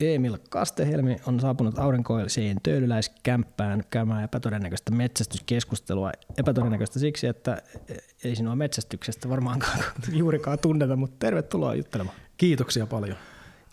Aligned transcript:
Emil 0.00 0.38
Kastehelmi 0.50 1.16
on 1.26 1.40
saapunut 1.40 1.78
aurinkoiseen 1.78 2.56
töölöläiskämppään 2.62 3.84
käymään 3.90 4.24
epätodennäköistä 4.24 4.90
metsästyskeskustelua. 4.90 6.12
Epätodennäköistä 6.38 6.98
siksi, 6.98 7.26
että 7.26 7.62
ei 8.24 8.36
sinua 8.36 8.56
metsästyksestä 8.56 9.28
varmaankaan 9.28 9.78
juurikaan 10.12 10.58
tunneta, 10.58 10.96
mutta 10.96 11.16
tervetuloa 11.18 11.74
juttelemaan. 11.74 12.16
Kiitoksia 12.36 12.86
paljon. 12.86 13.16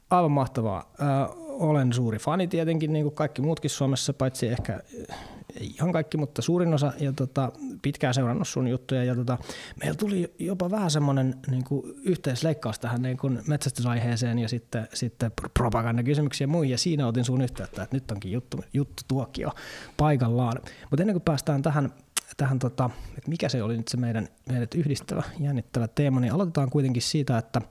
Aivan 0.09 0.31
mahtavaa. 0.31 0.91
Ö, 0.99 1.03
olen 1.37 1.93
suuri 1.93 2.17
fani 2.17 2.47
tietenkin, 2.47 2.93
niin 2.93 3.05
kuin 3.05 3.15
kaikki 3.15 3.41
muutkin 3.41 3.69
Suomessa, 3.69 4.13
paitsi 4.13 4.47
ehkä 4.47 4.79
ihan 5.59 5.91
kaikki, 5.91 6.17
mutta 6.17 6.41
suurin 6.41 6.73
osa, 6.73 6.93
ja 6.99 7.13
tota, 7.13 7.51
pitkään 7.81 8.13
seurannut 8.13 8.47
sun 8.47 8.67
juttuja, 8.67 9.03
ja 9.03 9.15
tota, 9.15 9.37
meillä 9.79 9.95
tuli 9.95 10.33
jopa 10.39 10.71
vähän 10.71 10.91
semmoinen 10.91 11.35
niin 11.47 11.63
kuin 11.63 11.93
yhteisleikkaus 12.03 12.79
tähän 12.79 13.01
niin 13.01 13.17
kuin 13.17 13.41
metsästysaiheeseen 13.47 14.39
ja 14.39 14.49
sitten, 14.49 14.87
sitten 14.93 15.31
propagandakysymyksiä 15.53 16.45
ja 16.45 16.47
muihin, 16.47 16.71
ja 16.71 16.77
siinä 16.77 17.07
otin 17.07 17.25
sun 17.25 17.41
yhteyttä, 17.41 17.83
että 17.83 17.95
nyt 17.95 18.11
onkin 18.11 18.31
juttu, 18.31 18.63
juttu 18.73 19.03
tuokio 19.07 19.51
paikallaan. 19.97 20.57
Mutta 20.89 21.03
ennen 21.03 21.13
kuin 21.13 21.23
päästään 21.23 21.61
tähän, 21.61 21.93
tähän 22.37 22.59
tota, 22.59 22.89
että 23.17 23.29
mikä 23.29 23.49
se 23.49 23.63
oli 23.63 23.77
nyt 23.77 23.87
se 23.87 23.97
meidän, 23.97 24.27
meidät 24.49 24.75
yhdistävä, 24.75 25.23
jännittävä 25.39 25.87
teema, 25.87 26.19
niin 26.19 26.33
aloitetaan 26.33 26.69
kuitenkin 26.69 27.01
siitä, 27.01 27.37
että 27.37 27.61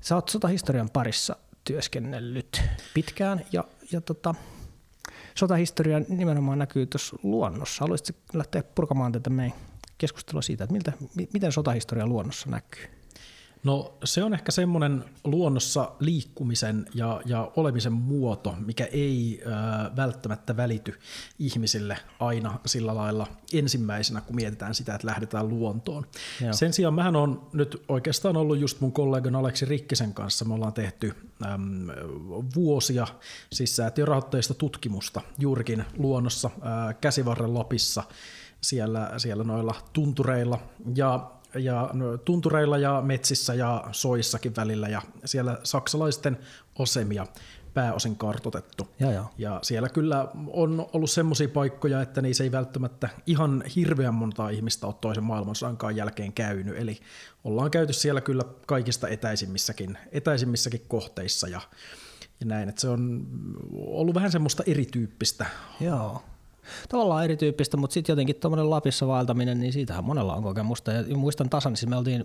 sä 0.00 0.14
oot 0.14 0.28
sotahistorian 0.28 0.90
parissa 0.92 1.36
työskennellyt 1.64 2.62
pitkään, 2.94 3.44
ja, 3.52 3.64
ja 3.92 4.00
tota, 4.00 4.34
sotahistoria 5.34 6.00
nimenomaan 6.08 6.58
näkyy 6.58 6.86
tuossa 6.86 7.16
luonnossa. 7.22 7.84
Haluaisitko 7.84 8.22
lähteä 8.34 8.62
purkamaan 8.62 9.12
tätä 9.12 9.30
meidän 9.30 9.58
keskustelua 9.98 10.42
siitä, 10.42 10.64
että 10.64 10.72
miltä, 10.72 10.92
miten 11.32 11.52
sotahistoria 11.52 12.06
luonnossa 12.06 12.50
näkyy? 12.50 13.01
No 13.64 13.98
se 14.04 14.24
on 14.24 14.34
ehkä 14.34 14.52
semmoinen 14.52 15.04
luonnossa 15.24 15.92
liikkumisen 16.00 16.86
ja, 16.94 17.20
ja 17.24 17.52
olemisen 17.56 17.92
muoto, 17.92 18.54
mikä 18.66 18.84
ei 18.84 19.42
äh, 19.46 19.96
välttämättä 19.96 20.56
välity 20.56 20.98
ihmisille 21.38 21.98
aina 22.20 22.58
sillä 22.66 22.94
lailla 22.94 23.26
ensimmäisenä, 23.52 24.20
kun 24.20 24.36
mietitään 24.36 24.74
sitä, 24.74 24.94
että 24.94 25.06
lähdetään 25.06 25.48
luontoon. 25.48 26.06
Joo. 26.40 26.52
Sen 26.52 26.72
sijaan 26.72 26.94
mähän 26.94 27.16
on 27.16 27.48
nyt 27.52 27.82
oikeastaan 27.88 28.36
ollut 28.36 28.58
just 28.58 28.80
mun 28.80 28.92
kollegan 28.92 29.36
Aleksi 29.36 29.64
Rikkisen 29.64 30.14
kanssa, 30.14 30.44
me 30.44 30.54
ollaan 30.54 30.72
tehty 30.72 31.14
äm, 31.46 31.88
vuosia 32.54 33.06
siis 33.52 33.76
säätiörahoitteista 33.76 34.54
tutkimusta 34.54 35.20
juurikin 35.38 35.84
luonnossa 35.96 36.50
äh, 36.56 36.96
käsivarren 37.00 37.54
Lapissa, 37.54 38.02
siellä, 38.60 39.10
siellä 39.16 39.44
noilla 39.44 39.74
tuntureilla. 39.92 40.58
Ja 40.94 41.30
ja 41.54 41.90
tuntureilla 42.24 42.78
ja 42.78 43.02
metsissä 43.04 43.54
ja 43.54 43.84
soissakin 43.92 44.56
välillä 44.56 44.88
ja 44.88 45.02
siellä 45.24 45.58
saksalaisten 45.62 46.38
osemia 46.78 47.26
pääosin 47.74 48.16
kartotettu. 48.16 48.88
Ja, 49.00 49.12
ja. 49.12 49.24
ja 49.38 49.58
siellä 49.62 49.88
kyllä 49.88 50.28
on 50.46 50.88
ollut 50.92 51.10
semmoisia 51.10 51.48
paikkoja, 51.48 52.02
että 52.02 52.22
niissä 52.22 52.44
ei 52.44 52.52
välttämättä 52.52 53.08
ihan 53.26 53.64
hirveän 53.76 54.14
montaa 54.14 54.48
ihmistä 54.48 54.86
ole 54.86 54.94
toisen 55.00 55.24
maailmansodankaan 55.24 55.96
jälkeen 55.96 56.32
käynyt. 56.32 56.78
Eli 56.78 57.00
ollaan 57.44 57.70
käyty 57.70 57.92
siellä 57.92 58.20
kyllä 58.20 58.44
kaikista 58.66 59.08
etäisimmissäkin, 59.08 59.98
etäisimmissäkin 60.12 60.82
kohteissa 60.88 61.48
ja, 61.48 61.60
ja 62.40 62.46
näin. 62.46 62.68
Että 62.68 62.80
se 62.80 62.88
on 62.88 63.26
ollut 63.76 64.14
vähän 64.14 64.32
semmoista 64.32 64.62
erityyppistä 64.66 65.46
Joo 65.80 66.22
tavallaan 66.88 67.24
erityyppistä, 67.24 67.76
mutta 67.76 67.94
sitten 67.94 68.12
jotenkin 68.12 68.36
tuommoinen 68.36 68.70
Lapissa 68.70 69.06
vaeltaminen, 69.06 69.60
niin 69.60 69.72
siitähän 69.72 70.04
monella 70.04 70.34
on 70.34 70.42
kokemusta. 70.42 70.92
Ja 70.92 71.16
muistan 71.16 71.50
tasan, 71.50 71.76
siis 71.76 71.90
me 71.90 71.96
oltiin 71.96 72.24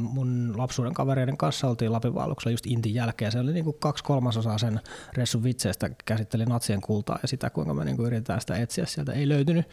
mun 0.00 0.54
lapsuuden 0.56 0.94
kavereiden 0.94 1.36
kanssa 1.36 1.68
oltiin 1.68 1.92
Lapin 1.92 2.14
vaelluksella 2.14 2.52
just 2.52 2.66
Intin 2.66 2.94
jälkeen. 2.94 3.32
Se 3.32 3.40
oli 3.40 3.52
niin 3.52 3.64
kuin 3.64 3.76
kaksi 3.80 4.04
kolmasosaa 4.04 4.58
sen 4.58 4.80
ressun 5.14 5.44
vitseistä 5.44 5.90
käsitteli 6.04 6.44
natsien 6.44 6.80
kultaa 6.80 7.18
ja 7.22 7.28
sitä, 7.28 7.50
kuinka 7.50 7.74
me 7.74 7.84
niin 7.84 7.96
kuin 7.96 8.06
yritetään 8.06 8.40
sitä 8.40 8.56
etsiä 8.56 8.86
sieltä. 8.86 9.12
Ei 9.12 9.28
löytynyt. 9.28 9.66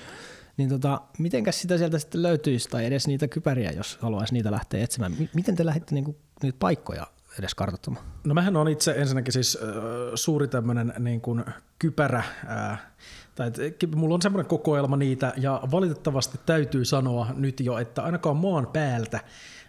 Niin 0.58 0.70
tota, 0.70 1.02
mitenkäs 1.20 1.62
sitä 1.62 1.78
sieltä 1.78 2.00
sitten 2.00 2.24
löytyisi, 2.24 2.70
tai 2.70 2.86
edes 2.86 3.08
niitä 3.08 3.28
kypäriä, 3.28 3.72
jos 3.72 3.98
haluaisi 4.02 4.34
niitä 4.34 4.52
lähteä 4.52 4.84
etsimään? 4.84 5.16
Miten 5.34 5.56
te 5.56 5.66
lähditte 5.66 5.96
niin 5.96 6.04
kuin, 6.04 6.18
niitä 6.44 6.58
paikkoja 6.60 7.08
edes 7.40 7.56
kartoittamaan? 7.56 8.06
No 8.24 8.34
mähän 8.34 8.58
on 8.58 8.68
itse 8.68 8.92
ensinnäkin 8.98 9.34
siis 9.34 9.58
äh, 9.62 9.70
suuri 10.16 10.48
tämmöinen 10.48 10.94
niin 11.00 11.22
kuin 11.22 11.46
kypärä 11.80 12.24
äh, 12.72 12.82
tai 13.36 13.48
että 13.48 13.88
mulla 13.96 14.16
on 14.16 14.22
semmoinen 14.22 14.50
kokoelma 14.50 14.98
niitä, 14.98 15.34
ja 15.38 15.62
valitettavasti 15.72 16.40
täytyy 16.46 16.86
sanoa 16.86 17.28
nyt 17.36 17.60
jo, 17.60 17.78
että 17.78 18.04
ainakaan 18.04 18.38
maan 18.38 18.68
päältä 18.68 19.20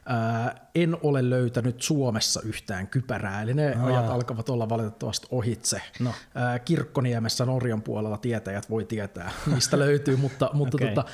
ää, 0.06 0.68
en 0.74 0.96
ole 1.02 1.30
löytänyt 1.30 1.82
Suomessa 1.82 2.40
yhtään 2.44 2.88
kypärää, 2.88 3.42
eli 3.42 3.54
ne 3.54 3.74
Aa. 3.74 3.86
ajat 3.86 4.10
alkavat 4.10 4.48
olla 4.48 4.68
valitettavasti 4.68 5.26
ohitse. 5.30 5.82
No. 6.00 6.14
Ää, 6.34 6.58
Kirkkoniemessä 6.58 7.44
Norjan 7.44 7.82
puolella 7.82 8.16
tietäjät 8.16 8.70
voi 8.70 8.84
tietää, 8.84 9.32
mistä 9.54 9.78
löytyy, 9.78 10.16
mutta, 10.16 10.50
mutta, 10.54 10.76
okay. 10.76 10.88
tota, 10.88 11.04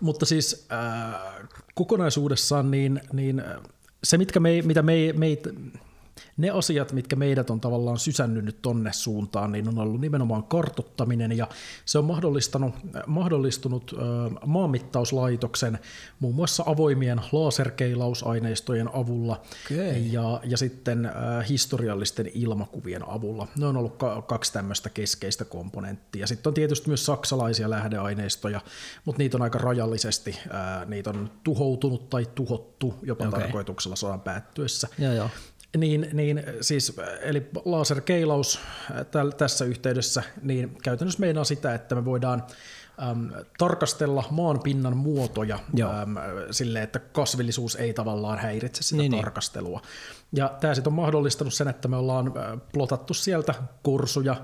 mutta 0.00 0.26
siis 0.26 0.66
ää, 0.68 1.20
kokonaisuudessaan 1.74 2.70
niin, 2.70 3.00
niin 3.12 3.42
se, 4.04 4.18
mitkä 4.18 4.40
me, 4.40 4.62
mitä 4.64 4.82
me, 4.82 4.94
meitä 5.16 5.50
ne 6.36 6.50
asiat, 6.50 6.92
mitkä 6.92 7.16
meidät 7.16 7.50
on 7.50 7.60
tavallaan 7.60 7.98
sysännyt 7.98 8.44
nyt 8.44 8.62
tonne 8.62 8.92
suuntaan, 8.92 9.52
niin 9.52 9.68
on 9.68 9.78
ollut 9.78 10.00
nimenomaan 10.00 10.44
kartottaminen 10.44 11.36
ja 11.36 11.48
se 11.84 11.98
on 11.98 12.04
mahdollistanut, 12.04 12.74
mahdollistunut 13.06 13.94
maanmittauslaitoksen 14.46 15.78
muun 16.20 16.34
muassa 16.34 16.62
avoimien 16.66 17.20
laserkeilausaineistojen 17.32 18.94
avulla 18.94 19.42
okay. 19.72 19.86
ja, 19.86 20.40
ja 20.44 20.56
sitten 20.56 21.10
historiallisten 21.48 22.30
ilmakuvien 22.34 23.08
avulla. 23.08 23.48
Ne 23.56 23.66
on 23.66 23.76
ollut 23.76 23.96
ka- 23.96 24.22
kaksi 24.22 24.52
tämmöistä 24.52 24.90
keskeistä 24.90 25.44
komponenttia. 25.44 26.26
Sitten 26.26 26.50
on 26.50 26.54
tietysti 26.54 26.88
myös 26.88 27.06
saksalaisia 27.06 27.70
lähdeaineistoja, 27.70 28.60
mutta 29.04 29.18
niitä 29.18 29.36
on 29.36 29.42
aika 29.42 29.58
rajallisesti. 29.58 30.38
Niitä 30.86 31.10
on 31.10 31.30
tuhoutunut 31.44 32.10
tai 32.10 32.26
tuhottu 32.34 32.94
jopa 33.02 33.28
okay. 33.28 33.40
tarkoituksella 33.40 33.96
sodan 33.96 34.20
päättyessä. 34.20 34.88
Ja, 34.98 35.12
ja. 35.12 35.28
Niin, 35.76 36.08
niin 36.12 36.42
siis, 36.60 36.96
eli 37.20 37.46
laserkeilaus 37.64 38.60
täl, 39.10 39.30
tässä 39.30 39.64
yhteydessä, 39.64 40.22
niin 40.42 40.76
käytännössä 40.82 41.20
meinaa 41.20 41.44
sitä, 41.44 41.74
että 41.74 41.94
me 41.94 42.04
voidaan 42.04 42.42
äm, 43.10 43.30
tarkastella 43.58 44.24
maanpinnan 44.30 44.96
muotoja 44.96 45.54
äm, 45.54 46.14
sille, 46.50 46.82
että 46.82 46.98
kasvillisuus 46.98 47.76
ei 47.76 47.94
tavallaan 47.94 48.38
häiritse 48.38 48.82
sitä 48.82 49.02
niin, 49.02 49.10
niin. 49.10 49.22
tarkastelua. 49.22 49.78
Niin. 49.78 50.20
Ja 50.32 50.56
tämä 50.60 50.74
sitten 50.74 50.90
on 50.90 50.94
mahdollistanut 50.94 51.54
sen, 51.54 51.68
että 51.68 51.88
me 51.88 51.96
ollaan 51.96 52.32
plotattu 52.72 53.14
sieltä 53.14 53.54
kursuja, 53.82 54.32
äh, 54.32 54.40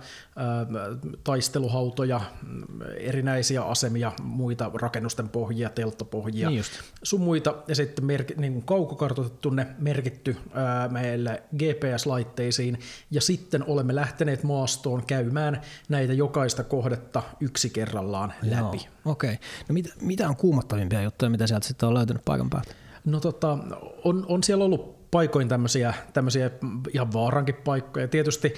taisteluhautoja, 1.25 2.21
mm, 2.43 2.63
erinäisiä 2.99 3.63
asemia, 3.63 4.13
muita 4.23 4.71
rakennusten 4.75 5.29
pohjia, 5.29 5.71
telttapohjia, 5.71 6.51
niin 6.51 6.65
sun 7.03 7.21
muita, 7.21 7.55
ja 7.69 7.75
sitten 7.75 8.05
merk, 8.05 8.37
niin 8.37 8.53
kuin 8.53 8.65
kaukokartoitettu 8.65 9.51
ne, 9.51 9.67
merkitty 9.79 10.37
äh, 10.41 10.91
meille 10.91 11.43
GPS-laitteisiin, 11.57 12.79
ja 13.11 13.21
sitten 13.21 13.65
olemme 13.67 13.95
lähteneet 13.95 14.43
maastoon 14.43 15.07
käymään 15.07 15.61
näitä 15.89 16.13
jokaista 16.13 16.65
kohdetta 16.65 17.23
yksi 17.41 17.71
kerrallaan 17.71 18.33
läpi. 18.51 18.89
Okei. 19.05 19.33
Okay. 19.33 19.47
No 19.69 19.73
mitä, 19.73 19.91
mitä 20.01 20.29
on 20.29 20.37
kuumattavimpia 20.37 21.03
juttuja, 21.03 21.31
mitä 21.31 21.47
sieltä 21.47 21.67
sitten 21.67 21.87
on 21.87 21.95
löytynyt 21.95 22.25
paikan 22.25 22.51
päältä? 22.51 22.75
No 23.05 23.21
tota, 23.21 23.59
on, 24.05 24.27
on 24.29 24.43
siellä 24.43 24.65
ollut 24.65 25.11
paikoin 25.11 25.49
tämmöisiä, 25.49 25.95
tämmöisiä 26.13 26.51
ihan 26.95 27.13
vaarankin 27.13 27.55
paikkoja. 27.55 28.09
Tietysti, 28.09 28.55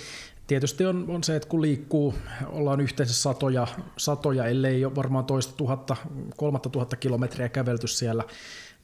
tietysti 0.46 0.86
on, 0.86 1.04
on 1.08 1.24
se, 1.24 1.36
että 1.36 1.48
kun 1.48 1.62
liikkuu, 1.62 2.14
ollaan 2.46 2.80
yhteensä 2.80 3.14
satoja, 3.14 3.66
satoja 3.96 4.46
ellei 4.46 4.84
ole 4.84 4.96
varmaan 4.96 5.24
toista 5.24 5.52
tuhatta, 5.56 5.96
kolmatta 6.36 6.68
tuhatta 6.68 6.96
kilometriä 6.96 7.48
kävelty 7.48 7.86
siellä, 7.86 8.24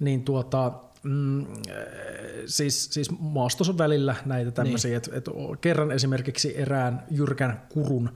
niin 0.00 0.24
tuota, 0.24 0.72
mm, 1.04 1.46
siis, 2.46 2.84
siis 2.84 3.10
maastossa 3.18 3.72
on 3.72 3.78
välillä 3.78 4.16
näitä 4.24 4.50
tämmöisiä, 4.50 4.88
niin. 4.88 4.96
että, 4.96 5.10
että 5.16 5.30
kerran 5.60 5.92
esimerkiksi 5.92 6.58
erään 6.58 7.04
jyrkän 7.10 7.62
kurun 7.68 8.10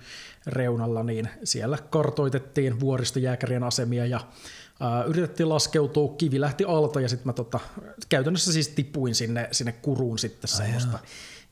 reunalla, 0.46 1.02
niin 1.02 1.28
siellä 1.44 1.78
kartoitettiin 1.90 2.80
vuoristojääkärien 2.80 3.64
asemia 3.64 4.06
ja 4.06 4.20
Uh, 4.80 5.10
yritettiin 5.10 5.48
laskeutua, 5.48 6.14
kivi 6.18 6.40
lähti 6.40 6.64
alta 6.64 7.00
ja 7.00 7.08
sitten 7.08 7.26
mä 7.26 7.32
tota, 7.32 7.60
käytännössä 8.08 8.52
siis 8.52 8.68
tipuin 8.68 9.14
sinne, 9.14 9.48
sinne 9.52 9.72
kuruun 9.72 10.18
sitten 10.18 10.48
semmoista. 10.48 10.96
Ai 10.96 11.02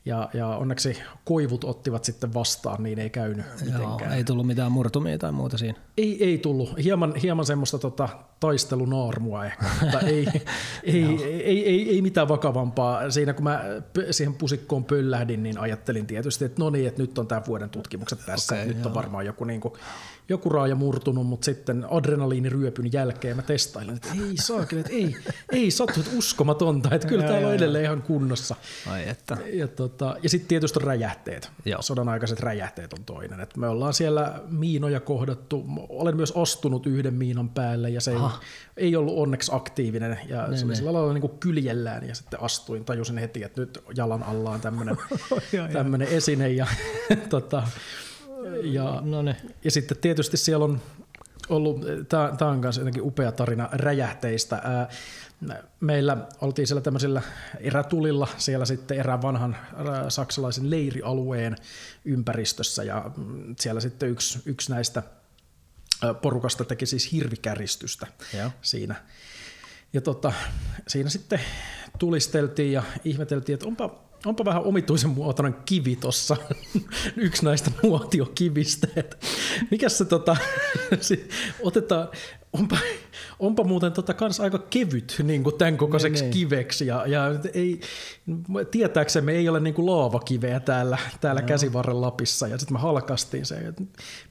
ja, 0.07 0.29
ja 0.33 0.47
onneksi 0.47 0.97
koivut 1.25 1.63
ottivat 1.63 2.03
sitten 2.03 2.33
vastaan, 2.33 2.83
niin 2.83 2.99
ei 2.99 3.09
käynyt 3.09 3.45
Joo, 3.45 3.71
mitenkään. 3.71 4.13
Ei 4.13 4.23
tullut 4.23 4.47
mitään 4.47 4.71
murtumia 4.71 5.17
tai 5.17 5.31
muuta 5.31 5.57
siinä? 5.57 5.79
Ei, 5.97 6.23
ei 6.23 6.37
tullut. 6.37 6.83
Hieman, 6.83 7.15
hieman 7.15 7.45
semmoista 7.45 7.79
tota, 7.79 8.09
taistelunaarmua 8.39 9.45
ehkä, 9.45 9.65
mutta 9.81 9.99
ei, 9.99 10.27
ei, 10.83 11.03
ei, 11.03 11.43
ei, 11.43 11.65
ei, 11.65 11.89
ei, 11.89 12.01
mitään 12.01 12.27
vakavampaa. 12.27 13.11
Siinä 13.11 13.33
kun 13.33 13.43
mä 13.43 13.63
siihen 14.11 14.33
pusikkoon 14.33 14.85
pöllähdin, 14.85 15.43
niin 15.43 15.57
ajattelin 15.57 16.07
tietysti, 16.07 16.45
että 16.45 16.61
no 16.61 16.69
niin, 16.69 16.87
että 16.87 17.01
nyt 17.01 17.17
on 17.17 17.27
tämän 17.27 17.43
vuoden 17.47 17.69
tutkimukset 17.69 18.19
tässä. 18.25 18.55
Okay, 18.55 18.67
nyt 18.67 18.77
joo. 18.77 18.87
on 18.87 18.93
varmaan 18.93 19.25
joku, 19.25 19.43
niin 19.43 19.61
kuin, 19.61 19.73
joku 20.29 20.49
raaja 20.49 20.75
murtunut, 20.75 21.27
mutta 21.27 21.45
sitten 21.45 21.85
adrenaliiniryöpyn 21.91 22.93
jälkeen 22.93 23.35
mä 23.35 23.41
testailin, 23.41 23.95
että 23.95 24.09
ei 24.13 24.37
saa 24.37 24.61
että 24.61 24.91
ei, 24.91 25.15
ei 25.51 25.71
sattu, 25.71 25.99
että 25.99 26.17
uskomatonta, 26.17 26.95
että 26.95 27.07
kyllä 27.07 27.23
täällä 27.23 27.47
on 27.47 27.53
edelleen 27.53 27.83
ihan 27.83 28.01
kunnossa. 28.01 28.55
Ai 28.87 29.09
että. 29.09 29.37
Ja, 29.53 29.67
tot, 29.67 29.97
tota, 29.97 30.17
ja 30.23 30.29
sitten 30.29 30.47
tietysti 30.47 30.79
räjähteet. 30.79 31.51
Joo. 31.65 31.81
Sodan 31.81 32.09
aikaiset 32.09 32.39
räjähteet 32.39 32.93
on 32.93 33.05
toinen. 33.05 33.39
Et 33.39 33.57
me 33.57 33.67
ollaan 33.67 33.93
siellä 33.93 34.41
miinoja 34.49 34.99
kohdattu. 34.99 35.65
Olen 35.89 36.15
myös 36.15 36.33
astunut 36.35 36.85
yhden 36.85 37.13
miinan 37.13 37.49
päälle 37.49 37.89
ja 37.89 38.01
se 38.01 38.11
ei, 38.11 38.17
ei 38.77 38.95
ollut 38.95 39.17
onneksi 39.17 39.51
aktiivinen. 39.55 40.19
Ja 40.29 40.47
ne, 40.47 40.57
se 40.57 40.65
oli 40.65 40.75
sillä 40.75 40.93
lailla 40.93 41.13
niin 41.13 41.21
kuin 41.21 41.39
kyljellään 41.39 42.07
ja 42.07 42.15
sitten 42.15 42.41
astuin. 42.41 42.85
Tajusin 42.85 43.17
heti, 43.17 43.43
että 43.43 43.61
nyt 43.61 43.83
jalan 43.95 44.23
alla 44.23 44.51
on 44.51 44.61
tämmöinen 44.61 46.07
esine. 46.17 46.49
Ja, 46.49 46.67
tota, 47.29 47.63
ja, 48.63 49.01
No 49.01 49.21
ne. 49.21 49.35
ja 49.63 49.71
sitten 49.71 49.97
tietysti 49.97 50.37
siellä 50.37 50.65
on 50.65 50.81
ollut, 51.49 51.81
tämä 52.09 52.51
on 52.51 52.59
myös 52.59 52.77
jotenkin 52.77 53.03
upea 53.03 53.31
tarina 53.31 53.69
räjähteistä. 53.71 54.61
Meillä 55.79 56.17
oltiin 56.41 56.67
siellä 56.67 56.81
tämmöisellä 56.81 57.21
erätulilla 57.59 58.27
siellä 58.37 58.65
sitten 58.65 58.99
erään 58.99 59.21
vanhan 59.21 59.57
saksalaisen 60.09 60.69
leirialueen 60.69 61.55
ympäristössä 62.05 62.83
ja 62.83 63.11
mm, 63.17 63.55
siellä 63.59 63.81
sitten 63.81 64.09
yksi, 64.09 64.39
yksi 64.45 64.71
näistä 64.71 65.03
porukasta 66.21 66.63
teki 66.63 66.85
siis 66.85 67.11
hirvikäristystä 67.11 68.07
Joo. 68.37 68.51
siinä. 68.61 68.95
Ja 69.93 70.01
tota, 70.01 70.33
siinä 70.87 71.09
sitten 71.09 71.39
tulisteltiin 71.99 72.71
ja 72.71 72.83
ihmeteltiin, 73.03 73.53
että 73.53 73.67
onpa 73.67 74.06
onpa 74.27 74.45
vähän 74.45 74.63
omituisen 74.63 75.09
muotoinen 75.09 75.55
kivi 75.65 75.95
tuossa, 75.95 76.37
yksi 77.15 77.45
näistä 77.45 77.71
nuotiokivistä. 77.83 78.87
että 78.95 79.17
Mikäs 79.71 79.97
se 79.97 80.05
tota, 80.05 80.37
otetaan, 81.59 82.07
onpa, 82.53 82.77
onpa 83.39 83.63
muuten 83.63 83.91
tota 83.91 84.13
kans 84.13 84.39
aika 84.39 84.59
kevyt 84.59 85.21
niin 85.23 85.43
kuin 85.43 85.57
tämän 85.57 85.77
kokoiseksi 85.77 86.23
Niin, 86.23 86.31
niin. 86.31 86.39
kiveksi 86.39 86.87
ja, 86.87 87.03
ja 87.07 87.25
ei, 87.53 87.81
tietääksemme 88.71 89.31
ei 89.31 89.49
ole 89.49 89.59
niin 89.59 89.73
kuin 89.73 89.85
laavakiveä 89.85 90.59
täällä, 90.59 90.97
täällä 91.21 91.41
käsivarren 91.41 92.01
Lapissa 92.01 92.47
ja 92.47 92.57
sitten 92.57 92.77
me 92.77 92.79
halkastiin 92.79 93.45
se, 93.45 93.55
että 93.55 93.83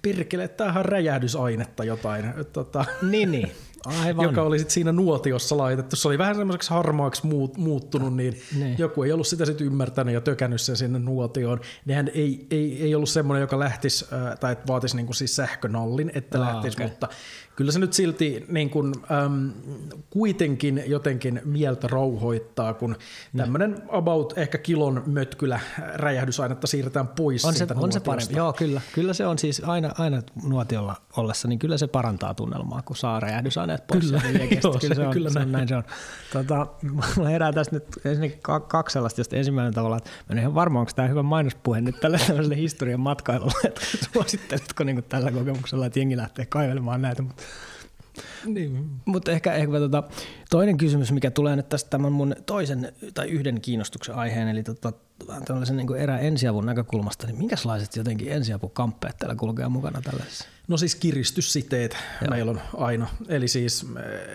perkele, 0.03 0.49
tämähän 0.49 0.81
on 0.81 0.85
räjähdysainetta 0.85 1.85
jotain, 1.85 2.35
tota, 2.53 2.85
Niin, 3.03 3.31
niin. 3.31 3.51
Aivan. 3.87 4.25
joka 4.25 4.43
oli 4.43 4.59
sit 4.59 4.71
siinä 4.71 4.93
nuotiossa 4.93 5.57
laitettu. 5.57 5.97
Se 5.97 6.09
oli 6.09 6.19
vähän 6.19 6.35
semmoiseksi 6.37 6.71
harmaaksi 6.71 7.27
muut, 7.27 7.57
muuttunut, 7.59 8.17
niin, 8.17 8.41
Niin. 8.59 8.75
joku 8.79 9.03
ei 9.03 9.13
ollut 9.13 9.27
sitä 9.27 9.45
sitten 9.45 9.67
ymmärtänyt 9.67 10.15
ja 10.15 10.21
tökännyt 10.21 10.61
sen 10.61 10.77
sinne 10.77 10.99
nuotioon. 10.99 11.61
Nehän 11.85 12.11
ei, 12.15 12.47
ei, 12.51 12.83
ei 12.83 12.95
ollut 12.95 13.09
semmoinen, 13.09 13.41
joka 13.41 13.59
lähtisi, 13.59 14.07
äh, 14.13 14.39
tai 14.39 14.57
vaatisi 14.67 14.97
niinku 14.97 15.13
siis 15.13 15.37
sähkönallin, 15.37 16.11
että 16.15 16.39
Aa, 16.39 16.55
lähtisi, 16.55 16.77
okei. 16.77 16.87
mutta 16.87 17.09
kyllä 17.57 17.73
se 17.73 17.79
nyt 17.79 17.93
silti 17.93 18.45
niin 18.49 18.71
kuin, 18.71 18.95
äm, 19.25 19.53
kuitenkin 20.11 20.83
jotenkin 20.87 21.41
mieltä 21.45 21.89
rauhoittaa, 21.89 22.75
kun 22.75 22.97
tämmöinen 23.37 23.83
about 23.89 24.33
ehkä 24.39 24.59
kilon 24.59 25.03
mötkylä 25.07 25.61
räjähdysainetta 25.95 26.67
siirretään 26.67 27.09
pois 27.09 27.45
On 27.45 27.55
se, 27.55 27.67
on 27.75 27.93
se 27.93 28.01
parempi. 28.01 28.35
Joo, 28.37 28.53
kyllä. 28.53 28.81
Kyllä 28.95 29.15
se 29.15 29.27
on 29.27 29.39
siis 29.39 29.63
aina, 29.65 29.91
aina 29.99 30.23
nuotiolla 30.45 30.97
ollessa, 31.17 31.49
niin 31.49 31.59
kyllä 31.59 31.79
se 31.79 31.87
parantaa 31.87 32.35
tunnelmaa, 32.35 32.83
kun 32.83 32.97
saa 32.97 33.21
räjähdysaineet 33.21 33.87
pois. 33.87 34.05
Kyllä, 34.05 34.21
joo, 34.63 34.79
kyllä, 34.79 34.95
se- 34.95 34.95
se 34.95 35.07
on, 35.07 35.13
kyllä 35.13 35.31
se 35.31 35.39
on, 35.39 35.53
näin. 35.53 35.69
se 35.69 35.77
on. 35.77 35.85
Tota, 36.33 36.67
mulla 37.17 37.29
herää 37.29 37.53
tästä 37.53 37.77
nyt 37.77 37.85
ensinnäkin 38.05 38.39
ka- 38.43 38.61
kaksi 38.61 38.93
sellaista, 38.93 39.21
josta 39.21 39.37
ensimmäinen 39.37 39.75
tavalla, 39.75 39.97
että 39.97 40.11
mä 40.11 40.33
en 40.33 40.39
ihan 40.39 40.55
varma, 40.55 40.81
onko 40.81 40.93
tämä 40.97 41.09
hyvä 41.09 41.23
mainospuhe 41.23 41.81
nyt 41.81 42.01
tälle 42.01 42.19
tällaiselle 42.27 42.57
historian 42.57 43.01
matkailulle, 43.01 43.53
että 43.65 43.81
suositteletko 44.13 44.85
niin 44.85 45.05
tällä 45.05 45.33
kokemuksella, 45.33 45.87
että 45.87 45.99
jengi 45.99 46.17
lähtee 46.17 46.47
kaivelemaan 46.47 47.03
näitä, 47.03 47.23
mutta 47.23 47.43
Niin. 48.45 48.91
mutta 49.05 49.33
ehkä, 49.33 49.53
ehkä 49.53 49.79
tota, 49.79 50.03
toinen 50.51 50.77
kysymys, 50.77 51.13
mikä 51.13 51.31
tulee 51.31 51.57
nyt 51.57 51.69
tästä 51.69 51.91
tämän 51.91 52.13
mun 52.13 52.37
toisen 52.47 52.93
tai 53.15 53.29
yhden 53.29 53.61
kiinnostuksen 53.61 54.15
aiheen, 54.15 54.49
eli 54.49 54.63
tota, 54.63 54.93
vähän 55.27 55.45
tällaisen 55.45 55.77
niin 55.77 55.97
erään 55.97 56.21
ensiavun 56.21 56.67
näkökulmasta, 56.67 57.27
niin 57.27 57.39
minkälaiset 57.39 57.97
jotenkin 57.97 58.33
ensiapukamppeet 58.33 59.17
täällä 59.19 59.35
kulkee 59.35 59.69
mukana 59.69 60.03
tällaisessa? 60.03 60.45
No 60.69 60.77
siis 60.77 60.95
kiristyssiteet 60.95 61.97
Joo. 62.21 62.31
meillä 62.31 62.51
on 62.51 62.61
aina. 62.77 63.07
Eli, 63.29 63.49
siis, 63.49 63.87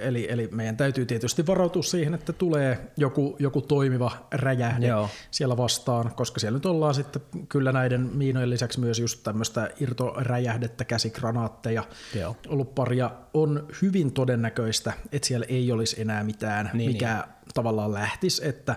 eli, 0.01 0.28
eli 0.31 0.50
meidän 0.51 0.78
täytyy 0.78 1.06
tietysti 1.06 1.48
varautua 1.48 1.83
siihen, 1.83 2.13
että 2.13 2.33
tulee 2.33 2.92
joku, 2.98 3.36
joku 3.39 3.62
toimiva 3.62 4.28
räjähde 4.31 4.88
Joo. 4.88 5.10
siellä 5.31 5.57
vastaan, 5.57 6.12
koska 6.16 6.39
siellä 6.39 6.57
nyt 6.57 6.66
ollaan 6.66 6.94
sitten 6.94 7.22
kyllä 7.50 7.72
näiden 7.72 8.01
miinojen 8.01 8.50
lisäksi 8.50 8.80
myös 8.80 9.00
just 9.00 9.24
tämmöistä 9.24 9.69
irtoräjähdettä, 9.80 10.86
käsikranaatteja 10.86 11.84
Joo. 12.16 12.36
ollut 12.48 12.75
paria. 12.75 13.12
On 13.34 13.68
hyvin 13.81 14.12
todennäköistä, 14.12 14.94
että 15.12 15.27
siellä 15.27 15.45
ei 15.50 15.72
olisi 15.72 16.01
enää 16.01 16.24
mitään, 16.24 16.69
Niin, 16.74 16.92
mikä 16.92 17.27
tavallaan 17.54 17.94
lähtisi, 17.94 18.48
että 18.48 18.76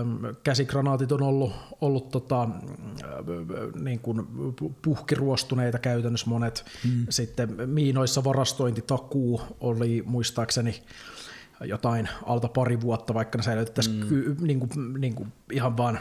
äm, 0.00 0.36
käsikranaatit 0.44 1.12
on 1.12 1.22
ollut, 1.22 1.52
ollut 1.80 2.10
tota, 2.10 2.42
äh, 2.42 2.50
niin 3.80 4.00
kuin 4.00 4.20
pu- 4.62 4.72
puhkiruostuneita 4.82 5.78
käytännössä 5.78 6.30
monet. 6.30 6.64
Mm. 6.84 7.06
Sitten 7.10 7.70
miinoissa 7.70 8.24
varastointitakuu 8.24 9.40
oli 9.60 10.02
muistaakseni 10.06 10.82
jotain 11.64 12.08
alta 12.26 12.48
pari 12.48 12.80
vuotta, 12.80 13.14
vaikka 13.14 13.38
ne 13.38 13.44
säilytettäisiin 13.44 13.96
mm. 13.96 14.08
ky- 14.08 14.36
niin 14.40 14.60
kuin, 14.60 15.00
niin 15.00 15.14
kuin 15.14 15.32
ihan 15.52 15.76
vaan 15.76 15.98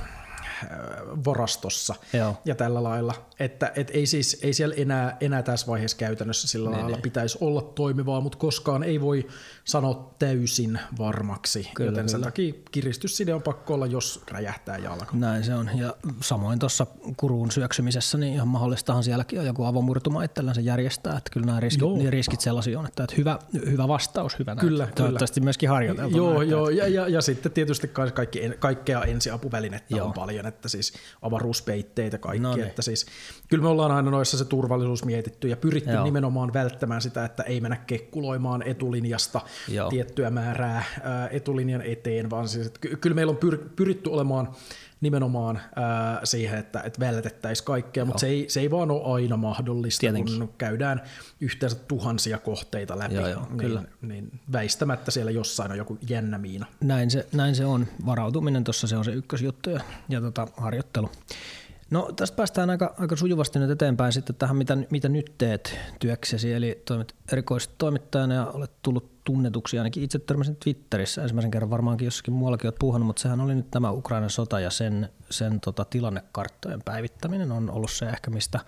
varastossa 1.25 1.95
Joo. 2.13 2.37
ja 2.45 2.55
tällä 2.55 2.83
lailla, 2.83 3.13
että 3.39 3.71
et 3.75 3.91
ei 3.93 4.05
siis 4.05 4.39
ei 4.41 4.53
siellä 4.53 4.75
enää, 4.77 5.17
enää 5.21 5.43
tässä 5.43 5.67
vaiheessa 5.67 5.97
käytännössä 5.97 6.47
sillä 6.47 6.71
lailla 6.71 6.97
pitäisi 6.97 7.37
olla 7.41 7.61
toimivaa, 7.61 8.21
mutta 8.21 8.37
koskaan 8.37 8.83
ei 8.83 9.01
voi 9.01 9.27
sanoa 9.63 10.15
täysin 10.19 10.79
varmaksi, 10.97 11.71
kyllä, 11.75 11.91
joten 11.91 12.09
sen 12.09 12.21
takia 12.21 12.53
kiristysside 12.71 13.33
on 13.33 13.41
pakko 13.41 13.73
olla, 13.73 13.85
jos 13.85 14.23
räjähtää 14.31 14.77
jalka. 14.77 15.05
Näin 15.13 15.43
se 15.43 15.55
on. 15.55 15.69
Ja 15.75 15.95
samoin 16.21 16.59
tuossa 16.59 16.87
kuruun 17.17 17.51
syöksymisessä, 17.51 18.17
niin 18.17 18.33
ihan 18.33 18.47
mahdollistahan 18.47 19.03
sielläkin 19.03 19.39
on 19.39 19.45
joku 19.45 19.63
avomurtuma 19.63 20.23
itsellänsä 20.23 20.61
järjestää, 20.61 21.17
että 21.17 21.29
kyllä 21.31 21.45
nämä 21.45 21.59
riskit, 21.59 21.87
niin 21.97 22.13
riskit 22.13 22.41
sellaisia 22.41 22.79
on, 22.79 22.85
että, 22.85 23.03
että 23.03 23.15
hyvä, 23.17 23.39
hyvä 23.53 23.87
vastaus, 23.87 24.39
hyvä 24.39 24.55
Kyllä, 24.55 24.83
näyttö. 24.83 25.03
Toivottavasti 25.03 25.41
myöskin 25.41 25.69
harjoiteltu. 25.69 26.17
Joo, 26.17 26.33
näyttö, 26.33 26.51
joo 26.51 26.69
ja, 26.69 26.87
ja, 26.87 27.07
ja 27.07 27.21
sitten 27.21 27.51
tietysti 27.51 27.87
kaikki, 27.87 28.51
kaikkea 28.59 29.03
ensiapuvälinettä 29.03 29.95
Joo. 29.95 30.07
on 30.07 30.13
paljon, 30.13 30.45
että 30.49 30.69
siis 30.69 30.93
avaruuspeitteitä 31.21 32.17
kaikki, 32.17 32.39
No 32.39 32.55
niin. 32.55 32.67
että 32.67 32.81
siis 32.81 33.05
kyllä 33.47 33.63
me 33.63 33.69
ollaan 33.69 33.91
aina 33.91 34.11
noissa 34.11 34.37
se 34.37 34.45
turvallisuus 34.45 35.05
mietitty 35.05 35.47
ja 35.47 35.57
pyritty 35.57 35.91
Joo. 35.91 36.03
nimenomaan 36.03 36.53
välttämään 36.53 37.01
sitä, 37.01 37.25
että 37.25 37.43
ei 37.43 37.61
mennä 37.61 37.77
kekkuloimaan 37.77 38.61
etulinjasta 38.61 39.41
Joo. 39.67 39.89
tiettyä 39.89 40.29
määrää 40.29 40.83
ää, 41.03 41.27
etulinjan 41.27 41.81
eteen, 41.81 42.29
vaan 42.29 42.47
siis, 42.47 42.67
että 42.67 42.79
ky- 42.79 42.95
kyllä 42.95 43.15
meillä 43.15 43.31
on 43.31 43.39
pyr- 43.45 43.69
pyritty 43.75 44.09
olemaan 44.09 44.47
nimenomaan 45.01 45.61
ää, 45.75 46.21
siihen, 46.23 46.59
että, 46.59 46.81
että 46.81 46.99
vältettäisiin 46.99 47.65
kaikkea, 47.65 48.05
mutta 48.05 48.19
se 48.19 48.27
ei, 48.27 48.45
se 48.49 48.59
ei 48.59 48.71
vaan 48.71 48.91
ole 48.91 49.13
aina 49.15 49.37
mahdollista, 49.37 49.99
Tietenkin. 49.99 50.39
kun 50.39 50.53
käydään 50.57 51.01
yhteensä 51.41 51.77
tuhansia 51.87 52.37
kohteita 52.37 52.99
läpi, 52.99 53.15
Joo, 53.15 53.27
joo, 53.27 53.45
niin, 53.49 53.57
kyllä. 53.57 53.83
niin 54.01 54.39
väistämättä 54.51 55.11
siellä 55.11 55.31
jossain 55.31 55.71
on 55.71 55.77
joku 55.77 55.97
jännä 56.09 56.37
miina. 56.37 56.65
Näin 56.81 57.11
se, 57.11 57.27
näin 57.33 57.55
se 57.55 57.65
on. 57.65 57.87
Varautuminen 58.05 58.63
tuossa 58.63 58.87
se 58.87 58.97
on 58.97 59.05
se 59.05 59.11
ykkösjuttu 59.11 59.69
ja, 59.69 59.81
ja 60.09 60.21
tota, 60.21 60.47
harjoittelu. 60.57 61.11
No 61.91 62.09
tästä 62.15 62.35
päästään 62.35 62.69
aika, 62.69 62.95
aika 62.99 63.15
sujuvasti 63.15 63.59
nyt 63.59 63.69
eteenpäin 63.69 64.13
sitten 64.13 64.35
tähän, 64.35 64.55
mitä, 64.55 64.77
mitä 64.89 65.09
nyt 65.09 65.33
teet 65.37 65.79
työksesi. 65.99 66.53
Eli 66.53 66.81
toimit 66.85 67.15
erikoistoimittajana 67.31 68.33
ja 68.33 68.45
olet 68.45 68.71
tullut 68.81 69.23
tunnetuksi 69.23 69.77
ainakin 69.77 70.03
itse 70.03 70.19
törmäsin 70.19 70.55
Twitterissä 70.55 71.21
ensimmäisen 71.21 71.51
kerran 71.51 71.69
varmaankin 71.69 72.05
jossakin 72.05 72.33
muuallakin 72.33 72.67
olet 72.67 72.79
puuhannut, 72.79 73.07
mutta 73.07 73.21
sehän 73.21 73.41
oli 73.41 73.55
nyt 73.55 73.71
tämä 73.71 73.91
Ukrainan 73.91 74.29
sota 74.29 74.59
ja 74.59 74.69
sen, 74.69 75.09
sen 75.29 75.59
tota, 75.59 75.85
tilannekarttojen 75.85 76.81
päivittäminen 76.85 77.51
on 77.51 77.71
ollut 77.71 77.91
se 77.91 78.05
ehkä, 78.05 78.31
mistä, 78.31 78.59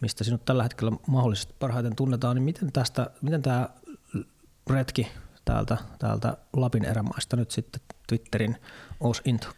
mistä 0.00 0.24
sinut 0.24 0.44
tällä 0.44 0.62
hetkellä 0.62 0.92
mahdollisesti 1.06 1.54
parhaiten 1.58 1.96
tunnetaan. 1.96 2.36
Niin 2.36 2.44
miten, 2.44 2.72
tästä, 2.72 3.10
miten 3.22 3.42
tämä 3.42 3.68
retki 4.70 5.08
täältä, 5.44 5.76
täältä 5.98 6.36
Lapin 6.52 6.84
erämaista 6.84 7.36
nyt 7.36 7.50
sitten 7.50 7.80
Twitterin 8.08 8.56
OS 9.00 9.22
Into 9.24 9.48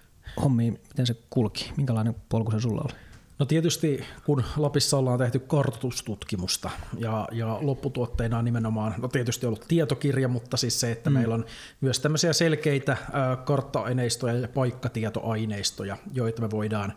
hommiin, 0.43 0.81
miten 0.89 1.07
se 1.07 1.17
kulki? 1.31 1.73
Minkälainen 1.77 2.15
polku 2.29 2.51
se 2.51 2.61
sulla 2.61 2.83
oli? 2.85 2.99
No 3.39 3.47
tietysti 3.47 4.05
kun 4.25 4.45
Lapissa 4.57 4.97
ollaan 4.97 5.19
tehty 5.19 5.39
kartoitustutkimusta 5.39 6.71
ja, 6.99 7.29
ja 7.33 7.59
lopputuotteena 7.61 8.39
on 8.39 8.45
nimenomaan, 8.45 8.95
no 8.99 9.09
tietysti 9.09 9.47
ollut 9.47 9.65
tietokirja, 9.69 10.29
mutta 10.29 10.57
siis 10.57 10.81
se, 10.81 10.93
että 10.93 11.11
mm. 11.11 11.15
meillä 11.15 11.35
on 11.35 11.45
myös 11.81 12.01
tämmöisiä 12.01 12.33
selkeitä 12.33 12.97
ää, 13.13 13.37
kartta-aineistoja 13.37 14.35
ja 14.35 14.49
paikkatietoaineistoja, 14.49 15.97
joita 16.13 16.43
me 16.43 16.51
voidaan 16.51 16.93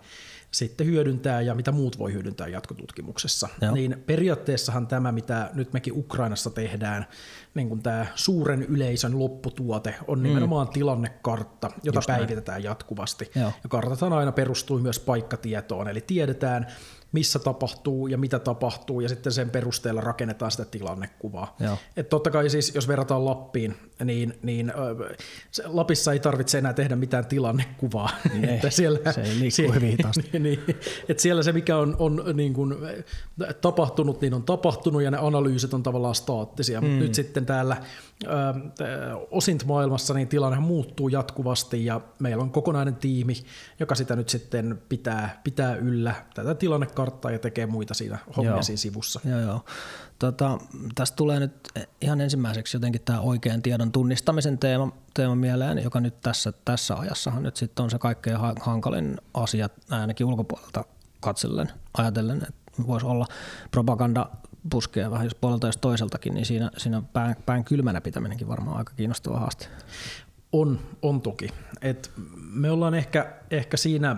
sitten 0.53 0.87
hyödyntää 0.87 1.41
ja 1.41 1.55
mitä 1.55 1.71
muut 1.71 1.99
voi 1.99 2.13
hyödyntää 2.13 2.47
jatkotutkimuksessa. 2.47 3.49
Joo. 3.61 3.73
Niin 3.73 4.03
periaatteessahan 4.05 4.87
tämä, 4.87 5.11
mitä 5.11 5.49
nyt 5.53 5.73
mekin 5.73 5.93
Ukrainassa 5.97 6.49
tehdään, 6.49 7.05
niin 7.55 7.69
kuin 7.69 7.83
tämä 7.83 8.05
suuren 8.15 8.63
yleisön 8.63 9.19
lopputuote 9.19 9.95
on 10.07 10.23
nimenomaan 10.23 10.67
tilannekartta, 10.67 11.71
jota 11.83 11.97
Just 11.97 12.07
näin. 12.07 12.19
päivitetään 12.19 12.63
jatkuvasti. 12.63 13.31
Joo. 13.35 13.51
Ja 13.63 13.69
kartathan 13.69 14.13
aina 14.13 14.31
perustuu 14.31 14.79
myös 14.79 14.99
paikkatietoon, 14.99 15.87
eli 15.87 16.01
tiedetään, 16.01 16.67
missä 17.11 17.39
tapahtuu 17.39 18.07
ja 18.07 18.17
mitä 18.17 18.39
tapahtuu, 18.39 19.01
ja 19.01 19.09
sitten 19.09 19.33
sen 19.33 19.49
perusteella 19.49 20.01
rakennetaan 20.01 20.51
sitä 20.51 20.65
tilannekuvaa. 20.65 21.55
Joo. 21.59 21.77
Et 21.97 22.09
totta 22.09 22.31
kai 22.31 22.49
siis, 22.49 22.75
jos 22.75 22.87
verrataan 22.87 23.25
Lappiin, 23.25 23.75
niin, 24.05 24.33
niin 24.43 24.73
Lapissa 25.65 26.13
ei 26.13 26.19
tarvitse 26.19 26.57
enää 26.57 26.73
tehdä 26.73 26.95
mitään 26.95 27.25
tilannekuvaa. 27.25 28.09
Ei, 28.43 28.55
että 28.55 28.69
siellä, 28.69 29.11
se 29.11 29.23
liikkuu 29.39 29.73
hyvin 29.73 29.91
hitaasti. 29.91 30.29
niin, 30.33 30.43
niin, 30.43 30.59
että 31.09 31.23
siellä 31.23 31.43
se, 31.43 31.51
mikä 31.51 31.77
on, 31.77 31.95
on 31.99 32.23
niin 32.33 32.53
kuin, 32.53 32.75
tapahtunut, 33.61 34.21
niin 34.21 34.33
on 34.33 34.43
tapahtunut 34.43 35.03
ja 35.03 35.11
ne 35.11 35.17
analyysit 35.17 35.73
on 35.73 35.83
tavallaan 35.83 36.15
staattisia. 36.15 36.81
Mm. 36.81 36.87
Mutta 36.87 37.03
nyt 37.03 37.15
sitten 37.15 37.45
täällä 37.45 37.77
ö, 38.23 38.27
osint-maailmassa 39.31 40.13
niin 40.13 40.27
tilanne 40.27 40.59
muuttuu 40.59 41.09
jatkuvasti 41.09 41.85
ja 41.85 42.01
meillä 42.19 42.43
on 42.43 42.51
kokonainen 42.51 42.95
tiimi, 42.95 43.33
joka 43.79 43.95
sitä 43.95 44.15
nyt 44.15 44.29
sitten 44.29 44.81
pitää, 44.89 45.41
pitää 45.43 45.75
yllä 45.75 46.15
tätä 46.33 46.55
tilannekarttaa 46.55 47.31
ja 47.31 47.39
tekee 47.39 47.65
muita 47.65 47.93
siinä 47.93 48.17
hommia 48.37 48.51
Joo. 48.51 48.63
siinä 48.63 48.77
sivussa. 48.77 49.19
Joo, 49.25 49.39
joo. 49.39 49.65
Tota, 50.23 50.57
tästä 50.95 51.15
tulee 51.15 51.39
nyt 51.39 51.69
ihan 52.01 52.21
ensimmäiseksi 52.21 52.77
jotenkin 52.77 53.01
tämä 53.01 53.19
oikean 53.19 53.61
tiedon 53.61 53.91
tunnistamisen 53.91 54.57
teema, 54.57 54.91
teema 55.13 55.35
mieleen, 55.35 55.83
joka 55.83 55.99
nyt 55.99 56.21
tässä, 56.21 56.53
tässä 56.65 56.95
ajassahan 56.95 57.43
nyt 57.43 57.55
sitten 57.55 57.83
on 57.83 57.89
se 57.89 57.99
kaikkein 57.99 58.37
ha- 58.37 58.55
hankalin 58.59 59.17
asia 59.33 59.69
ainakin 59.89 60.25
ulkopuolelta 60.25 60.85
katsellen, 61.19 61.71
ajatellen, 61.97 62.37
että 62.37 62.83
voisi 62.87 63.05
olla 63.05 63.25
propaganda 63.71 64.29
puskea 64.69 65.11
vähän 65.11 65.25
jos 65.25 65.35
puolelta 65.35 65.67
jos 65.67 65.77
toiseltakin, 65.77 66.33
niin 66.33 66.45
siinä, 66.45 66.71
siinä 66.77 67.01
pään, 67.13 67.35
pään 67.45 67.63
kylmänä 67.63 68.01
pitäminenkin 68.01 68.47
varmaan 68.47 68.77
aika 68.77 68.93
kiinnostava 68.95 69.39
haaste. 69.39 69.67
On, 70.51 70.79
on 71.01 71.21
toki. 71.21 71.49
Et 71.81 72.11
me 72.37 72.71
ollaan 72.71 72.93
ehkä, 72.93 73.33
ehkä 73.51 73.77
siinä, 73.77 74.15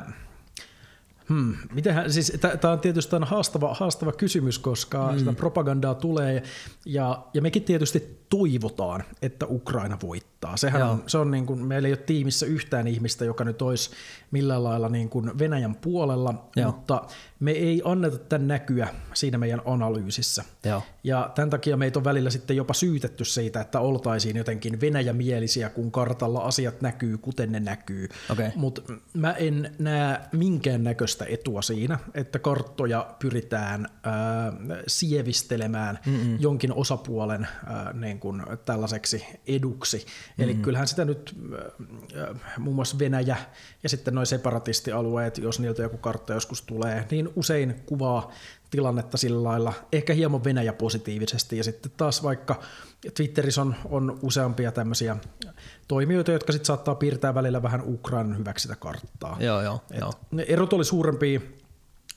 hmm, 1.30 1.56
mitenhän, 1.74 2.12
siis 2.12 2.34
tämä 2.62 2.74
on 2.74 2.80
tietysti 2.80 3.16
aina 3.16 3.26
haastava, 3.26 3.74
haastava 3.74 4.12
kysymys, 4.12 4.60
koska 4.60 5.12
mm. 5.12 5.20
sitä 5.20 5.34
propagandaa 5.34 5.96
tulee 5.96 6.44
ja, 6.86 7.26
ja 7.34 7.42
mekin 7.42 7.64
tietysti 7.64 8.25
toivotaan, 8.30 9.04
että 9.22 9.46
Ukraina 9.50 9.98
voittaa. 10.02 10.58
Sehän 10.58 10.80
Joo. 10.80 10.92
on, 10.92 11.04
se 11.08 11.18
on 11.18 11.32
niin 11.32 11.46
kuin, 11.46 11.66
meillä 11.66 11.88
ei 11.88 11.92
ole 11.92 11.98
tiimissä 11.98 12.46
yhtään 12.46 12.88
ihmistä, 12.88 13.26
joka 13.26 13.44
nyt 13.44 13.62
olisi 13.62 13.90
millään 14.32 14.64
lailla 14.64 14.90
niin 14.90 15.10
kuin 15.10 15.40
Venäjän 15.40 15.76
puolella, 15.76 16.50
Joo. 16.56 16.72
mutta 16.72 17.02
me 17.40 17.52
ei 17.52 17.82
anneta 17.86 18.18
tämän 18.18 18.48
näkyä 18.48 18.88
siinä 19.14 19.38
meidän 19.38 19.62
analyysissä. 19.66 20.44
Joo. 20.64 20.82
Ja 21.04 21.32
tämän 21.36 21.50
takia 21.50 21.78
meitä 21.78 22.00
on 22.00 22.04
välillä 22.04 22.30
sitten 22.30 22.58
jopa 22.58 22.74
syytetty 22.74 23.26
siitä, 23.26 23.62
että 23.62 23.80
oltaisiin 23.80 24.38
jotenkin 24.38 24.82
venäjämielisiä, 24.82 25.70
kun 25.70 25.92
kartalla 25.92 26.40
asiat 26.40 26.82
näkyy, 26.82 27.18
kuten 27.18 27.52
ne 27.52 27.60
näkyy. 27.60 28.10
Okei. 28.30 28.50
Mutta 28.56 28.82
mä 29.14 29.32
en 29.32 29.76
näe 29.80 30.20
minkään 30.32 30.84
näköistä 30.84 31.26
etua 31.30 31.62
siinä, 31.62 32.00
että 32.14 32.40
karttoja 32.40 33.16
pyritään 33.20 33.88
ää, 34.04 34.54
sievistelemään 34.88 36.00
Mm-mm. 36.06 36.38
jonkin 36.40 36.74
osapuolen 36.74 37.48
ää, 37.66 37.94
niin 37.94 38.20
kuin 38.26 38.44
tällaiseksi 38.66 39.26
eduksi. 39.48 39.98
Mm-hmm. 39.98 40.44
Eli 40.44 40.54
kyllähän 40.54 40.88
sitä 40.88 41.06
nyt 41.06 41.36
ää, 42.16 42.36
muun 42.58 42.76
muassa 42.76 43.00
Venäjä 43.00 43.38
ja 43.84 43.90
sitten 43.90 44.16
noin 44.16 44.28
separatistialueet, 44.28 45.38
jos 45.38 45.60
niiltä 45.60 45.82
joku 45.82 45.98
kartta 45.98 46.34
joskus 46.34 46.62
tulee, 46.62 47.08
niin 47.12 47.30
usein 47.36 47.76
kuvaa 47.86 48.32
tilannetta 48.70 49.18
sillä 49.18 49.44
lailla, 49.44 49.74
ehkä 49.92 50.14
hieman 50.14 50.44
Venäjä 50.44 50.74
positiivisesti, 50.74 51.58
ja 51.58 51.64
sitten 51.64 51.92
taas 51.98 52.24
vaikka 52.24 52.62
Twitterissä 53.14 53.62
on, 53.62 53.76
on 53.86 54.20
useampia 54.22 54.72
tämmöisiä 54.72 55.18
toimijoita, 55.88 56.32
jotka 56.32 56.52
sitten 56.52 56.66
saattaa 56.66 56.96
piirtää 56.96 57.36
välillä 57.36 57.64
vähän 57.64 57.82
Ukrainan 57.86 58.38
hyväksi 58.38 58.62
sitä 58.62 58.76
karttaa. 58.76 59.38
Joo, 59.40 59.62
joo, 59.62 59.82
joo. 60.00 60.14
Ne 60.32 60.46
erot 60.48 60.74
oli 60.74 60.86
suurempia 60.86 61.40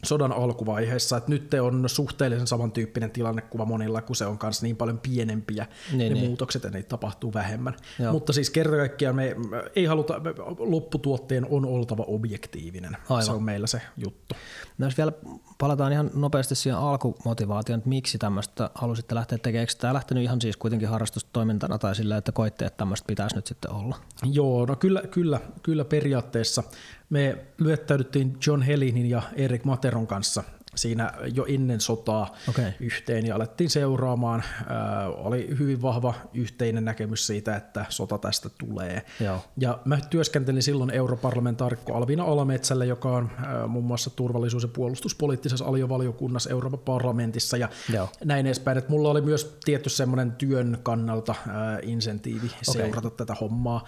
sodan 0.05 0.33
alkuvaiheessa, 0.33 1.17
että 1.17 1.31
nyt 1.31 1.55
on 1.55 1.89
suhteellisen 1.89 2.47
samantyyppinen 2.47 3.11
tilannekuva 3.11 3.65
monilla, 3.65 4.03
kun 4.03 4.17
se 4.17 4.27
on 4.27 4.39
myös 4.43 4.63
niin 4.63 4.77
paljon 4.77 4.99
pienempiä 4.99 5.67
Niin, 5.93 5.99
ne 5.99 6.09
niin. 6.09 6.27
muutokset, 6.27 6.65
ja 6.65 6.71
niitä 6.71 6.89
tapahtuu 6.89 7.35
vähemmän. 7.35 7.77
Joo. 7.99 8.13
Mutta 8.13 8.33
siis 8.33 8.51
kerta 8.51 8.77
kaikkiaan 8.77 9.17
me 9.17 9.37
ei 9.77 9.85
haluta, 9.85 10.15
lopputuotteen 10.59 11.47
on 11.51 11.65
oltava 11.65 12.05
objektiivinen. 12.07 12.97
Aivan. 13.09 13.25
Se 13.25 13.33
on 13.33 13.43
meillä 13.43 13.67
se 13.67 13.83
juttu. 13.97 14.35
No 14.79 14.87
jos 14.87 14.97
vielä 14.97 15.13
palataan 15.59 15.93
ihan 15.93 16.11
nopeasti 16.15 16.55
siihen 16.55 16.79
alkumotivaatioon, 16.79 17.79
että 17.79 17.89
miksi 17.89 18.19
tämmöistä 18.19 18.71
halusitte 18.75 19.15
lähteä 19.15 19.39
tekemään. 19.39 19.61
Eikö 19.61 19.73
tämä 19.79 19.95
lähtenyt 19.95 20.23
ihan 20.23 20.41
siis 20.41 20.57
kuitenkin 20.57 20.89
harrastustoimintana 20.89 21.79
tai 21.79 21.95
sillä, 21.95 22.17
että 22.17 22.33
koitte, 22.33 22.65
että 22.65 22.77
tämmöistä 22.77 23.07
pitäisi 23.07 23.37
nyt 23.37 23.47
sitten 23.47 23.71
olla? 23.71 23.97
Joo, 24.33 24.67
no 24.67 24.77
kyllä, 24.77 25.03
kyllä, 25.11 25.41
kyllä 25.63 25.85
periaatteessa. 25.85 26.63
Me 27.11 27.39
lyöttäydyttiin 27.59 28.37
John 28.47 28.63
Helinin 28.63 29.11
ja 29.11 29.23
Erik 29.37 29.65
Materon 29.65 30.07
kanssa 30.07 30.45
siinä 30.79 31.13
jo 31.35 31.47
ennen 31.49 31.81
sotaa 31.81 32.35
Okei. 32.49 32.73
yhteen 32.81 33.27
ja 33.27 33.35
alettiin 33.35 33.71
seuraamaan. 33.71 34.43
Äh, 34.61 35.27
oli 35.27 35.49
hyvin 35.59 35.83
vahva 35.83 36.15
yhteinen 36.35 36.85
näkemys 36.85 37.27
siitä, 37.27 37.57
että 37.57 37.87
sota 37.89 38.19
tästä 38.19 38.49
tulee. 38.59 39.07
Joo. 39.21 39.45
Ja 39.57 39.79
mä 39.85 39.99
työskentelin 40.11 40.63
silloin 40.63 40.91
europarlamentaarikko 40.91 41.95
Alvina 41.95 42.25
Alametsälle, 42.25 42.87
joka 42.87 43.11
on 43.11 43.31
äh, 43.33 43.69
muun 43.69 43.85
muassa 43.85 44.11
turvallisuus- 44.11 44.63
ja 44.63 44.69
puolustuspoliittisessa 44.69 45.65
aliovaliokunnassa 45.65 46.51
Euroopan 46.51 46.81
parlamentissa 46.81 47.57
ja 47.57 47.69
Joo. 47.93 48.09
näin 48.25 48.47
edespäin. 48.47 48.79
Et 48.79 48.89
mulla 48.89 49.11
oli 49.11 49.21
myös 49.21 49.59
tietty 49.65 49.91
semmoinen 49.91 50.33
työn 50.33 50.79
kannalta 50.83 51.35
äh, 51.39 51.55
insentiivi 51.83 52.47
Okei. 52.47 52.59
seurata 52.63 53.11
tätä 53.11 53.35
hommaa, 53.41 53.85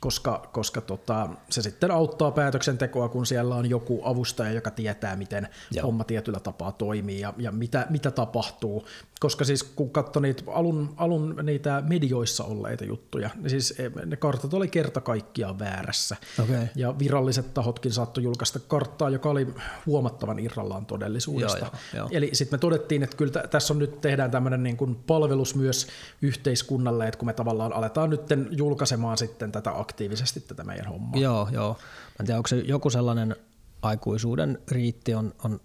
koska, 0.00 0.48
koska 0.52 0.80
tota, 0.80 1.28
se 1.50 1.62
sitten 1.62 1.90
auttaa 1.90 2.30
päätöksentekoa, 2.30 3.08
kun 3.08 3.26
siellä 3.26 3.54
on 3.54 3.70
joku 3.70 4.00
avustaja, 4.04 4.52
joka 4.52 4.70
tietää, 4.70 5.16
miten 5.16 5.48
Joo. 5.72 5.86
Homma 5.86 6.04
tietyllä 6.04 6.40
tapaa 6.40 6.72
toimii 6.72 7.20
ja, 7.20 7.34
ja 7.38 7.52
mitä, 7.52 7.86
mitä 7.90 8.10
tapahtuu. 8.10 8.86
Koska 9.20 9.44
siis 9.44 9.62
kun 9.62 9.90
katsoi 9.90 10.22
niitä 10.22 10.42
alun, 10.46 10.94
alun 10.96 11.36
niitä 11.42 11.82
medioissa 11.88 12.44
olleita 12.44 12.84
juttuja, 12.84 13.30
niin 13.34 13.50
siis 13.50 13.74
eh, 13.78 13.92
ne 14.06 14.16
kartat 14.16 14.54
oli 14.54 14.68
kerta 14.68 15.00
kaikkiaan 15.00 15.58
väärässä. 15.58 16.16
Okei. 16.42 16.68
Ja 16.74 16.98
viralliset 16.98 17.54
tahotkin 17.54 17.92
saattoi 17.92 18.24
julkaista 18.24 18.58
karttaa, 18.58 19.10
joka 19.10 19.30
oli 19.30 19.46
huomattavan 19.86 20.38
irrallaan 20.38 20.86
todellisuudesta. 20.86 21.58
Joo, 21.58 21.70
joo, 21.70 21.80
joo. 21.96 22.08
Eli 22.12 22.30
sitten 22.32 22.56
me 22.56 22.60
todettiin, 22.60 23.02
että 23.02 23.16
kyllä 23.16 23.32
tä- 23.32 23.48
tässä 23.48 23.74
on 23.74 23.78
nyt 23.78 24.00
tehdään 24.00 24.30
tämmöinen 24.30 24.62
niin 24.62 24.76
kuin 24.76 24.94
palvelus 24.94 25.54
myös 25.54 25.86
yhteiskunnalle, 26.22 27.06
että 27.06 27.18
kun 27.18 27.26
me 27.26 27.32
tavallaan 27.32 27.72
aletaan 27.72 28.10
nyt 28.10 28.20
julkaisemaan 28.50 29.18
sitten 29.18 29.52
tätä 29.52 29.72
aktiivisesti 29.84 30.40
tätä 30.40 30.64
meidän 30.64 30.86
hommaa. 30.86 31.20
Joo, 31.20 31.48
joo. 31.52 31.72
Mä 31.72 32.16
en 32.20 32.26
tiedä, 32.26 32.38
onko 32.38 32.48
se 32.48 32.56
joku 32.56 32.90
sellainen 32.90 33.36
aikuisuuden 33.82 34.58
riitti 34.70 35.14
on, 35.14 35.34
on 35.44 35.60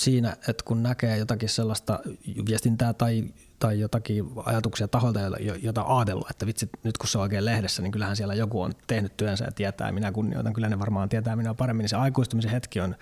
siinä, 0.00 0.36
että 0.48 0.64
kun 0.64 0.82
näkee 0.82 1.18
jotakin 1.18 1.48
sellaista 1.48 2.00
viestintää 2.46 2.92
tai, 2.92 3.24
tai 3.58 3.80
jotakin 3.80 4.24
ajatuksia 4.44 4.88
taholta, 4.88 5.20
jota- 5.20 5.42
jo- 5.42 5.54
jota 5.54 5.84
ajatellut, 5.86 6.30
että 6.30 6.46
vitsi, 6.46 6.70
nyt 6.82 6.98
kun 6.98 7.08
se 7.08 7.18
on 7.18 7.22
oikein 7.22 7.44
lehdessä, 7.44 7.82
niin 7.82 7.92
kyllähän 7.92 8.16
siellä 8.16 8.34
joku 8.34 8.62
on 8.62 8.72
tehnyt 8.86 9.16
työnsä 9.16 9.44
ja 9.44 9.52
tietää, 9.52 9.92
minä 9.92 10.12
kunnioitan, 10.12 10.52
kyllä 10.52 10.68
ne 10.68 10.78
varmaan 10.78 11.08
tietää 11.08 11.36
minä 11.36 11.54
paremmin, 11.54 11.82
niin 11.84 11.88
se 11.88 11.96
aikuistumisen 11.96 12.50
hetki 12.50 12.80
on 12.80 12.96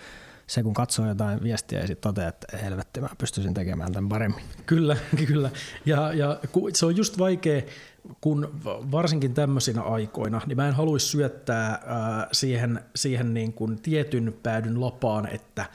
se, 0.47 0.63
kun 0.63 0.73
katsoo 0.73 1.07
jotain 1.07 1.43
viestiä 1.43 1.79
ja 1.79 1.87
sitten 1.87 2.09
toteaa, 2.09 2.29
että 2.29 2.57
helvetti, 2.57 3.01
mä 3.01 3.09
pystyisin 3.17 3.53
tekemään 3.53 3.91
tämän 3.91 4.09
paremmin. 4.09 4.43
Kyllä, 4.65 4.97
kyllä. 5.27 5.49
Ja, 5.85 6.13
ja 6.13 6.39
se 6.73 6.85
on 6.85 6.97
just 6.97 7.17
vaikea, 7.19 7.61
kun 8.21 8.59
va- 8.65 8.91
varsinkin 8.91 9.33
tämmöisinä 9.33 9.81
aikoina, 9.81 10.41
niin 10.45 10.57
mä 10.57 10.67
en 10.67 10.73
haluaisi 10.73 11.07
syöttää 11.07 11.81
ää, 11.85 12.27
siihen, 12.31 12.79
siihen 12.95 13.33
niin 13.33 13.53
kuin 13.53 13.81
tietyn 13.81 14.33
päädyn 14.43 14.81
lapaan, 14.81 15.27
että 15.27 15.65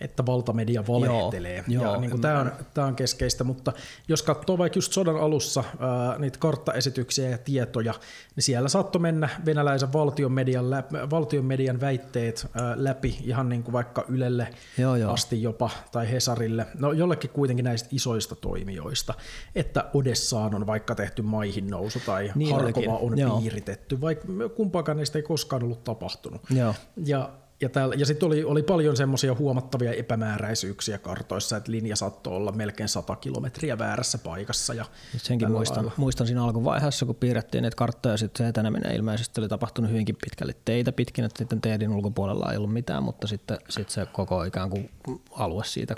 että 0.00 0.26
valtamedia 0.26 0.84
valehtelee. 0.88 1.64
Joo, 1.68 1.84
ja 1.84 1.90
joo, 1.90 2.00
niin 2.00 2.10
kuin 2.10 2.20
tämä, 2.20 2.40
on, 2.40 2.52
tämä 2.74 2.86
on 2.86 2.96
keskeistä, 2.96 3.44
mutta 3.44 3.72
jos 4.08 4.22
katsoo 4.22 4.58
vaikka 4.58 4.76
just 4.76 4.92
sodan 4.92 5.20
alussa 5.20 5.64
ää, 5.78 6.18
niitä 6.18 6.38
karttaesityksiä 6.38 7.30
ja 7.30 7.38
tietoja, 7.38 7.94
niin 8.36 8.42
siellä 8.44 8.68
saattoi 8.68 9.00
mennä 9.00 9.28
venäläisen 9.46 9.92
valtion 9.92 10.32
median, 10.32 10.70
läpi, 10.70 10.96
valtion 11.10 11.44
median 11.44 11.80
väitteet 11.80 12.46
ää, 12.54 12.74
läpi 12.76 13.18
ihan 13.24 13.48
niin 13.48 13.62
kuin 13.62 13.72
vaikka 13.72 14.04
Ylelle 14.08 14.48
Joo, 14.78 14.96
joo. 14.96 15.12
asti 15.12 15.42
jopa, 15.42 15.70
tai 15.92 16.10
Hesarille, 16.10 16.66
no 16.78 16.92
jollekin 16.92 17.30
kuitenkin 17.30 17.64
näistä 17.64 17.88
isoista 17.92 18.34
toimijoista, 18.34 19.14
että 19.54 19.84
Odessaan 19.94 20.54
on 20.54 20.66
vaikka 20.66 20.94
tehty 20.94 21.22
maihin 21.22 21.70
nousu 21.70 22.00
tai 22.06 22.32
Niin 22.34 22.46
niin 22.46 22.54
Harkova 22.54 22.96
olikin, 22.96 23.26
on 23.26 23.30
joo. 23.30 23.40
piiritetty, 23.40 24.00
vaikka 24.00 24.28
kumpaakaan 24.56 24.98
niistä 24.98 25.18
ei 25.18 25.22
koskaan 25.22 25.62
ollut 25.62 25.84
tapahtunut. 25.84 26.40
Joo. 26.50 26.74
Ja, 27.04 27.30
ja, 27.60 27.68
täällä, 27.68 27.94
ja 27.94 28.06
sitten 28.06 28.26
oli, 28.26 28.44
oli 28.44 28.62
paljon 28.62 28.96
semmoisia 28.96 29.34
huomattavia 29.34 29.92
epämääräisyyksiä 29.92 30.98
kartoissa, 30.98 31.56
että 31.56 31.72
linja 31.72 31.96
saattoi 31.96 32.32
olla 32.32 32.52
melkein 32.52 32.88
100 32.88 33.16
kilometriä 33.16 33.78
väärässä 33.78 34.18
paikassa. 34.18 34.74
Ja 34.74 34.84
Senkin 35.16 35.50
muistan, 35.50 35.76
lailla. 35.76 35.92
muistan 35.96 36.26
siinä 36.26 36.44
alkuvaiheessa, 36.44 37.06
kun 37.06 37.14
piirrettiin 37.14 37.62
niitä 37.62 37.76
karttoja, 37.76 38.16
sitten 38.16 38.46
se 38.46 38.48
eteneminen 38.48 38.96
ilmeisesti 38.96 39.40
oli 39.40 39.48
tapahtunut 39.48 39.90
hyvinkin 39.90 40.16
pitkälle 40.24 40.54
teitä 40.64 40.92
pitkin, 40.92 41.24
että 41.24 41.38
sitten 41.38 41.60
teidin 41.60 41.90
ulkopuolella 41.90 42.50
ei 42.52 42.56
ollut 42.56 42.72
mitään, 42.72 43.02
mutta 43.02 43.26
sitten, 43.26 43.58
sitten 43.68 43.94
se 43.94 44.06
koko 44.12 44.44
ikään 44.44 44.70
kuin 44.70 44.90
alue 45.30 45.64
siitä 45.64 45.94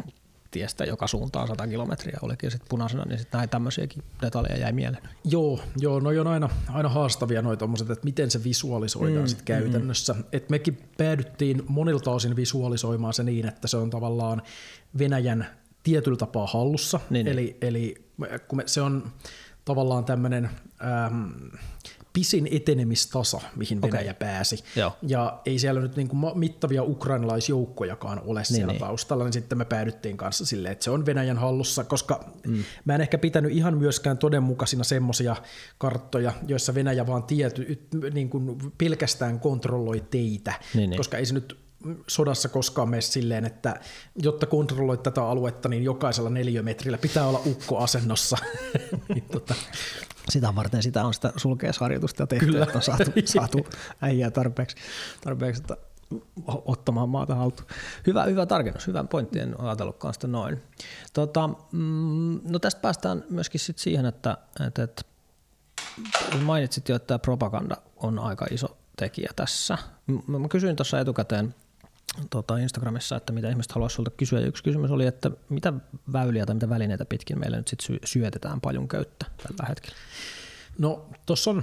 tiestä 0.51 0.85
joka 0.85 1.07
suuntaan 1.07 1.49
100 1.49 1.67
kilometriä 1.67 2.19
olikin 2.23 2.51
sitten 2.51 2.69
punaisena, 2.69 3.05
niin 3.05 3.19
sitten 3.19 3.39
näin 3.39 3.49
tämmöisiäkin 3.49 4.03
detaljeja 4.23 4.59
jäi 4.59 4.73
mieleen. 4.73 5.09
Joo, 5.25 5.61
joo 5.77 6.01
no 6.01 6.11
on 6.21 6.27
aina, 6.27 6.49
aina 6.69 6.89
haastavia 6.89 7.43
noita 7.43 7.59
tommoset, 7.59 7.91
että 7.91 8.05
miten 8.05 8.31
se 8.31 8.45
visualisoidaan 8.45 9.25
mm, 9.25 9.27
sitten 9.27 9.45
käytännössä. 9.45 10.13
Mm. 10.13 10.25
Et 10.33 10.51
mekin 10.51 10.79
päädyttiin 10.97 11.63
monilta 11.69 12.11
osin 12.11 12.37
visualisoimaan 12.37 13.15
se 13.15 13.23
niin, 13.23 13.49
että 13.49 13.69
se 13.69 13.77
on 13.77 13.91
tavallaan 13.91 14.43
Venäjän 14.99 15.47
tietyllä 15.83 16.17
tapaa 16.17 16.47
hallussa. 16.47 17.01
Niin, 17.11 17.25
niin. 17.25 17.33
eli, 17.33 17.43
niin. 17.43 17.57
eli 17.61 17.95
kun 18.49 18.57
me, 18.57 18.63
se 18.67 18.83
on 18.83 19.13
tavallaan 19.65 20.05
tämmöinen 20.05 20.51
ähm, 20.83 21.33
pisin 22.13 22.49
etenemistasa, 22.51 23.41
mihin 23.57 23.83
Venäjä 23.83 24.11
okay. 24.11 24.15
pääsi. 24.15 24.65
Joo. 24.77 24.93
Ja 25.03 25.41
ei 25.47 25.59
siellä 25.59 25.81
nyt 25.81 25.97
niin 25.97 26.09
kuin 26.09 26.39
mittavia 26.39 26.83
ukrainalaisjoukkojakaan 26.83 28.21
ole 28.25 28.41
niin, 28.41 28.47
siellä 28.47 28.73
niin. 28.73 28.81
taustalla, 28.81 29.25
niin 29.25 29.33
sitten 29.33 29.59
me 29.59 29.65
päädyttiin 29.65 30.17
kanssa 30.17 30.47
silleen, 30.47 30.73
että 30.73 30.85
se 30.85 30.91
on 30.91 31.07
Venäjän 31.07 31.39
hallussa, 31.39 31.85
koska 31.85 32.25
mm. 32.47 32.65
mä 32.85 32.95
en 32.95 33.01
ehkä 33.01 33.19
pitänyt 33.19 33.53
ihan 33.53 33.79
myöskään 33.79 34.19
todenmukaisina 34.19 34.85
semmoisia 34.85 35.37
karttoja, 35.79 36.33
joissa 36.47 36.75
Venäjä 36.75 37.07
vaan 37.07 37.23
tiety, 37.23 37.89
niin 38.13 38.31
kuin 38.31 38.59
pelkästään 38.79 39.41
kontrolloi 39.41 40.01
teitä, 40.11 40.53
niin, 40.75 40.91
niin. 40.91 40.97
koska 40.97 41.17
ei 41.17 41.27
se 41.27 41.35
nyt 41.35 41.69
sodassa 42.07 42.49
koskaan 42.49 42.89
mene 42.89 43.01
silleen, 43.01 43.45
että 43.45 43.81
jotta 44.17 44.47
kontrolloit 44.47 45.03
tätä 45.03 45.25
aluetta, 45.25 45.69
niin 45.69 45.85
jokaisella 45.85 46.31
neliömetrillä 46.31 46.99
pitää 46.99 47.27
olla 47.27 47.43
ukkoasennossa. 47.47 48.37
niin, 49.15 49.25
tota. 49.33 49.55
Sitä 50.31 50.55
varten 50.55 50.83
sitä 50.83 51.05
on 51.05 51.15
sitä 51.15 51.33
sulkeesharjoitusta 51.37 52.27
tehty, 52.27 52.47
Kyllä. 52.47 52.65
että 52.65 52.79
on 52.79 52.83
saatu, 52.83 53.05
saatu 53.25 53.67
äijää 54.03 54.31
tarpeeksi, 54.31 54.77
tarpeeksi 55.21 55.63
että 55.63 55.77
ottamaan 56.47 57.09
maata 57.09 57.35
haltuun. 57.35 57.69
Hyvä, 58.07 58.25
hyvä 58.25 58.47
tarkennus, 58.47 58.87
hyvä 58.87 59.05
pointti, 59.05 59.39
en 59.41 59.61
ajatellutkaan 59.61 60.15
sitä 60.15 60.27
noin. 60.27 60.63
Tota, 61.13 61.49
mm, 61.73 62.41
no 62.45 62.59
tästä 62.59 62.81
päästään 62.81 63.25
myöskin 63.31 63.61
sit 63.61 63.79
siihen, 63.79 64.07
että, 64.07 64.37
että, 64.67 64.83
että 64.83 65.03
mainitsit 66.43 66.89
jo, 66.89 66.97
että 66.97 67.07
tämä 67.07 67.19
propaganda 67.19 67.77
on 67.97 68.19
aika 68.19 68.47
iso 68.51 68.77
tekijä 68.97 69.31
tässä. 69.37 69.79
Mä 70.27 70.49
kysyin 70.49 70.77
tuossa 70.77 71.01
etukäteen 71.01 71.55
tota 72.31 72.59
Instagramissa, 72.59 73.17
että 73.17 73.33
mitä 73.33 73.49
ihmiset 73.49 73.73
haluaisi 73.73 73.95
sulta 73.95 74.11
kysyä. 74.11 74.41
Yksi 74.41 74.65
kysymys 74.65 74.91
oli, 74.91 75.07
että 75.07 75.31
mitä 75.49 75.73
väyliä 76.13 76.47
tai 76.47 76.55
mitä 76.55 76.69
välineitä 76.69 77.05
pitkin 77.05 77.39
meille 77.39 77.57
nyt 77.57 77.69
sit 77.69 77.81
syötetään 78.05 78.61
paljon 78.61 78.89
köyttä 78.89 79.27
tällä 79.37 79.69
hetkellä? 79.69 79.97
No 80.79 81.11
tuossa 81.27 81.51
on 81.51 81.63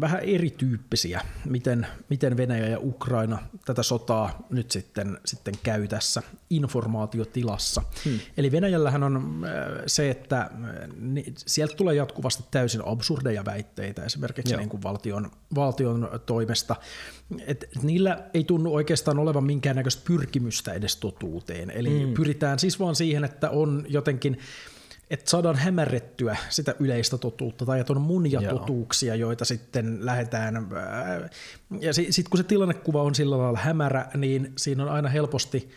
vähän 0.00 0.20
erityyppisiä, 0.20 1.20
miten, 1.44 1.86
miten 2.08 2.36
Venäjä 2.36 2.68
ja 2.68 2.78
Ukraina 2.80 3.38
tätä 3.64 3.82
sotaa 3.82 4.46
nyt 4.50 4.70
sitten, 4.70 5.18
sitten 5.24 5.54
käy 5.62 5.88
tässä 5.88 6.22
informaatiotilassa. 6.50 7.82
Hmm. 8.04 8.18
Eli 8.36 8.52
Venäjällähän 8.52 9.02
on 9.02 9.44
äh, 9.44 9.82
se, 9.86 10.10
että 10.10 10.40
äh, 10.40 10.48
sieltä 11.36 11.74
tulee 11.74 11.94
jatkuvasti 11.94 12.44
täysin 12.50 12.82
absurdeja 12.84 13.44
väitteitä 13.44 14.04
esimerkiksi 14.04 14.56
niin 14.56 14.68
kuin 14.68 14.82
valtion, 14.82 15.30
valtion 15.54 16.20
toimesta. 16.26 16.76
Et 17.46 17.68
niillä 17.82 18.18
ei 18.34 18.44
tunnu 18.44 18.74
oikeastaan 18.74 19.18
olevan 19.18 19.44
minkäännäköistä 19.44 20.02
pyrkimystä 20.06 20.72
edes 20.72 20.96
totuuteen. 20.96 21.70
Eli 21.70 22.02
hmm. 22.02 22.14
pyritään 22.14 22.58
siis 22.58 22.80
vaan 22.80 22.94
siihen, 22.94 23.24
että 23.24 23.50
on 23.50 23.84
jotenkin 23.88 24.38
että 25.10 25.30
saadaan 25.30 25.56
hämärrettyä 25.56 26.36
sitä 26.48 26.74
yleistä 26.80 27.18
totuutta 27.18 27.66
tai 27.66 27.80
että 27.80 27.92
on 27.92 28.00
monia 28.00 28.40
Joo. 28.40 28.58
totuuksia, 28.58 29.14
joita 29.14 29.44
sitten 29.44 30.06
lähdetään, 30.06 30.68
ja 31.80 31.94
sitten 31.94 32.30
kun 32.30 32.38
se 32.38 32.44
tilannekuva 32.44 33.02
on 33.02 33.14
sillä 33.14 33.38
lailla 33.38 33.58
hämärä, 33.58 34.06
niin 34.16 34.52
siinä 34.58 34.82
on 34.82 34.88
aina 34.88 35.08
helposti 35.08 35.70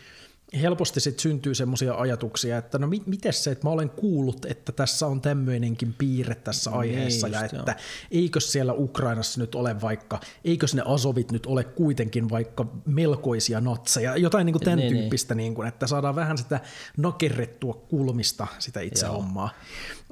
helposti 0.60 1.00
sit 1.00 1.20
syntyy 1.20 1.54
semmoisia 1.54 1.94
ajatuksia, 1.94 2.58
että 2.58 2.78
no 2.78 2.86
mit, 2.86 3.06
miten 3.06 3.32
se, 3.32 3.50
että 3.50 3.66
mä 3.66 3.70
olen 3.70 3.90
kuullut, 3.90 4.44
että 4.44 4.72
tässä 4.72 5.06
on 5.06 5.20
tämmöinenkin 5.20 5.94
piirre 5.98 6.34
tässä 6.34 6.70
niin 6.70 6.78
aiheessa, 6.78 7.26
niin, 7.26 7.34
ja 7.34 7.44
että 7.44 7.56
joo. 7.56 7.76
eikö 8.10 8.40
siellä 8.40 8.72
Ukrainassa 8.72 9.40
nyt 9.40 9.54
ole 9.54 9.80
vaikka, 9.80 10.20
eikö 10.44 10.66
ne 10.74 10.82
asovit 10.86 11.32
nyt 11.32 11.46
ole 11.46 11.64
kuitenkin 11.64 12.30
vaikka 12.30 12.66
melkoisia 12.86 13.60
natseja, 13.60 14.16
jotain 14.16 14.46
niin 14.46 14.54
kuin 14.54 14.64
tämän 14.64 14.78
niin, 14.78 14.92
niin. 14.92 15.00
tyyppistä, 15.00 15.34
niin. 15.34 15.44
Niin 15.44 15.54
kuin, 15.54 15.68
että 15.68 15.86
saadaan 15.86 16.14
vähän 16.14 16.38
sitä 16.38 16.60
nakerrettua 16.96 17.74
kulmista 17.74 18.46
sitä 18.58 18.80
itse 18.80 19.06
joo. 19.06 19.14
hommaa. 19.14 19.50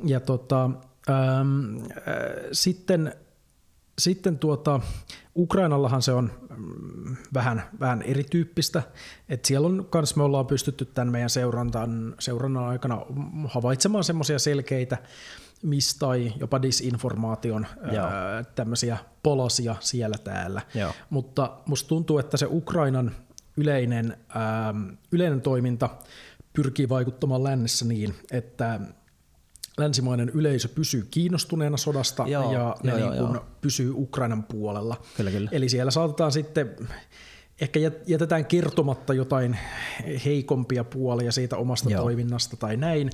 Ja 0.05 0.21
tota, 0.21 0.71
ähm, 1.11 1.77
äh, 1.77 1.85
sitten 2.53 3.15
sitten 3.99 4.39
tuota, 4.39 4.81
Ukrainallahan 5.37 6.03
se 6.03 6.13
on 6.13 6.31
mm, 6.57 7.17
vähän, 7.35 7.63
vähän 7.81 8.03
erityyppistä, 8.03 8.83
että 9.29 9.49
siellä 9.49 9.67
on 9.67 9.87
kans 9.91 10.17
me 10.17 10.23
ollaan 10.23 10.47
pystytty 10.47 10.85
tämän 10.85 11.13
meidän 11.13 11.31
seurantan, 11.31 12.15
seurannan 12.19 12.65
aikana 12.65 13.07
havaitsemaan 13.47 14.05
semmoisia 14.05 14.39
selkeitä 14.39 14.99
mis- 15.63 15.95
tai 15.99 16.33
jopa 16.41 16.63
disinformaation 16.63 17.67
ää, 17.83 18.45
tämmöisiä 18.55 18.99
polosia 19.23 19.77
siellä 19.81 20.19
täällä. 20.19 20.63
Joo. 20.75 20.93
Mutta 21.11 21.57
musta 21.67 21.89
tuntuu, 21.89 22.19
että 22.19 22.37
se 22.37 22.47
Ukrainan 22.51 23.11
yleinen, 23.57 24.17
ää, 24.29 24.75
yleinen 25.13 25.41
toiminta 25.41 25.89
pyrkii 26.53 26.89
vaikuttamaan 26.89 27.45
lännessä 27.45 27.85
niin, 27.85 28.15
että 28.31 28.81
länsimainen 29.79 30.29
yleisö 30.29 30.69
pysyy 30.69 31.07
kiinnostuneena 31.11 31.77
sodasta 31.77 32.25
joo, 32.27 32.53
ja 32.53 32.77
ne 32.83 32.91
joo, 32.91 32.99
niin 32.99 33.19
kuin 33.19 33.35
joo. 33.35 33.45
pysyy 33.61 33.93
Ukrainan 33.95 34.43
puolella. 34.43 34.97
Kyllä, 35.17 35.31
kyllä. 35.31 35.51
Eli 35.53 35.69
siellä 35.69 35.91
saatetaan 35.91 36.33
sitten, 36.33 36.77
ehkä 37.61 37.81
jätetään 38.07 38.47
kertomatta 38.47 39.15
jotain 39.15 39.59
heikompia 40.25 40.85
puolia 40.85 41.33
siitä 41.33 41.57
omasta 41.57 41.91
joo. 41.91 42.03
toiminnasta 42.03 42.57
tai 42.57 42.77
näin, 42.77 43.11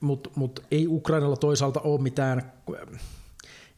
mutta 0.00 0.30
mut 0.36 0.60
ei 0.70 0.86
Ukrainalla 0.88 1.36
toisaalta 1.36 1.80
ole 1.80 2.00
mitään 2.00 2.52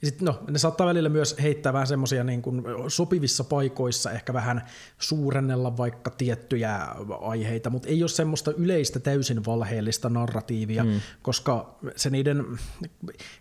ja 0.03 0.09
sitten 0.09 0.27
no, 0.27 0.43
ne 0.51 0.59
saattaa 0.59 0.87
välillä 0.87 1.09
myös 1.09 1.37
heittää 1.43 1.73
vähän 1.73 1.87
semmoisia 1.87 2.25
niin 2.25 2.43
kuin 2.43 2.63
sopivissa 2.89 3.45
paikoissa 3.45 4.11
ehkä 4.11 4.33
vähän 4.33 4.63
suurennella 4.99 5.77
vaikka 5.77 6.11
tiettyjä 6.11 6.79
aiheita, 7.21 7.71
mutta 7.71 7.89
ei 7.89 8.03
ole 8.03 8.09
semmoista 8.09 8.53
yleistä 8.53 9.01
täysin 9.01 9.45
valheellista 9.47 10.09
narratiivia, 10.09 10.85
mm. 10.85 11.01
koska 11.23 11.79
se 11.97 12.11
niiden, 12.11 12.45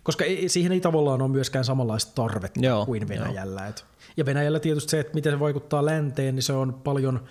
koska 0.02 0.24
ei, 0.24 0.48
siihen 0.48 0.72
ei 0.72 0.80
tavallaan 0.80 1.22
ole 1.22 1.30
myöskään 1.30 1.64
samanlaista 1.64 2.12
tarvetta 2.14 2.60
Joo, 2.60 2.86
kuin 2.86 3.08
Venäjällä. 3.08 3.66
Et, 3.66 3.84
ja 4.16 4.26
Venäjällä 4.26 4.60
tietysti 4.60 4.90
se, 4.90 5.00
että 5.00 5.14
miten 5.14 5.32
se 5.32 5.40
vaikuttaa 5.40 5.84
länteen, 5.84 6.34
niin 6.34 6.42
se 6.42 6.52
on 6.52 6.74
paljon 6.74 7.24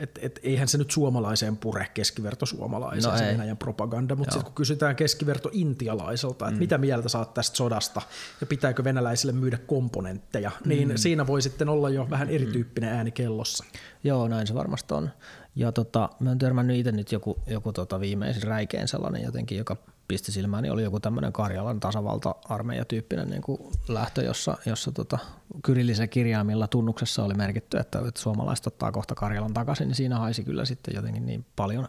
et, 0.00 0.18
et, 0.22 0.40
eihän 0.42 0.68
se 0.68 0.78
nyt 0.78 0.90
suomalaiseen 0.90 1.56
pure 1.56 1.86
keskiverto 1.94 2.46
suomalaiseen 2.46 3.12
no 3.12 3.18
se 3.18 3.24
Venäjän 3.24 3.56
propaganda, 3.56 4.16
mutta 4.16 4.32
sitten 4.32 4.44
kun 4.44 4.54
kysytään 4.54 4.96
keskiverto 4.96 5.50
intialaiselta, 5.52 6.46
että 6.46 6.56
mm. 6.56 6.58
mitä 6.58 6.78
mieltä 6.78 7.08
saat 7.08 7.34
tästä 7.34 7.56
sodasta 7.56 8.02
ja 8.40 8.46
pitääkö 8.46 8.84
venäläisille 8.84 9.32
myydä 9.32 9.58
komponentteja, 9.58 10.50
niin 10.64 10.88
mm. 10.88 10.96
siinä 10.96 11.26
voi 11.26 11.42
sitten 11.42 11.68
olla 11.68 11.90
jo 11.90 12.06
vähän 12.10 12.28
erityyppinen 12.28 12.92
ääni 12.92 13.10
kellossa. 13.10 13.64
Joo, 14.04 14.28
näin 14.28 14.46
se 14.46 14.54
varmasti 14.54 14.94
on. 14.94 15.10
Ja 15.54 15.72
tota, 15.72 16.08
mä 16.20 16.30
oon 16.30 16.38
törmännyt 16.38 16.76
itse 16.76 16.92
nyt 16.92 17.12
joku, 17.12 17.36
joku 17.46 17.72
tota 17.72 18.00
viimeisin 18.00 18.42
räikein 18.42 18.88
sellainen 18.88 19.22
jotenkin, 19.22 19.58
joka 19.58 19.76
pisti 20.10 20.32
silmään, 20.32 20.62
niin 20.62 20.72
oli 20.72 20.82
joku 20.82 21.00
tämmöinen 21.00 21.32
Karjalan 21.32 21.80
tasavalta-armeija-tyyppinen 21.80 23.30
niin 23.30 23.42
kuin 23.42 23.60
lähtö, 23.88 24.22
jossa, 24.22 24.56
jossa 24.66 24.92
tota, 24.92 25.18
kyrillisen 25.62 26.08
kirjaimilla 26.08 26.68
tunnuksessa 26.68 27.24
oli 27.24 27.34
merkitty, 27.34 27.78
että, 27.78 27.98
että 28.08 28.20
suomalaiset 28.20 28.66
ottaa 28.66 28.92
kohta 28.92 29.14
Karjalan 29.14 29.54
takaisin, 29.54 29.88
niin 29.88 29.94
siinä 29.94 30.18
haisi 30.18 30.44
kyllä 30.44 30.64
sitten 30.64 30.94
jotenkin 30.94 31.26
niin 31.26 31.46
paljon, 31.56 31.88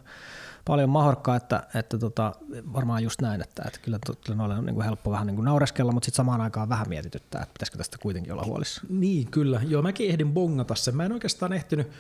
paljon 0.66 0.90
mahorkkaa, 0.90 1.36
että, 1.36 1.64
että 1.76 1.98
tota, 1.98 2.36
varmaan 2.74 3.04
just 3.04 3.22
näin, 3.22 3.42
että, 3.42 3.64
että 3.68 3.80
kyllä, 3.80 4.00
kyllä 4.26 4.38
noille 4.38 4.56
on 4.56 4.66
niin 4.66 4.76
kuin 4.76 4.86
helppo 4.86 5.12
vähän 5.12 5.28
niin 5.28 5.36
kuin 5.36 5.46
naureskella, 5.46 5.92
mutta 5.92 6.06
sitten 6.06 6.18
samaan 6.18 6.42
aikaan 6.42 6.70
vähän 6.70 6.90
mietityttää, 6.90 7.42
että 7.42 7.54
pitäisikö 7.54 7.78
tästä 7.78 7.98
kuitenkin 7.98 8.34
olla 8.34 8.44
huolissa. 8.44 8.82
Niin, 8.90 9.32
kyllä. 9.32 9.62
Joo, 9.68 9.82
mäkin 9.82 10.10
ehdin 10.10 10.34
bongata 10.34 10.76
sen. 10.76 10.96
Mä 10.96 11.06
en 11.06 11.12
oikeastaan 11.12 11.54
ehtinyt 11.54 11.92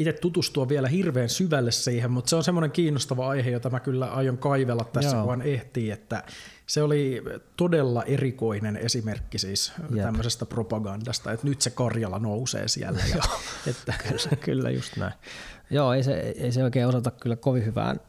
itse 0.00 0.12
tutustua 0.12 0.68
vielä 0.68 0.88
hirveän 0.88 1.28
syvälle 1.28 1.70
siihen, 1.70 2.10
mutta 2.10 2.28
se 2.28 2.36
on 2.36 2.44
semmoinen 2.44 2.70
kiinnostava 2.70 3.28
aihe, 3.28 3.50
jota 3.50 3.70
mä 3.70 3.80
kyllä 3.80 4.06
aion 4.06 4.38
kaivella 4.38 4.84
tässä, 4.84 5.16
Joo. 5.16 5.26
kun 5.26 5.42
ehtii, 5.42 5.90
että 5.90 6.24
se 6.66 6.82
oli 6.82 7.22
todella 7.56 8.02
erikoinen 8.02 8.76
esimerkki 8.76 9.38
siis 9.38 9.72
Jep. 9.90 10.04
tämmöisestä 10.04 10.46
propagandasta, 10.46 11.32
että 11.32 11.46
nyt 11.46 11.62
se 11.62 11.70
Karjala 11.70 12.18
nousee 12.18 12.68
siellä. 12.68 13.00
Ja, 13.14 13.22
että. 13.70 13.94
kyllä, 14.08 14.36
kyllä, 14.40 14.70
just 14.70 14.96
näin. 14.96 15.12
Joo, 15.70 15.92
ei 15.92 16.02
se, 16.02 16.12
ei 16.14 16.52
se 16.52 16.64
oikein 16.64 16.86
osata 16.86 17.10
kyllä 17.10 17.36
kovin 17.36 17.64
hyvään 17.64 18.00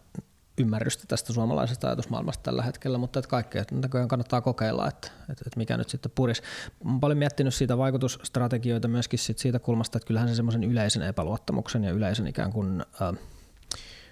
ymmärrystä 0.58 1.04
tästä 1.08 1.34
suomalaisesta 1.34 1.88
ajatusmaailmasta 1.88 2.44
tällä 2.44 2.64
hetkellä, 2.64 2.98
mutta 2.98 3.20
että 3.20 3.30
kaikkea 3.30 3.64
näköjään 3.72 4.08
kannattaa 4.08 4.42
kokeilla, 4.42 4.88
että, 4.88 5.08
että, 5.22 5.44
että 5.46 5.58
mikä 5.58 5.78
nyt 5.78 5.90
sitten 5.90 6.12
puris. 6.16 6.42
Olen 6.86 7.00
paljon 7.00 7.18
miettinyt 7.18 7.54
siitä 7.54 7.78
vaikutusstrategioita 7.78 8.88
myöskin 8.88 9.20
siitä 9.20 9.60
kulmasta, 9.60 9.98
että 9.98 10.08
kyllähän 10.08 10.30
se 10.30 10.36
semmoisen 10.36 10.64
yleisen 10.64 11.02
epäluottamuksen 11.02 11.84
ja 11.84 11.92
yleisen 11.92 12.28
ikään 12.28 12.52
kuin 12.52 12.82
äh, 13.02 13.18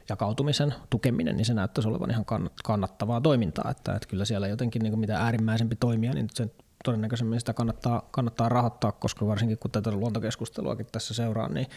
jakautumisen 0.09 0.73
tukeminen, 0.89 1.37
niin 1.37 1.45
se 1.45 1.53
näyttäisi 1.53 1.89
olevan 1.89 2.11
ihan 2.11 2.25
kannattavaa 2.63 3.21
toimintaa, 3.21 3.71
että, 3.71 3.95
että 3.95 4.07
kyllä 4.07 4.25
siellä 4.25 4.47
jotenkin 4.47 4.81
niin 4.81 4.91
kuin 4.91 4.99
mitä 4.99 5.17
äärimmäisempi 5.17 5.75
toimija, 5.75 6.13
niin 6.13 6.27
sen 6.33 6.51
todennäköisemmin 6.83 7.39
sitä 7.39 7.53
kannattaa, 7.53 8.07
kannattaa 8.11 8.49
rahoittaa, 8.49 8.91
koska 8.91 9.27
varsinkin 9.27 9.57
kun 9.57 9.71
tätä 9.71 9.91
luontokeskusteluakin 9.91 10.87
tässä 10.91 11.13
seuraa, 11.13 11.49
niin 11.49 11.67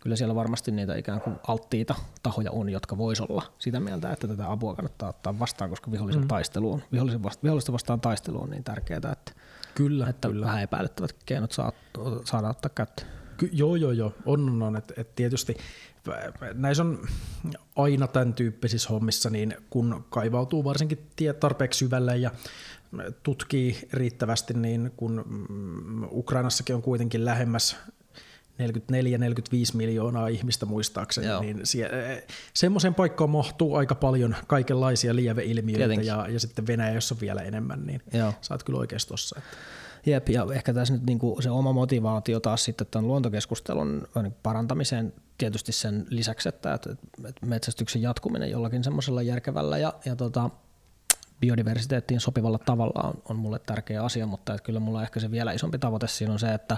kyllä 0.00 0.16
siellä 0.16 0.34
varmasti 0.34 0.70
niitä 0.70 0.94
ikään 0.94 1.20
kuin 1.20 1.36
alttiita 1.48 1.94
tahoja 2.22 2.50
on, 2.50 2.68
jotka 2.68 2.98
vois 2.98 3.20
olla 3.20 3.42
sitä 3.58 3.80
mieltä, 3.80 4.12
että 4.12 4.28
tätä 4.28 4.50
apua 4.50 4.74
kannattaa 4.74 5.08
ottaa 5.08 5.38
vastaan, 5.38 5.70
koska 5.70 5.92
vihollisen 5.92 6.22
mm. 6.22 6.28
taistelu 6.28 6.72
on, 6.72 6.82
vihollisen 6.92 7.22
vasta, 7.22 7.42
vihollista 7.42 7.72
vastaan 7.72 8.00
taistelu 8.00 8.42
on 8.42 8.50
niin 8.50 8.64
tärkeää, 8.64 9.12
että, 9.12 9.32
kyllä, 9.74 10.08
että 10.08 10.28
kyllä. 10.28 10.46
vähän 10.46 10.62
epäilyttävät 10.62 11.12
keinot 11.26 11.52
saa, 11.52 11.72
saada 12.24 12.48
ottaa 12.48 12.70
käyttöön. 12.74 13.08
Ky- 13.36 13.50
joo, 13.52 13.76
joo, 13.76 13.92
joo, 13.92 14.14
on, 14.26 14.48
on, 14.50 14.62
on. 14.62 14.76
että 14.76 14.94
et 14.96 15.14
tietysti 15.14 15.56
näissä 16.54 16.82
on 16.82 16.98
aina 17.76 18.06
tämän 18.06 18.34
tyyppisissä 18.34 18.88
hommissa, 18.88 19.30
niin 19.30 19.56
kun 19.70 20.04
kaivautuu 20.10 20.64
varsinkin 20.64 21.10
tie 21.16 21.32
tarpeeksi 21.32 21.78
syvälle 21.78 22.16
ja 22.16 22.30
tutkii 23.22 23.88
riittävästi, 23.92 24.54
niin 24.54 24.92
kun 24.96 25.24
mm, 25.48 26.02
Ukrainassakin 26.10 26.76
on 26.76 26.82
kuitenkin 26.82 27.24
lähemmäs 27.24 27.76
44-45 28.58 29.76
miljoonaa 29.76 30.28
ihmistä 30.28 30.66
muistaakseni, 30.66 31.26
Joo. 31.26 31.40
niin 31.40 31.60
sie- 31.64 32.26
semmoisen 32.54 32.94
paikkaan 32.94 33.30
mahtuu 33.30 33.74
aika 33.74 33.94
paljon 33.94 34.36
kaikenlaisia 34.46 35.16
lieveilmiöitä 35.16 36.02
ja, 36.02 36.28
ja 36.28 36.40
sitten 36.40 36.66
Venäjä, 36.66 36.94
jossa 36.94 37.14
on 37.14 37.20
vielä 37.20 37.42
enemmän, 37.42 37.86
niin 37.86 38.02
Joo. 38.12 38.32
saat 38.40 38.62
kyllä 38.62 38.78
oikeasti 38.78 39.08
tossa. 39.08 39.38
Että. 39.38 39.56
Jep, 40.06 40.28
ja 40.28 40.46
ehkä 40.54 40.74
tässä 40.74 40.94
nyt 40.94 41.06
niinku 41.06 41.38
se 41.40 41.50
oma 41.50 41.72
motivaatio 41.72 42.40
taas 42.40 42.64
sitten 42.64 42.86
tämän 42.90 43.08
luontokeskustelun 43.08 44.08
parantamiseen 44.42 45.12
tietysti 45.38 45.72
sen 45.72 46.06
lisäksi, 46.10 46.48
että, 46.48 46.74
että 46.74 46.96
metsästyksen 47.46 48.02
jatkuminen 48.02 48.50
jollakin 48.50 48.84
semmoisella 48.84 49.22
järkevällä 49.22 49.78
ja, 49.78 49.94
ja 50.04 50.16
tota, 50.16 50.50
biodiversiteettiin 51.42 52.20
sopivalla 52.20 52.58
tavalla 52.58 53.08
on, 53.08 53.22
on 53.28 53.36
mulle 53.36 53.58
tärkeä 53.58 54.04
asia, 54.04 54.26
mutta 54.26 54.54
että 54.54 54.64
kyllä 54.64 54.80
mulla 54.80 55.02
ehkä 55.02 55.20
se 55.20 55.30
vielä 55.30 55.52
isompi 55.52 55.78
tavoite 55.78 56.08
siinä 56.08 56.32
on 56.32 56.38
se, 56.38 56.54
että, 56.54 56.76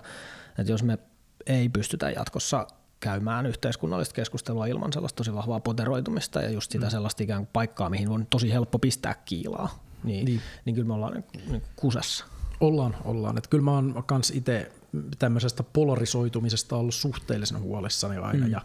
että 0.58 0.72
jos 0.72 0.82
me 0.82 0.98
ei 1.46 1.68
pystytä 1.68 2.10
jatkossa 2.10 2.66
käymään 3.00 3.46
yhteiskunnallista 3.46 4.14
keskustelua 4.14 4.66
ilman 4.66 4.92
sellaista 4.92 5.16
tosi 5.16 5.34
vahvaa 5.34 5.60
poteroitumista 5.60 6.42
ja 6.42 6.50
just 6.50 6.70
sitä 6.70 6.86
mm. 6.86 6.90
sellaista 6.90 7.22
ikään 7.22 7.40
kuin 7.40 7.50
paikkaa, 7.52 7.90
mihin 7.90 8.08
on 8.08 8.26
tosi 8.30 8.52
helppo 8.52 8.78
pistää 8.78 9.14
kiilaa, 9.24 9.78
niin, 10.04 10.24
niin. 10.24 10.40
niin 10.64 10.74
kyllä 10.74 10.86
me 10.86 10.94
ollaan 10.94 11.24
niin, 11.46 11.62
kusessa. 11.76 12.24
Ollaan, 12.60 12.96
ollaan. 13.04 13.38
Että 13.38 13.50
kyllä 13.50 13.64
mä 13.64 13.70
oon 13.70 14.02
kans 14.06 14.30
itse 14.30 14.72
tämmöisestä 15.18 15.62
polarisoitumisesta 15.62 16.76
ollut 16.76 16.94
suhteellisen 16.94 17.60
huolissani 17.60 18.16
aina, 18.16 18.46
mm. 18.46 18.52
ja 18.52 18.60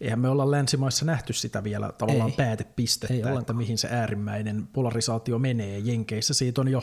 eihän 0.00 0.20
me 0.20 0.28
olla 0.28 0.50
länsimaissa 0.50 1.04
nähty 1.04 1.32
sitä 1.32 1.64
vielä 1.64 1.92
tavallaan 1.98 2.30
Ei. 2.30 2.36
päätepistettä, 2.36 3.30
Ei 3.30 3.38
että 3.38 3.52
mihin 3.52 3.78
se 3.78 3.88
äärimmäinen 3.90 4.66
polarisaatio 4.72 5.38
menee. 5.38 5.78
Jenkeissä 5.78 6.34
siitä 6.34 6.60
on 6.60 6.68
jo 6.68 6.82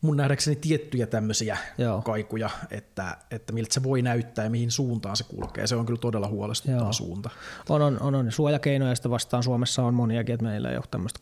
mun 0.00 0.16
nähdäkseni 0.16 0.56
tiettyjä 0.56 1.06
tämmöisiä 1.06 1.58
Joo. 1.78 2.02
kaikuja, 2.02 2.50
että, 2.70 3.16
että 3.30 3.52
miltä 3.52 3.74
se 3.74 3.82
voi 3.82 4.02
näyttää 4.02 4.44
ja 4.44 4.50
mihin 4.50 4.70
suuntaan 4.70 5.16
se 5.16 5.24
kulkee. 5.24 5.66
Se 5.66 5.76
on 5.76 5.86
kyllä 5.86 6.00
todella 6.00 6.28
huolestuttava 6.28 6.82
Joo. 6.82 6.92
suunta. 6.92 7.30
On, 7.68 7.82
on, 7.82 8.00
on, 8.00 8.14
on. 8.14 8.32
Suojakeinoja 8.32 8.94
sitä 8.94 9.10
vastaan 9.10 9.42
Suomessa 9.42 9.82
on 9.82 9.94
moniakin, 9.94 10.34
että 10.34 10.46
meillä 10.46 10.70
ei 10.70 10.76
ole 10.76 10.84
tämmöistä 10.90 11.18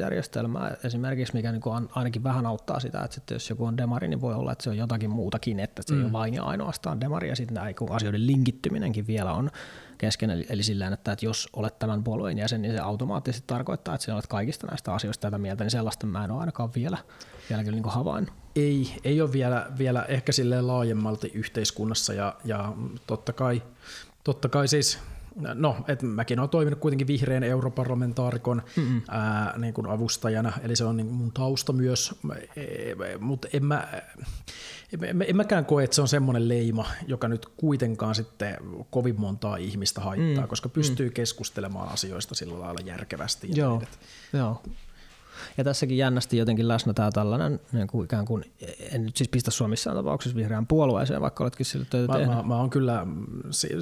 järjestelmää 0.00 0.76
esimerkiksi, 0.84 1.34
mikä 1.34 1.52
niin 1.52 1.62
ainakin 1.94 2.24
vähän 2.24 2.46
auttaa 2.46 2.80
sitä, 2.80 3.02
että 3.02 3.14
sitten 3.14 3.34
jos 3.34 3.50
joku 3.50 3.64
on 3.64 3.76
demari, 3.76 4.08
niin 4.08 4.20
voi 4.20 4.34
olla, 4.34 4.52
että 4.52 4.64
se 4.64 4.70
on 4.70 4.76
jotakin 4.76 5.10
muutakin, 5.10 5.60
että 5.60 5.82
se 5.86 5.94
mm. 5.94 5.98
ei 5.98 6.04
ole 6.04 6.12
vain 6.12 6.34
ja 6.34 6.44
ainoastaan 6.62 7.00
demari 7.00 7.28
ja 7.28 7.36
sitten 7.36 7.58
asioiden 7.90 8.26
linkittyminenkin 8.26 9.06
vielä 9.06 9.32
on 9.32 9.50
kesken. 9.98 10.30
Eli, 10.30 10.46
eli 10.48 10.62
sillä 10.62 10.86
että, 10.86 11.12
että 11.12 11.26
jos 11.26 11.48
olet 11.52 11.78
tämän 11.78 12.04
puolueen 12.04 12.38
jäsen, 12.38 12.62
niin 12.62 12.74
se 12.74 12.80
automaattisesti 12.80 13.46
tarkoittaa, 13.46 13.94
että 13.94 14.04
sinä 14.04 14.14
olet 14.14 14.26
kaikista 14.26 14.66
näistä 14.66 14.94
asioista 14.94 15.20
tätä 15.20 15.38
mieltä, 15.38 15.64
niin 15.64 15.70
sellaista 15.70 16.06
mä 16.06 16.24
en 16.24 16.30
ole 16.30 16.40
ainakaan 16.40 16.70
vielä, 16.74 16.98
vielä 17.50 17.64
kyllä 17.64 17.80
niin 17.80 17.92
havainnut. 17.92 18.34
Ei, 18.56 18.94
ei 19.04 19.20
ole 19.20 19.32
vielä, 19.32 19.66
vielä 19.78 20.02
ehkä 20.02 20.32
silleen 20.32 20.66
laajemmalti 20.66 21.30
yhteiskunnassa 21.34 22.12
ja, 22.12 22.34
ja 22.44 22.72
totta 23.06 23.32
kai, 23.32 23.62
totta 24.24 24.48
kai 24.48 24.68
siis 24.68 24.98
No, 25.54 25.76
et 25.88 26.02
mäkin 26.02 26.38
olen 26.38 26.50
toiminut 26.50 26.80
kuitenkin 26.80 27.06
vihreän 27.06 27.42
europarlamentaarikon 27.42 28.62
ää, 29.08 29.54
niin 29.58 29.74
kuin 29.74 29.86
avustajana, 29.86 30.52
eli 30.62 30.76
se 30.76 30.84
on 30.84 30.96
niin 30.96 31.06
mun 31.06 31.32
tausta 31.32 31.72
myös, 31.72 32.14
mutta 33.20 33.48
en 33.52 33.64
mä, 33.64 33.88
en, 35.02 35.24
en 35.28 35.36
mäkään 35.36 35.64
koe, 35.64 35.84
että 35.84 35.94
se 35.94 36.02
on 36.02 36.08
semmoinen 36.08 36.48
leima, 36.48 36.86
joka 37.06 37.28
nyt 37.28 37.46
kuitenkaan 37.56 38.14
sitten 38.14 38.56
kovin 38.90 39.20
montaa 39.20 39.56
ihmistä 39.56 40.00
haittaa, 40.00 40.44
mm. 40.44 40.48
koska 40.48 40.68
pystyy 40.68 41.08
mm. 41.08 41.12
keskustelemaan 41.12 41.88
asioista 41.88 42.34
sillä 42.34 42.60
lailla 42.60 42.80
järkevästi. 42.84 43.48
Ja 43.50 43.56
Joo, 43.56 43.82
Joo. 44.32 44.62
Ja 45.58 45.64
tässäkin 45.64 45.96
jännästi 45.98 46.36
jotenkin 46.36 46.68
läsnä 46.68 46.92
tämä 46.92 47.10
tällainen, 47.10 47.60
niin 47.72 47.86
kuin 47.86 48.04
ikään 48.04 48.24
kuin, 48.24 48.44
en 48.92 49.04
nyt 49.04 49.16
siis 49.16 49.28
pistä 49.28 49.50
sua 49.50 49.68
missään 49.68 49.96
tapauksessa 49.96 50.36
vihreään 50.36 50.66
puolueeseen, 50.66 51.20
vaikka 51.20 51.44
oletkin 51.44 51.66
sillä 51.66 51.86
töitä 51.90 52.18
mä, 52.18 52.26
mä, 52.26 52.42
mä 52.42 52.56
oon 52.56 52.70
kyllä 52.70 53.06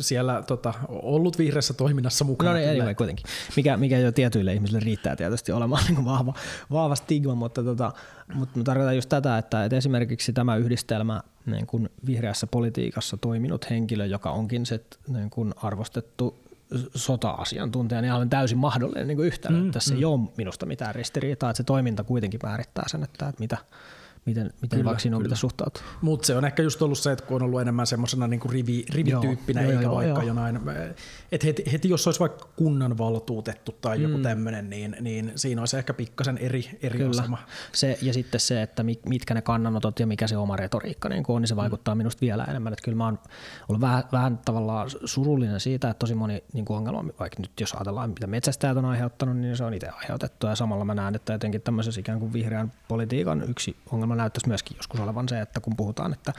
siellä 0.01 0.43
tota, 0.47 0.75
ollut 0.89 1.39
vihreässä 1.39 1.75
toiminnassa 1.75 2.25
mukana. 2.25 2.51
No 2.51 2.57
niin, 2.57 2.71
anyway, 2.71 2.95
kuitenkin. 2.95 3.27
Mikä, 3.57 3.77
mikä 3.77 3.99
jo 3.99 4.13
tietyille 4.13 4.55
ihmisille 4.55 4.81
riittää 4.81 5.17
tietysti 5.17 5.53
olemaan 5.53 5.85
niin 5.89 6.05
vahva, 6.05 6.35
vahva 6.71 6.95
stigma, 6.95 7.35
mutta, 7.35 7.63
tota, 7.63 7.93
mutta 8.35 8.59
mä 8.59 8.65
tarkoitan 8.65 8.97
just 8.97 9.09
tätä, 9.09 9.39
että, 9.39 9.65
että 9.65 9.77
esimerkiksi 9.77 10.33
tämä 10.33 10.57
yhdistelmä 10.57 11.21
niin 11.47 11.67
kuin 11.67 11.89
vihreässä 12.07 12.47
politiikassa 12.47 13.17
toiminut 13.17 13.71
henkilö, 13.71 14.07
joka 14.07 14.31
onkin 14.31 14.67
se 14.67 14.81
niin 15.09 15.31
kuin 15.31 15.55
arvostettu 15.57 16.50
sota-asiantuntija, 16.95 18.01
niin 18.01 18.13
olen 18.13 18.31
täysin 18.31 18.59
mahdollinen 18.59 19.09
niin 19.09 19.21
yhtälö. 19.21 19.61
Mm, 19.61 19.71
Tässä 19.71 19.95
mm. 19.95 19.99
ei 19.99 20.05
ole 20.05 20.29
minusta 20.37 20.67
mitään 20.67 20.95
ristiriitaa, 20.95 21.51
että 21.51 21.57
se 21.57 21.65
toiminta 21.65 22.05
kuitenkin 22.05 22.41
määrittää 22.43 22.85
sen, 22.89 23.03
että, 23.03 23.29
että 23.29 23.41
mitä, 23.41 23.57
miten, 24.25 24.53
miten 24.63 24.79
kyllä, 24.79 24.91
vaksinoon 24.91 25.23
pitäisi 25.23 25.41
suhtautua. 25.41 25.83
Mutta 26.03 26.27
se 26.27 26.37
on 26.37 26.45
ehkä 26.45 26.63
just 26.63 26.83
ollut 26.83 26.99
se, 26.99 27.13
että 27.13 27.25
kun 27.25 27.37
on 27.37 27.43
ollut 27.43 27.61
enemmän 27.61 27.87
semmoisena 27.87 28.27
niin 28.27 28.41
rivi, 28.51 28.85
rivityyppinä, 28.91 29.63
joo, 29.63 29.71
eikä 29.71 29.83
joo, 29.83 29.95
vaikka 29.95 30.13
joo. 30.13 30.23
jonain, 30.23 30.61
että 31.33 31.47
heti, 31.47 31.65
heti 31.73 31.89
jos 31.89 32.07
olisi 32.07 32.21
vaikka 32.21 32.49
kunnanvaltuutettu 32.57 33.73
tai 33.73 33.99
mm. 33.99 34.03
joku 34.03 34.19
tämmöinen, 34.19 34.71
niin, 34.71 34.97
niin 35.01 35.33
siinä 35.37 35.63
olisi 35.63 35.77
ehkä 35.77 35.95
pikkasen 35.95 36.39
eri, 36.39 36.79
eri 36.83 36.99
kyllä. 36.99 37.11
asema. 37.11 37.39
Se, 37.73 37.99
ja 38.03 38.13
sitten 38.13 38.41
se, 38.41 38.63
että 38.63 38.85
mitkä 39.07 39.35
ne 39.35 39.43
kannanotot 39.43 40.01
ja 40.01 40.07
mikä 40.07 40.27
se 40.27 40.37
oma 40.37 40.57
retoriikka 40.57 41.09
niin 41.09 41.25
on, 41.29 41.43
niin 41.43 41.49
se 41.49 41.55
mm. 41.55 41.61
vaikuttaa 41.61 41.95
mm. 41.95 41.99
minusta 41.99 42.21
vielä 42.21 42.45
enemmän. 42.45 42.73
Että 42.73 42.85
kyllä 42.85 42.97
mä 42.97 43.05
oon 43.05 43.19
ollut 43.69 43.81
vähän, 43.81 44.05
vähän 44.13 44.39
tavallaan 44.39 44.91
surullinen 45.05 45.61
siitä, 45.61 45.91
että 45.91 45.99
tosi 45.99 46.15
moni 46.15 46.45
niin 46.53 46.65
kuin 46.65 46.77
ongelma, 46.77 47.05
vaikka 47.19 47.41
nyt 47.41 47.61
jos 47.61 47.73
ajatellaan, 47.75 48.11
mitä 48.11 48.27
metsästäjät 48.27 48.77
on 48.77 48.85
aiheuttanut, 48.85 49.37
niin 49.37 49.57
se 49.57 49.65
on 49.65 49.75
itse 49.75 49.89
aiheutettu. 49.89 50.47
Ja 50.47 50.55
samalla 50.55 50.85
mä 50.85 50.95
näen, 50.95 51.15
että 51.15 51.33
jotenkin 51.33 51.63
tämmöisessä 51.63 52.01
ikään 52.01 52.19
kuin 52.21 52.33
vihreän 52.33 52.73
politiikan 52.89 53.51
yksi 53.51 53.77
ongelma 53.93 54.10
näyttäisi 54.15 54.49
myöskin 54.49 54.77
joskus 54.77 55.01
olevan 55.01 55.29
se, 55.29 55.41
että 55.41 55.61
kun 55.61 55.77
puhutaan, 55.77 56.13
että 56.13 56.33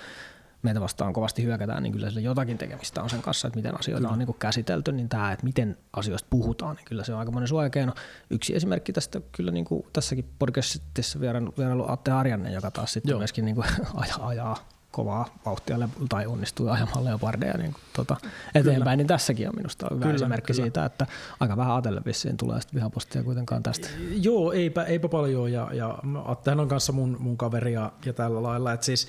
meitä 0.61 0.81
vastaan 0.81 1.13
kovasti 1.13 1.43
hyökätään, 1.43 1.83
niin 1.83 1.93
kyllä 1.93 2.09
sillä 2.09 2.21
jotakin 2.21 2.57
tekemistä 2.57 3.03
on 3.03 3.09
sen 3.09 3.21
kanssa, 3.21 3.47
että 3.47 3.57
miten 3.57 3.79
asioita 3.79 3.99
kyllä. 3.99 4.13
on 4.13 4.19
niin 4.19 4.35
käsitelty, 4.39 4.91
niin 4.91 5.09
tämä, 5.09 5.31
että 5.31 5.45
miten 5.45 5.77
asioista 5.93 6.27
puhutaan, 6.29 6.75
niin 6.75 6.85
kyllä 6.85 7.03
se 7.03 7.13
on 7.13 7.19
aika 7.19 7.31
monen 7.31 7.47
suojakeino. 7.47 7.93
Yksi 8.29 8.55
esimerkki 8.55 8.93
tästä 8.93 9.21
kyllä 9.31 9.51
niin 9.51 9.65
kuin 9.65 9.85
tässäkin 9.93 10.29
podcastissa 10.39 11.19
vierailu 11.19 11.85
Atte 11.87 12.11
Arjanne, 12.11 12.51
joka 12.51 12.71
taas 12.71 12.93
sitten 12.93 13.09
Joo. 13.09 13.19
myöskin 13.19 13.45
niin 13.45 13.55
kuin 13.55 13.67
ajaa, 13.93 14.27
ajaa 14.27 14.80
kovaa 14.91 15.25
vauhtia 15.45 15.89
tai 16.09 16.25
onnistui 16.25 16.69
ajamaan 16.69 17.05
leopardeja 17.05 17.57
niin 17.57 17.73
kuin, 17.73 17.83
tota, 17.95 18.17
eteenpäin, 18.55 18.75
kyllä. 18.77 18.95
niin 18.95 19.07
tässäkin 19.07 19.49
on 19.49 19.55
minusta 19.55 19.87
hyvä 19.91 20.01
kyllä, 20.01 20.15
esimerkki 20.15 20.53
kyllä. 20.53 20.63
siitä, 20.63 20.85
että 20.85 21.07
aika 21.39 21.57
vähän 21.57 21.73
ajatellen 21.73 22.05
vissiin 22.05 22.37
tulee 22.37 22.61
sitten 22.61 22.75
vihapostia 22.75 23.23
kuitenkaan 23.23 23.63
tästä. 23.63 23.87
Joo, 24.21 24.51
eipä, 24.51 24.83
eipä 24.83 25.07
paljon 25.07 25.51
ja, 25.51 25.69
ja 25.73 25.97
Attehan 26.25 26.59
on 26.59 26.67
kanssa 26.67 26.93
mun, 26.93 27.17
mun 27.19 27.37
kaveri 27.37 27.73
ja, 27.73 27.91
ja 28.05 28.13
tällä 28.13 28.43
lailla, 28.43 28.73
että 28.73 28.85
siis 28.85 29.07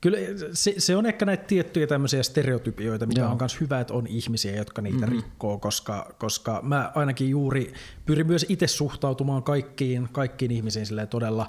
Kyllä 0.00 0.18
se, 0.52 0.74
se 0.78 0.96
on 0.96 1.06
ehkä 1.06 1.24
näitä 1.24 1.44
tiettyjä 1.44 1.86
tämmöisiä 1.86 2.22
stereotypioita, 2.22 3.06
mitä 3.06 3.20
Joo. 3.20 3.30
on 3.30 3.36
myös 3.40 3.60
hyvä, 3.60 3.80
että 3.80 3.94
on 3.94 4.06
ihmisiä, 4.06 4.56
jotka 4.56 4.82
niitä 4.82 5.06
mm-hmm. 5.06 5.22
rikkoo, 5.22 5.58
koska, 5.58 6.14
koska 6.18 6.60
mä 6.62 6.92
ainakin 6.94 7.30
juuri 7.30 7.72
pyrin 8.06 8.26
myös 8.26 8.46
itse 8.48 8.66
suhtautumaan 8.66 9.42
kaikkiin, 9.42 10.08
kaikkiin 10.12 10.50
ihmisiin 10.50 10.86
todella, 11.10 11.48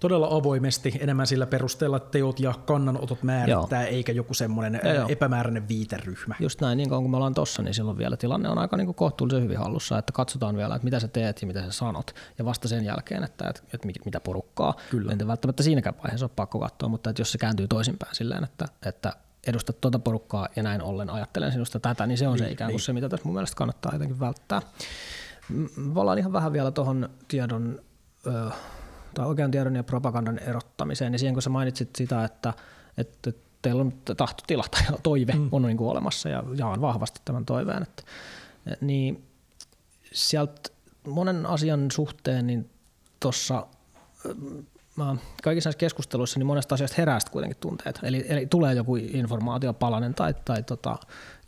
todella 0.00 0.28
avoimesti, 0.30 0.92
enemmän 1.00 1.26
sillä 1.26 1.46
perusteella, 1.46 1.96
että 1.96 2.10
teot 2.10 2.40
ja 2.40 2.54
kannanotot 2.66 3.22
määrittää, 3.22 3.82
Joo. 3.82 3.90
eikä 3.90 4.12
joku 4.12 4.34
semmoinen 4.34 4.80
Joo. 4.94 5.06
epämääräinen 5.08 5.68
viiteryhmä. 5.68 6.34
Just 6.40 6.60
näin, 6.60 6.76
niin 6.76 6.88
kun 6.88 7.10
me 7.10 7.16
ollaan 7.16 7.34
tossa, 7.34 7.62
niin 7.62 7.74
silloin 7.74 7.98
vielä 7.98 8.16
tilanne 8.16 8.48
on 8.48 8.58
aika 8.58 8.76
niin 8.76 8.86
kuin 8.86 8.96
kohtuullisen 8.96 9.42
hyvin 9.42 9.58
hallussa, 9.58 9.98
että 9.98 10.12
katsotaan 10.12 10.56
vielä, 10.56 10.74
että 10.74 10.84
mitä 10.84 11.00
sä 11.00 11.08
teet 11.08 11.40
ja 11.42 11.46
mitä 11.46 11.62
sä 11.62 11.72
sanot, 11.72 12.14
ja 12.38 12.44
vasta 12.44 12.68
sen 12.68 12.84
jälkeen, 12.84 13.24
että, 13.24 13.48
että, 13.48 13.62
että 13.74 13.88
mitä 14.04 14.20
porukkaa. 14.20 14.74
Kyllä. 14.90 15.12
Entä 15.12 15.26
välttämättä 15.26 15.62
siinäkään 15.62 15.94
vaiheessa 16.02 16.26
ole 16.26 16.30
pakko 16.36 16.51
katsoa, 16.58 16.88
mutta 16.88 17.10
että 17.10 17.20
jos 17.20 17.32
se 17.32 17.38
kääntyy 17.38 17.68
toisinpäin 17.68 18.14
silleen, 18.14 18.44
että, 18.44 18.66
että 18.86 19.12
edustat 19.46 19.80
tuota 19.80 19.98
porukkaa 19.98 20.48
ja 20.56 20.62
näin 20.62 20.82
ollen 20.82 21.10
ajattelen 21.10 21.52
sinusta 21.52 21.80
tätä, 21.80 22.06
niin 22.06 22.18
se 22.18 22.28
on 22.28 22.34
niin, 22.34 22.44
se 22.44 22.52
ikään 22.52 22.70
kuin 22.70 22.76
niin. 22.76 22.84
se, 22.84 22.92
mitä 22.92 23.08
tässä 23.08 23.24
mun 23.24 23.34
mielestä 23.34 23.56
kannattaa 23.56 23.92
jotenkin 23.92 24.20
välttää. 24.20 24.62
Me 25.76 26.00
ollaan 26.00 26.18
ihan 26.18 26.32
vähän 26.32 26.52
vielä 26.52 26.70
tuohon 26.70 27.08
tiedon 27.28 27.80
tai 29.14 29.26
oikean 29.26 29.50
tiedon 29.50 29.76
ja 29.76 29.84
propagandan 29.84 30.38
erottamiseen, 30.38 31.12
niin 31.12 31.18
siihen 31.18 31.34
kun 31.34 31.42
sä 31.42 31.50
mainitsit 31.50 31.96
sitä, 31.96 32.24
että, 32.24 32.54
että 32.98 33.32
teillä 33.62 33.80
on 33.80 33.92
tahtotila 34.16 34.64
tai 34.70 34.98
toive 35.02 35.32
mm. 35.32 35.48
on 35.52 35.62
niin 35.62 35.76
kuin 35.76 35.90
olemassa 35.90 36.28
ja 36.28 36.42
jaan 36.56 36.80
vahvasti 36.80 37.20
tämän 37.24 37.46
toiveen, 37.46 37.82
että, 37.82 38.02
niin 38.80 39.28
sieltä 40.12 40.70
monen 41.06 41.46
asian 41.46 41.90
suhteen 41.90 42.46
niin 42.46 42.70
tuossa 43.20 43.66
kaikissa 45.42 45.68
näissä 45.68 45.78
keskusteluissa 45.78 46.38
niin 46.38 46.46
monesta 46.46 46.74
asiasta 46.74 46.94
herää 46.98 47.18
kuitenkin 47.30 47.56
tunteet. 47.60 47.98
Eli, 48.02 48.26
eli 48.28 48.46
tulee 48.46 48.74
joku 48.74 48.96
informaatiopalanen 48.96 50.14
tai, 50.14 50.34
tai 50.44 50.62
tota, 50.62 50.98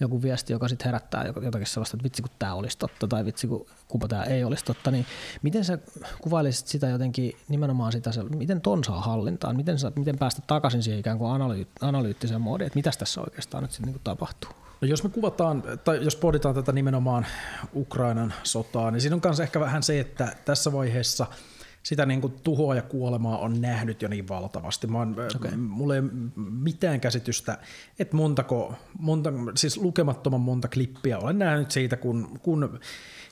joku 0.01 0.23
viesti, 0.23 0.53
joka 0.53 0.69
sitten 0.69 0.85
herättää 0.85 1.25
jotakin 1.43 1.67
sellaista, 1.67 1.97
että 1.97 2.05
vitsi 2.05 2.23
kun 2.23 2.31
tämä 2.39 2.55
olisi 2.55 2.79
totta 2.79 3.09
tai 3.09 3.25
vitsi 3.25 3.47
kun 3.89 4.09
tämä 4.09 4.25
ei 4.25 4.45
olisi 4.45 4.65
totta, 4.65 4.91
niin 4.91 5.07
miten 5.43 5.65
sä 5.65 5.79
kuvailisit 6.21 6.67
sitä 6.67 6.89
jotenkin 6.89 7.33
nimenomaan 7.49 7.93
sitä, 7.93 8.11
miten 8.37 8.61
ton 8.61 8.85
saa 8.85 9.01
hallintaan, 9.01 9.57
miten, 9.57 9.79
sä, 9.79 9.93
miten 9.97 10.19
päästä 10.19 10.43
takaisin 10.47 10.83
siihen 10.83 11.01
ikään 11.01 11.19
kuin 11.19 11.31
analy- 11.31 11.67
analyyttiseen 11.81 12.41
moodiin, 12.41 12.67
että 12.67 12.77
mitä 12.77 12.91
tässä 12.99 13.21
oikeastaan 13.21 13.63
nyt 13.63 13.73
sitten 13.73 13.93
niin 13.93 14.01
tapahtuu? 14.05 14.51
No 14.81 14.89
jos 14.89 15.03
me 15.03 15.11
kuvataan, 15.11 15.63
tai 15.85 16.05
jos 16.05 16.17
pohditaan 16.17 16.55
tätä 16.55 16.73
nimenomaan 16.73 17.27
Ukrainan 17.75 18.35
sotaa, 18.43 18.91
niin 18.91 19.01
siinä 19.01 19.17
on 19.17 19.21
myös 19.25 19.41
ehkä 19.41 19.61
vähän 19.61 19.83
se, 19.83 20.01
että 20.01 20.37
tässä 20.45 20.73
vaiheessa– 20.73 21.27
sitä 21.85 22.07
niin 22.07 22.21
kuin 22.21 22.33
tuhoa 22.43 22.75
ja 22.75 22.83
kuolemaa 22.83 23.39
on 23.39 23.61
nähnyt 23.61 24.03
jo 24.03 24.09
niin 24.09 24.29
valtavasti. 24.29 24.87
Mä 24.87 24.99
oon, 24.99 25.17
okay. 25.37 25.57
Mulla 25.57 25.95
ei 25.95 26.01
ole 26.01 26.11
mitään 26.37 27.01
käsitystä, 27.01 27.59
että 27.99 28.17
montako, 28.17 28.75
monta, 28.99 29.33
siis 29.55 29.77
lukemattoman 29.77 30.41
monta 30.41 30.69
klippiä 30.69 31.19
olen 31.19 31.39
nähnyt 31.39 31.71
siitä, 31.71 31.97
kun, 31.97 32.41
kun 32.43 32.81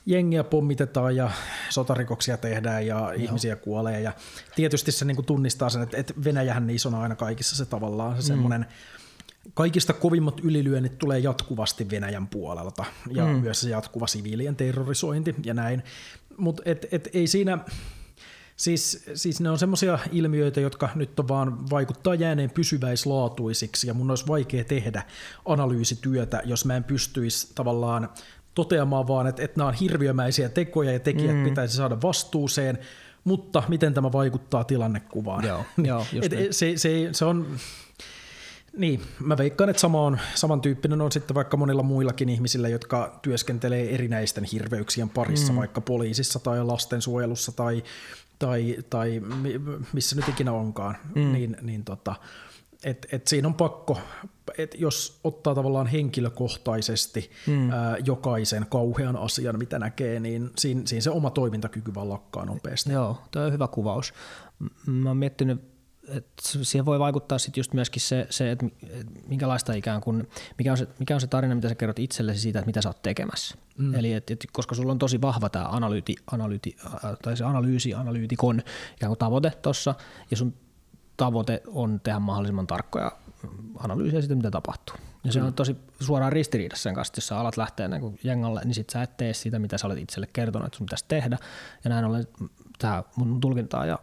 jengiä 0.07 0.45
pommitetaan 0.45 1.17
ja 1.17 1.31
sotarikoksia 1.69 2.37
tehdään 2.37 2.87
ja 2.87 2.99
Joo. 2.99 3.11
ihmisiä 3.11 3.57
kuolee. 3.57 4.01
Ja 4.01 4.13
tietysti 4.57 4.93
se 4.93 5.05
niin 5.05 5.17
kuin 5.17 5.27
tunnistaa 5.27 5.71
sen, 5.71 5.83
että, 5.83 5.97
että 5.97 6.15
Venäjähän 6.25 6.67
niin 6.67 6.77
isona 6.77 7.03
aina 7.03 7.15
kaikissa 7.15 7.57
se 7.57 7.67
tavallaan 7.67 8.17
se 8.17 8.23
mm. 8.23 8.27
semmoinen 8.27 8.67
kaikista 9.55 9.93
kovimmat 9.93 10.41
ylilyönnit 10.41 10.99
tulee 10.99 11.19
jatkuvasti 11.19 11.91
Venäjän 11.91 12.27
puolelta 12.27 12.85
ja 13.11 13.27
mm. 13.27 13.31
myös 13.31 13.61
se 13.61 13.71
jatkuva 13.71 14.07
siviilien 14.07 14.57
terrorisointi 14.57 15.35
ja 15.45 15.55
näin. 15.55 15.83
Mutta 16.37 16.63
et, 16.67 16.87
et 16.93 17.09
ei 17.13 17.27
siinä 17.27 17.59
Siis, 18.63 19.05
siis 19.15 19.41
ne 19.41 19.51
on 19.51 19.59
semmoisia 19.59 19.99
ilmiöitä, 20.13 20.61
jotka 20.61 20.89
nyt 20.95 21.21
on 21.21 21.29
vaan 21.29 21.71
vaikuttaa 21.71 22.15
jääneen 22.15 22.51
pysyväislaatuisiksi 22.51 23.87
ja 23.87 23.95
mun 23.95 24.11
olisi 24.11 24.27
vaikea 24.27 24.65
tehdä 24.65 25.03
analyysityötä, 25.45 26.43
jos 26.45 26.65
mä 26.65 26.77
en 26.77 26.85
pystyisi 26.85 27.53
tavallaan 27.55 28.09
toteamaan 28.55 29.09
vaan, 29.09 29.27
että, 29.27 29.43
että 29.43 29.59
nämä 29.59 29.69
on 29.69 29.75
hirviömäisiä 29.75 30.49
tekoja 30.49 30.93
ja 30.93 31.01
tekijät 31.01 31.37
mm. 31.37 31.45
pitäisi 31.45 31.77
saada 31.77 32.03
vastuuseen, 32.03 32.79
mutta 33.25 33.63
miten 33.69 33.95
tämä 33.95 34.13
vaikuttaa 34.13 34.65
tilannekuvaan. 34.65 35.45
Joo, 35.45 35.65
joo, 35.85 36.07
et, 36.23 36.33
niin. 36.33 36.55
se, 36.55 36.73
se, 36.77 37.09
se 37.13 37.25
on, 37.25 37.47
niin, 38.77 39.03
mä 39.21 39.39
veikkaan, 39.39 39.71
että 39.71 39.81
sama 39.81 40.03
on, 40.03 40.19
samantyyppinen 40.35 41.01
on 41.01 41.13
sitten 41.13 41.35
vaikka 41.35 41.57
monilla 41.57 41.83
muillakin 41.83 42.29
ihmisillä, 42.29 42.69
jotka 42.69 43.19
työskentelee 43.23 43.95
erinäisten 43.95 44.45
hirveyksien 44.45 45.09
parissa, 45.09 45.53
mm. 45.53 45.59
vaikka 45.59 45.81
poliisissa 45.81 46.39
tai 46.39 46.65
lastensuojelussa 46.65 47.53
tai 47.53 47.83
tai, 48.47 48.77
tai 48.91 49.23
missä 49.93 50.17
nyt 50.17 50.29
ikinä 50.29 50.53
onkaan, 50.53 50.97
mm. 51.15 51.33
niin, 51.33 51.57
niin 51.63 51.85
tota, 51.85 52.15
et, 52.85 53.07
et 53.13 53.27
siinä 53.27 53.49
on 53.49 53.55
pakko, 53.55 53.99
että 54.59 54.77
jos 54.77 55.21
ottaa 55.25 55.55
tavallaan 55.55 55.87
henkilökohtaisesti 55.87 57.31
mm. 57.47 57.71
ää, 57.71 57.97
jokaisen 58.05 58.67
kauhean 58.71 59.17
asian, 59.17 59.59
mitä 59.59 59.79
näkee, 59.79 60.21
niin 60.21 60.51
siinä, 60.59 60.83
siinä 60.85 61.01
se 61.01 61.11
oma 61.11 61.31
toimintakyky 61.31 61.95
vaan 61.95 62.09
lakkaa 62.09 62.45
nopeasti. 62.45 62.93
Joo, 62.93 63.19
tuo 63.31 63.43
on 63.43 63.53
hyvä 63.53 63.69
kuvaus. 63.69 64.15
Mä 64.87 65.11
oon 65.11 65.17
miettinyt 65.17 65.72
että 66.09 66.43
siihen 66.43 66.87
voi 66.87 66.99
vaikuttaa 66.99 67.39
sitten 67.39 67.61
just 67.61 67.75
myöskin 67.75 68.03
se, 68.03 68.27
se 68.31 68.51
että 68.51 68.67
minkälaista 69.29 69.73
ikään 69.73 70.01
kuin, 70.01 70.29
mikä 70.59 70.73
on, 70.73 70.79
se, 70.79 70.89
mikä 70.99 71.15
on 71.15 71.21
se 71.21 71.27
tarina, 71.27 71.55
mitä 71.55 71.69
sä 71.69 71.75
kerrot 71.75 71.99
itsellesi 71.99 72.41
siitä, 72.41 72.59
että 72.59 72.67
mitä 72.67 72.83
sä 72.83 72.89
oot 72.89 73.03
tekemässä. 73.03 73.55
Mm. 73.79 73.95
Eli 73.95 74.13
et, 74.13 74.31
et, 74.31 74.47
koska 74.53 74.75
sulla 74.75 74.93
on 74.93 74.99
tosi 74.99 75.21
vahva 75.21 75.49
tämä 75.49 75.65
analyyti, 75.65 76.17
analyyti, 76.33 76.77
tai 77.23 77.37
se 77.37 77.45
analyysi, 77.45 77.95
analyytikon 77.95 78.63
ikään 78.97 79.11
kuin 79.11 79.19
tavoite 79.19 79.51
tuossa, 79.51 79.95
ja 80.31 80.37
sun 80.37 80.55
tavoite 81.17 81.63
on 81.67 82.01
tehdä 82.01 82.19
mahdollisimman 82.19 82.67
tarkkoja 82.67 83.13
analyysiä 83.79 84.21
siitä, 84.21 84.35
mitä 84.35 84.51
tapahtuu. 84.51 84.97
Ja 85.25 85.33
se 85.33 85.43
on 85.43 85.55
tosi 85.55 85.77
suoraan 86.01 86.33
ristiriidassa 86.33 86.83
sen 86.83 86.95
kanssa, 86.95 87.11
että 87.11 87.19
jos 87.19 87.27
sä 87.27 87.39
alat 87.39 87.57
lähteä 87.57 87.89
niin 87.89 88.19
jengalle, 88.25 88.61
niin 88.65 88.75
sit 88.75 88.91
sä 88.91 89.03
et 89.03 89.17
tee 89.17 89.35
sitä, 89.35 89.59
mitä 89.59 89.79
sä 89.79 89.87
olet 89.87 89.99
itselle 89.99 90.29
kertonut, 90.33 90.67
että 90.67 90.77
sun 90.77 90.87
pitäisi 90.87 91.05
tehdä. 91.09 91.39
Ja 91.85 91.91
näin 91.91 92.05
ollen 92.05 92.27
tämä 92.83 93.03
mun 93.17 93.41
tulkintaa 93.41 93.87
ja 93.87 93.99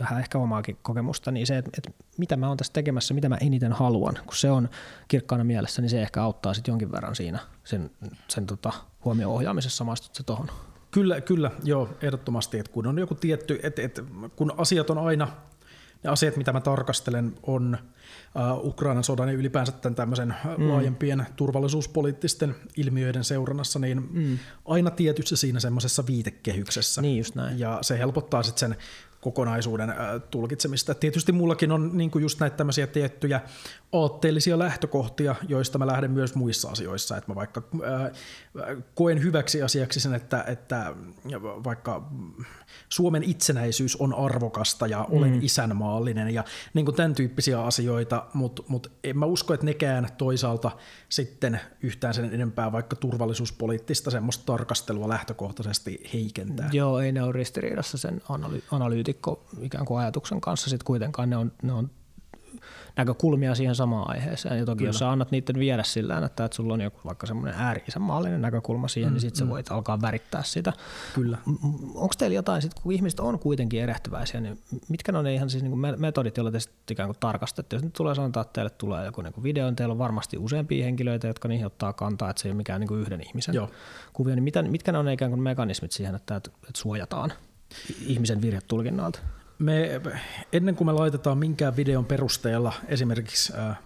vähän 0.00 0.18
ehkä 0.18 0.38
omaakin 0.38 0.78
kokemusta, 0.82 1.30
niin 1.30 1.46
se, 1.46 1.58
että, 1.58 1.70
että 1.78 1.90
mitä 2.18 2.36
mä 2.36 2.48
oon 2.48 2.56
tässä 2.56 2.72
tekemässä, 2.72 3.14
mitä 3.14 3.28
mä 3.28 3.36
eniten 3.40 3.72
haluan, 3.72 4.14
kun 4.26 4.36
se 4.36 4.50
on 4.50 4.68
kirkkaana 5.08 5.44
mielessä, 5.44 5.82
niin 5.82 5.90
se 5.90 6.02
ehkä 6.02 6.22
auttaa 6.22 6.54
sitten 6.54 6.72
jonkin 6.72 6.92
verran 6.92 7.16
siinä 7.16 7.38
sen, 7.64 7.90
sen 8.28 8.46
tota, 8.46 8.72
huomioon 9.04 9.34
ohjaamisessa, 9.34 9.84
maistut 9.84 10.14
se 10.14 10.22
tohon. 10.22 10.50
Kyllä, 10.90 11.20
kyllä, 11.20 11.50
joo, 11.62 11.88
ehdottomasti, 12.02 12.58
että 12.58 12.72
kun 12.72 12.86
on 12.86 12.98
joku 12.98 13.14
tietty, 13.14 13.60
että, 13.62 13.82
että 13.82 14.02
kun 14.36 14.52
asiat 14.56 14.90
on 14.90 14.98
aina, 14.98 15.28
ne 16.02 16.10
asiat, 16.10 16.36
mitä 16.36 16.52
mä 16.52 16.60
tarkastelen, 16.60 17.34
on 17.42 17.78
uh, 18.60 18.66
Ukrainan 18.66 19.04
sodan 19.04 19.28
ja 19.28 19.34
ylipäänsä 19.34 19.72
tämän 19.72 19.94
tämmöisen 19.94 20.34
mm. 20.58 20.68
laajempien 20.68 21.26
turvallisuuspoliittisten 21.36 22.54
ilmiöiden 22.76 23.24
seurannassa, 23.24 23.78
niin 23.78 24.08
mm. 24.10 24.38
aina 24.64 24.90
tietyssä 24.90 25.36
siinä 25.36 25.60
semmoisessa 25.60 26.06
viitekehyksessä. 26.06 27.02
Niin 27.02 27.18
just 27.18 27.34
näin. 27.34 27.58
Ja 27.58 27.78
se 27.82 27.98
helpottaa 27.98 28.42
sitten 28.42 28.60
sen 28.60 28.76
kokonaisuuden 29.20 29.94
tulkitsemista. 30.30 30.94
Tietysti 30.94 31.32
mullakin 31.32 31.72
on 31.72 31.90
niin 31.94 32.10
kuin 32.10 32.22
just 32.22 32.40
näitä 32.40 32.56
tämmöisiä 32.56 32.86
tiettyjä 32.86 33.40
aatteellisia 33.92 34.58
lähtökohtia, 34.58 35.34
joista 35.48 35.78
mä 35.78 35.86
lähden 35.86 36.10
myös 36.10 36.34
muissa 36.34 36.70
asioissa. 36.70 37.16
Että 37.16 37.30
mä 37.30 37.34
vaikka 37.34 37.62
koen 38.94 39.22
hyväksi 39.22 39.62
asiaksi 39.62 40.00
sen, 40.00 40.14
että, 40.14 40.44
että 40.46 40.94
vaikka 41.64 42.10
Suomen 42.88 43.22
itsenäisyys 43.22 43.96
on 43.96 44.14
arvokasta 44.14 44.86
ja 44.86 45.04
olen 45.10 45.32
mm. 45.32 45.38
isänmaallinen 45.42 46.34
ja 46.34 46.44
niin 46.74 46.84
kuin 46.84 46.94
tämän 46.94 47.14
tyyppisiä 47.14 47.62
asioita, 47.62 48.26
mutta 48.34 48.62
mut 48.68 48.92
en 49.04 49.18
mä 49.18 49.26
usko, 49.26 49.54
että 49.54 49.66
nekään 49.66 50.08
toisaalta 50.18 50.70
sitten 51.08 51.60
yhtään 51.82 52.14
sen 52.14 52.34
enempää 52.34 52.72
vaikka 52.72 52.96
turvallisuuspoliittista 52.96 54.10
semmoista 54.10 54.44
tarkastelua 54.46 55.08
lähtökohtaisesti 55.08 56.10
heikentää. 56.12 56.70
Joo, 56.72 57.00
ei 57.00 57.12
ne 57.12 57.22
ole 57.22 57.32
ristiriidassa 57.32 57.98
sen 57.98 58.22
analy- 58.28 58.62
analyytikko 58.70 59.44
ikään 59.60 59.84
kuin 59.84 60.00
ajatuksen 60.00 60.40
kanssa 60.40 60.70
sitten 60.70 60.84
kuitenkaan, 60.84 61.30
ne 61.30 61.36
on, 61.36 61.52
ne 61.62 61.72
on 61.72 61.90
näkökulmia 62.96 63.54
siihen 63.54 63.74
samaan 63.74 64.10
aiheeseen. 64.10 64.58
Ja 64.58 64.66
toki 64.66 64.78
Kyllä. 64.78 64.88
jos 64.88 64.98
sä 64.98 65.10
annat 65.10 65.30
niiden 65.30 65.58
viedä 65.58 65.82
sillä 65.82 66.18
että, 66.18 66.44
että 66.44 66.56
sulla 66.56 66.74
on 66.74 66.80
joku 66.80 66.98
vaikka 67.04 67.26
semmoinen 67.26 67.54
ääri-isänmaallinen 67.58 68.42
näkökulma 68.42 68.88
siihen, 68.88 69.06
niin 69.06 69.12
mm, 69.12 69.14
niin 69.14 69.20
sitten 69.20 69.44
mm. 69.44 69.48
sä 69.48 69.52
voit 69.52 69.70
alkaa 69.70 70.02
värittää 70.02 70.42
sitä. 70.42 70.72
Kyllä. 71.14 71.38
Onko 71.94 72.14
teillä 72.18 72.34
jotain, 72.34 72.62
sit, 72.62 72.74
kun 72.74 72.92
ihmiset 72.92 73.20
on 73.20 73.38
kuitenkin 73.38 73.82
erehtyväisiä, 73.82 74.40
niin 74.40 74.58
mitkä 74.88 75.18
on 75.18 75.24
ne 75.24 75.34
ihan 75.34 75.50
siis 75.50 75.62
niin 75.62 75.70
kuin 75.70 76.00
metodit, 76.00 76.36
joilla 76.36 76.50
te 76.50 76.58
ikään 76.90 77.08
kuin 77.08 77.16
tarkastatte? 77.20 77.76
Jos 77.76 77.82
nyt 77.82 77.92
tulee 77.92 78.14
sanotaan, 78.14 78.42
että 78.44 78.52
teille 78.52 78.70
tulee 78.70 79.04
joku 79.04 79.22
niin 79.22 79.42
video, 79.42 79.66
niin 79.66 79.76
teillä 79.76 79.92
on 79.92 79.98
varmasti 79.98 80.38
useampia 80.38 80.84
henkilöitä, 80.84 81.26
jotka 81.26 81.48
niihin 81.48 81.66
ottaa 81.66 81.92
kantaa, 81.92 82.30
että 82.30 82.42
se 82.42 82.48
ei 82.48 82.50
ole 82.50 82.56
mikään 82.56 82.80
niin 82.80 82.88
kuin 82.88 83.00
yhden 83.00 83.20
ihmisen 83.20 83.54
Joo. 83.54 83.70
kuvio. 84.12 84.34
Niin 84.34 84.44
mitä, 84.44 84.62
mitkä 84.62 84.92
ne 84.92 84.98
on 84.98 85.04
ne 85.04 85.12
ikään 85.12 85.30
kuin 85.30 85.42
mekanismit 85.42 85.92
siihen, 85.92 86.14
että, 86.14 86.36
että 86.36 86.50
suojataan 86.76 87.32
ihmisen 88.06 88.42
virhetulkinnalta? 88.42 89.20
Me, 89.60 90.00
ennen 90.52 90.76
kuin 90.76 90.86
me 90.86 90.92
laitetaan 90.92 91.38
minkään 91.38 91.76
videon 91.76 92.04
perusteella, 92.04 92.72
esimerkiksi 92.88 93.52
ää, 93.56 93.76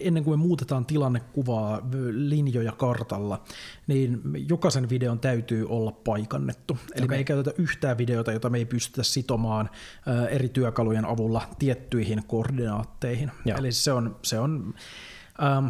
ennen 0.00 0.24
kuin 0.24 0.38
me 0.38 0.42
muutetaan 0.42 0.86
tilannekuvaa 0.86 1.88
linjoja 2.10 2.72
kartalla, 2.72 3.42
niin 3.86 4.20
jokaisen 4.48 4.88
videon 4.88 5.20
täytyy 5.20 5.66
olla 5.68 5.92
paikannettu. 5.92 6.78
Eli 6.94 7.04
okay. 7.04 7.08
me 7.08 7.16
ei 7.16 7.24
käytetä 7.24 7.62
yhtään 7.62 7.98
videota, 7.98 8.32
jota 8.32 8.50
me 8.50 8.58
ei 8.58 8.64
pystytä 8.64 9.02
sitomaan 9.02 9.70
ää, 10.06 10.26
eri 10.28 10.48
työkalujen 10.48 11.04
avulla 11.04 11.42
tiettyihin 11.58 12.22
koordinaatteihin. 12.26 13.30
Joo. 13.44 13.58
Eli 13.58 13.72
se 13.72 13.92
on, 13.92 14.16
se 14.22 14.38
on 14.38 14.74
Ähm, 15.42 15.66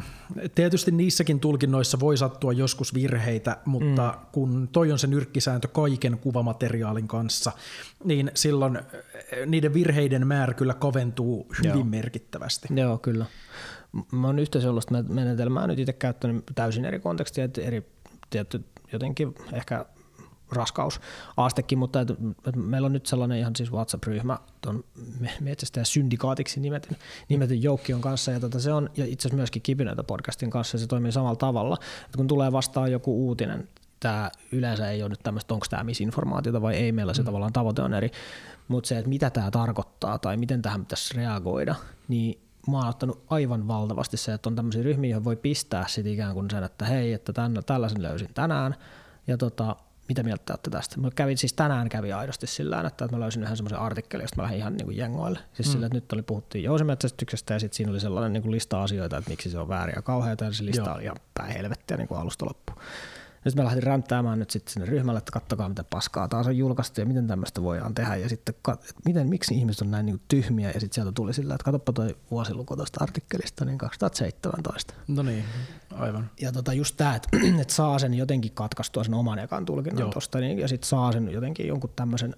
tietysti 0.54 0.90
niissäkin 0.90 1.40
tulkinnoissa 1.40 2.00
voi 2.00 2.16
sattua 2.16 2.52
joskus 2.52 2.94
virheitä, 2.94 3.56
mutta 3.64 4.14
mm. 4.18 4.26
kun 4.32 4.68
toi 4.72 4.92
on 4.92 4.98
se 4.98 5.06
nyrkkisääntö 5.06 5.68
kaiken 5.68 6.18
kuvamateriaalin 6.18 7.08
kanssa, 7.08 7.52
niin 8.04 8.30
silloin 8.34 8.76
äh, 8.76 8.84
niiden 9.46 9.74
virheiden 9.74 10.26
määrä 10.26 10.54
kyllä 10.54 10.74
kaventuu 10.74 11.46
hyvin 11.58 11.70
Joo. 11.70 11.84
merkittävästi. 11.84 12.68
Joo, 12.74 12.98
kyllä. 12.98 13.26
Mä 14.12 14.26
oon 14.26 14.38
yhteisöllistä 14.38 15.02
menetelmää 15.08 15.66
nyt 15.66 15.78
itse 15.78 15.92
käyttänyt 15.92 16.44
täysin 16.54 16.84
eri 16.84 17.00
kontekstia, 17.00 17.44
että 17.44 17.60
eri 17.60 17.82
tietty 18.30 18.64
jotenkin 18.92 19.34
ehkä 19.52 19.86
raskausastekin, 20.52 21.78
mutta 21.78 22.00
et, 22.00 22.10
et 22.46 22.56
meillä 22.56 22.86
on 22.86 22.92
nyt 22.92 23.06
sellainen 23.06 23.38
ihan 23.38 23.56
siis 23.56 23.72
WhatsApp-ryhmä 23.72 24.38
tuon 24.60 24.84
metsästäjä 25.40 25.84
syndikaatiksi 25.84 26.60
nimetyn, 26.60 26.96
nimetyn 27.28 27.62
joukkion 27.62 28.00
kanssa, 28.00 28.30
ja, 28.30 28.40
tota 28.40 28.60
se 28.60 28.72
on, 28.72 28.90
ja 28.96 29.04
itse 29.04 29.22
asiassa 29.22 29.36
myöskin 29.36 29.62
Kipinöitä 29.62 30.04
podcastin 30.04 30.50
kanssa, 30.50 30.74
ja 30.74 30.78
se 30.78 30.86
toimii 30.86 31.12
samalla 31.12 31.36
tavalla, 31.36 31.78
että 32.04 32.16
kun 32.16 32.26
tulee 32.26 32.52
vastaan 32.52 32.92
joku 32.92 33.26
uutinen, 33.26 33.68
tämä 34.00 34.30
yleensä 34.52 34.90
ei 34.90 35.02
ole 35.02 35.08
nyt 35.08 35.20
tämmöistä, 35.22 35.54
onko 35.54 35.66
tämä 35.70 35.84
misinformaatiota 35.84 36.62
vai 36.62 36.74
ei, 36.74 36.92
meillä 36.92 37.14
se 37.14 37.22
mm. 37.22 37.26
tavallaan 37.26 37.52
tavoite 37.52 37.82
on 37.82 37.94
eri, 37.94 38.10
mutta 38.68 38.88
se, 38.88 38.98
että 38.98 39.08
mitä 39.08 39.30
tämä 39.30 39.50
tarkoittaa 39.50 40.18
tai 40.18 40.36
miten 40.36 40.62
tähän 40.62 40.80
pitäisi 40.80 41.14
reagoida, 41.14 41.74
niin 42.08 42.40
mä 42.70 42.78
oon 42.78 42.88
ottanut 42.88 43.24
aivan 43.30 43.68
valtavasti 43.68 44.16
se, 44.16 44.32
että 44.32 44.48
on 44.48 44.56
tämmöisiä 44.56 44.82
ryhmiä, 44.82 45.10
joihin 45.10 45.24
voi 45.24 45.36
pistää 45.36 45.88
sit 45.88 46.06
ikään 46.06 46.34
kuin 46.34 46.50
sen, 46.50 46.64
että 46.64 46.84
hei, 46.84 47.12
että 47.12 47.32
tämän, 47.32 47.62
tällaisen 47.66 48.02
löysin 48.02 48.34
tänään, 48.34 48.74
ja 49.26 49.36
tota, 49.36 49.76
mitä 50.12 50.22
mieltä 50.22 50.42
te 50.44 50.52
olette 50.52 50.70
tästä? 50.70 51.00
Mä 51.00 51.10
kävin 51.14 51.38
siis 51.38 51.52
tänään 51.52 51.88
kävi 51.88 52.12
aidosti 52.12 52.46
sillä 52.46 52.80
että 52.86 53.08
mä 53.12 53.20
löysin 53.20 53.42
yhden 53.42 53.56
semmoisen 53.56 53.78
artikkelin, 53.78 54.24
josta 54.24 54.36
mä 54.36 54.42
lähdin 54.42 54.58
ihan 54.58 54.76
niin 54.76 54.84
kuin 54.84 54.96
jengoille. 54.96 55.38
Siis 55.52 55.68
mm. 55.68 55.72
sillä, 55.72 55.86
että 55.86 55.96
nyt 55.96 56.12
oli 56.12 56.22
puhuttiin 56.22 56.64
jousimetsästyksestä 56.64 57.54
ja 57.54 57.60
sitten 57.60 57.76
siinä 57.76 57.90
oli 57.90 58.00
sellainen 58.00 58.32
niin 58.32 58.42
kuin 58.42 58.52
lista 58.52 58.82
asioita, 58.82 59.16
että 59.16 59.30
miksi 59.30 59.50
se 59.50 59.58
on 59.58 59.68
väärin 59.68 59.92
ja 59.96 60.02
kauheata 60.02 60.44
ja 60.44 60.52
se 60.52 60.64
lista 60.64 60.82
Joo. 60.82 60.94
oli 60.94 61.04
ihan 61.04 61.16
päin 61.34 61.70
niin 61.96 62.08
kuin 62.08 62.20
alusta 62.20 62.46
loppuun. 62.46 62.78
Nyt 63.44 63.54
mä 63.54 63.64
lähdin 63.64 63.82
ränttäämään 63.82 64.38
nyt 64.38 64.50
sitten 64.50 64.72
sinne 64.72 64.86
ryhmälle, 64.86 65.18
että 65.18 65.32
kattokaa 65.32 65.68
mitä 65.68 65.84
paskaa 65.84 66.28
taas 66.28 66.46
on 66.46 66.56
julkaistu 66.56 67.00
ja 67.00 67.06
miten 67.06 67.26
tämmöistä 67.26 67.62
voidaan 67.62 67.94
tehdä. 67.94 68.16
Ja 68.16 68.28
sitten, 68.28 68.54
että 68.54 68.76
miten, 69.04 69.28
miksi 69.28 69.54
ihmiset 69.54 69.82
on 69.82 69.90
näin 69.90 70.06
niin 70.06 70.20
tyhmiä 70.28 70.70
ja 70.70 70.80
sitten 70.80 70.94
sieltä 70.94 71.12
tuli 71.12 71.34
sillä, 71.34 71.54
että 71.54 71.64
katsoppa 71.64 71.92
toi 71.92 72.16
vuosiluku 72.30 72.76
tuosta 72.76 73.04
artikkelista, 73.04 73.64
niin 73.64 73.78
2017. 73.78 74.94
No 75.08 75.22
niin, 75.22 75.44
aivan. 75.90 76.30
Ja 76.40 76.52
tota 76.52 76.72
just 76.72 76.96
tämä, 76.96 77.14
että, 77.14 77.28
että 77.62 77.74
saa 77.74 77.98
sen 77.98 78.14
jotenkin 78.14 78.52
katkaistua 78.52 79.04
sen 79.04 79.14
oman 79.14 79.38
ekan 79.38 79.64
tulkinnan 79.64 80.10
tuosta 80.10 80.38
niin, 80.38 80.58
ja 80.58 80.68
sitten 80.68 80.88
saa 80.88 81.12
sen 81.12 81.32
jotenkin 81.32 81.66
jonkun 81.66 81.90
tämmöisen 81.96 82.36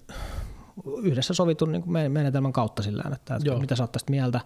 yhdessä 1.01 1.33
sovitun 1.33 1.71
niin 1.71 2.11
menetelmän 2.11 2.53
kautta 2.53 2.83
sillä 2.83 3.03
että, 3.13 3.35
että 3.35 3.59
mitä 3.59 3.75
sä 3.75 3.83
oot 3.83 3.91
tästä 3.91 4.11
mieltä, 4.11 4.39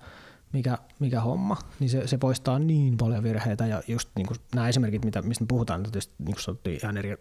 mikä, 0.54 0.78
mikä 1.00 1.22
homma, 1.22 1.58
niin 1.80 1.90
se, 1.90 2.08
se 2.08 2.18
poistaa 2.18 2.60
niin 2.60 2.98
paljon 2.98 3.24
virheitä 3.24 3.66
ja 3.66 3.82
just 3.88 4.10
niin 4.16 4.28
kuin 4.28 4.38
nämä 4.56 4.70
esimerkit, 4.70 5.06
mitä, 5.06 5.22
mistä 5.22 5.44
me 5.44 5.48
puhutaan, 5.48 5.84
niin 5.84 5.92
tietysti 5.92 6.14
niin 6.20 6.36
kuin 6.46 6.76
ihan 6.76 6.98
eri, 6.98 7.18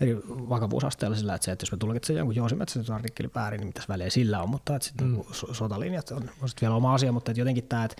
eri 0.00 0.16
vakavuusasteella 0.26 1.16
sillä, 1.16 1.34
että, 1.34 1.44
se, 1.44 1.52
että 1.52 1.62
jos 1.62 1.72
me 1.72 1.78
tulkitsemme 1.78 2.18
jonkun 2.18 2.36
Joosimetsäisen 2.36 2.94
artikkelin 2.94 3.30
väärin, 3.34 3.58
niin 3.58 3.68
mitäs 3.68 3.88
väliä 3.88 4.10
sillä 4.10 4.42
on, 4.42 4.50
mutta 4.50 4.76
että 4.76 4.88
sitten 4.88 5.06
mm. 5.06 5.14
niin 5.14 5.26
sotalinjat 5.52 6.10
on, 6.10 6.30
on 6.42 6.48
sitten 6.48 6.66
vielä 6.66 6.76
oma 6.76 6.94
asia, 6.94 7.12
mutta 7.12 7.30
että 7.30 7.40
jotenkin 7.40 7.68
tämä, 7.68 7.84
että 7.84 7.96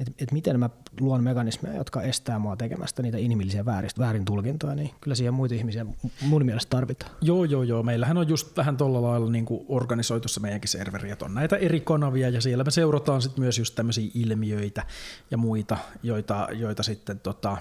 että 0.00 0.12
et 0.18 0.32
miten 0.32 0.60
mä 0.60 0.70
luon 1.00 1.24
mekanismeja, 1.24 1.76
jotka 1.76 2.02
estää 2.02 2.38
mua 2.38 2.56
tekemästä 2.56 3.02
niitä 3.02 3.18
inhimillisiä 3.18 3.64
vääristä, 3.64 4.00
väärin 4.00 4.24
tulkintoja, 4.24 4.74
niin 4.74 4.90
kyllä 5.00 5.14
siihen 5.14 5.34
muita 5.34 5.54
ihmisiä 5.54 5.86
mun 6.20 6.44
mielestä 6.44 6.70
tarvitaan. 6.70 7.12
Joo, 7.20 7.44
joo, 7.44 7.62
joo. 7.62 7.82
Meillähän 7.82 8.16
on 8.16 8.28
just 8.28 8.56
vähän 8.56 8.76
tuolla 8.76 9.02
lailla 9.02 9.30
niin 9.30 9.44
kuin 9.44 9.64
organisoitu 9.68 10.28
se 10.28 10.40
meidänkin 10.40 10.68
serveri, 10.68 11.10
että 11.10 11.24
on 11.24 11.34
näitä 11.34 11.56
eri 11.56 11.80
kanavia 11.80 12.28
ja 12.28 12.40
siellä 12.40 12.64
me 12.64 12.70
seurataan 12.70 13.22
sitten 13.22 13.42
myös 13.42 13.58
just 13.58 13.74
tämmöisiä 13.74 14.10
ilmiöitä 14.14 14.86
ja 15.30 15.36
muita, 15.36 15.76
joita, 16.02 16.48
joita 16.52 16.82
sitten 16.82 17.20
tota, 17.20 17.56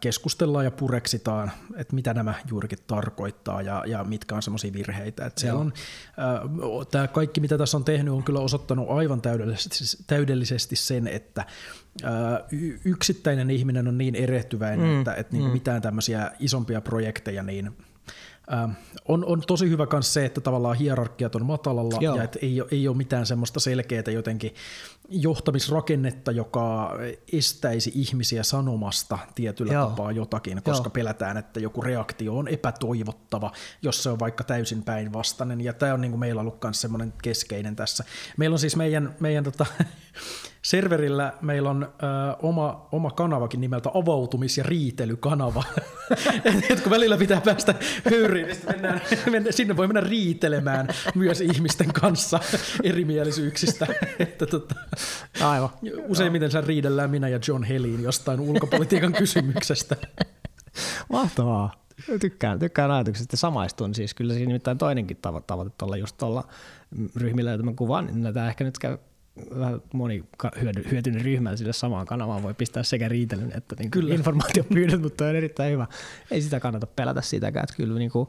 keskustellaan 0.00 0.64
ja 0.64 0.70
pureksitaan, 0.70 1.52
että 1.76 1.94
mitä 1.94 2.14
nämä 2.14 2.34
juurikin 2.50 2.78
tarkoittaa 2.86 3.62
ja, 3.62 3.84
ja 3.86 4.04
mitkä 4.04 4.34
on 4.34 4.42
semmoisia 4.42 4.72
virheitä. 4.72 5.26
Että 5.26 5.40
siellä 5.40 5.60
on, 5.60 5.72
tämä 6.90 7.08
kaikki, 7.08 7.40
mitä 7.40 7.58
tässä 7.58 7.76
on 7.76 7.84
tehnyt, 7.84 8.14
on 8.14 8.24
kyllä 8.24 8.40
osoittanut 8.40 8.90
aivan 8.90 9.22
täydellisesti, 9.22 10.04
täydellisesti 10.06 10.76
sen, 10.76 11.06
että 11.06 11.46
yksittäinen 12.84 13.50
ihminen 13.50 13.88
on 13.88 13.98
niin 13.98 14.14
erehtyväinen, 14.14 14.88
mm, 14.88 14.98
että, 14.98 15.14
että 15.14 15.32
niin 15.32 15.44
mm. 15.44 15.50
mitään 15.50 15.82
tämmöisiä 15.82 16.30
isompia 16.38 16.80
projekteja, 16.80 17.42
niin 17.42 17.76
on, 19.08 19.24
on 19.24 19.42
tosi 19.46 19.70
hyvä 19.70 19.86
myös 19.92 20.14
se, 20.14 20.24
että 20.24 20.40
tavallaan 20.40 20.76
hierarkiat 20.76 21.34
on 21.34 21.46
matalalla 21.46 21.98
Joo. 22.00 22.16
ja 22.16 22.22
että 22.22 22.38
ei, 22.42 22.62
ei 22.70 22.88
ole 22.88 22.96
mitään 22.96 23.26
semmoista 23.26 23.60
selkeää 23.60 24.10
jotenkin 24.12 24.54
johtamisrakennetta, 25.08 26.32
joka 26.32 26.92
estäisi 27.32 27.92
ihmisiä 27.94 28.42
sanomasta 28.42 29.18
tietyllä 29.34 29.72
Joo. 29.72 29.86
tapaa 29.86 30.12
jotakin, 30.12 30.62
koska 30.62 30.86
Joo. 30.86 30.90
pelätään, 30.90 31.36
että 31.36 31.60
joku 31.60 31.82
reaktio 31.82 32.38
on 32.38 32.48
epätoivottava, 32.48 33.52
jos 33.82 34.02
se 34.02 34.10
on 34.10 34.18
vaikka 34.18 34.44
täysin 34.44 34.82
päinvastainen. 34.82 35.60
Ja 35.60 35.72
tämä 35.72 35.94
on 35.94 36.00
niin 36.00 36.12
kuin 36.12 36.20
meillä 36.20 36.40
ollut 36.40 36.62
myös 36.64 36.80
semmoinen 36.80 37.14
keskeinen 37.22 37.76
tässä. 37.76 38.04
Meillä 38.36 38.54
on 38.54 38.58
siis 38.58 38.76
meidän, 38.76 39.16
meidän 39.20 39.44
tota, 39.44 39.66
serverillä 40.64 41.32
meillä 41.40 41.70
on 41.70 41.82
ö, 41.82 42.06
oma, 42.42 42.88
oma 42.92 43.10
kanavakin 43.10 43.60
nimeltä 43.60 43.88
avautumis- 43.88 44.58
ja 44.58 44.64
riitelykanava. 44.64 45.64
et, 46.70 46.80
kun 46.80 46.90
välillä 46.90 47.16
pitää 47.16 47.40
päästä 47.40 47.74
höyriin, 48.10 48.46
niin 48.46 48.60
mennään, 49.30 49.52
sinne 49.52 49.76
voi 49.76 49.86
mennä 49.86 50.00
riitelemään 50.00 50.88
myös 51.14 51.40
ihmisten 51.40 51.92
kanssa 51.92 52.40
erimielisyyksistä. 52.82 53.86
että, 54.18 54.46
tota, 54.46 54.74
Aivan. 55.40 55.70
Useimmiten 56.08 56.50
sen 56.50 56.64
riidellään 56.64 57.10
minä 57.10 57.28
ja 57.28 57.38
John 57.48 57.64
Helin 57.64 58.02
jostain 58.02 58.40
ulkopolitiikan 58.40 59.12
kysymyksestä. 59.22 59.96
Mahtavaa. 61.08 61.84
Tykkään, 62.20 62.58
tykkään 62.58 62.90
ajatuksesta 62.90 63.36
samaistun. 63.36 63.94
Siis 63.94 64.14
kyllä 64.14 64.34
siinä 64.34 64.46
nimittäin 64.46 64.78
toinenkin 64.78 65.16
tavoite, 65.22 65.46
tavoite 65.46 65.70
tuolla 65.78 65.96
just 65.96 66.16
tuolla 66.18 66.48
ryhmillä, 67.16 67.50
joita 67.50 67.64
mä 67.64 67.72
kuvaan, 67.76 68.06
niin 68.06 68.34
tämä 68.34 68.48
ehkä 68.48 68.64
nyt 68.64 68.78
käy 68.78 68.98
vähän 69.58 69.82
moni 69.92 70.24
hyötynyt 70.90 71.22
ryhmä 71.22 71.56
sille 71.56 71.72
samaan 71.72 72.06
kanavaan 72.06 72.42
voi 72.42 72.54
pistää 72.54 72.82
sekä 72.82 73.08
riitelyn 73.08 73.52
että 73.56 73.76
niin 73.78 73.90
kyllä. 73.90 74.14
informaatiopyynnöt, 74.14 75.02
mutta 75.02 75.24
on 75.24 75.36
erittäin 75.36 75.72
hyvä. 75.72 75.86
Ei 76.30 76.42
sitä 76.42 76.60
kannata 76.60 76.86
pelätä 76.86 77.22
sitäkään, 77.22 77.64
että 77.64 77.76
kyllä 77.76 77.98
niin 77.98 78.10
kuin 78.10 78.28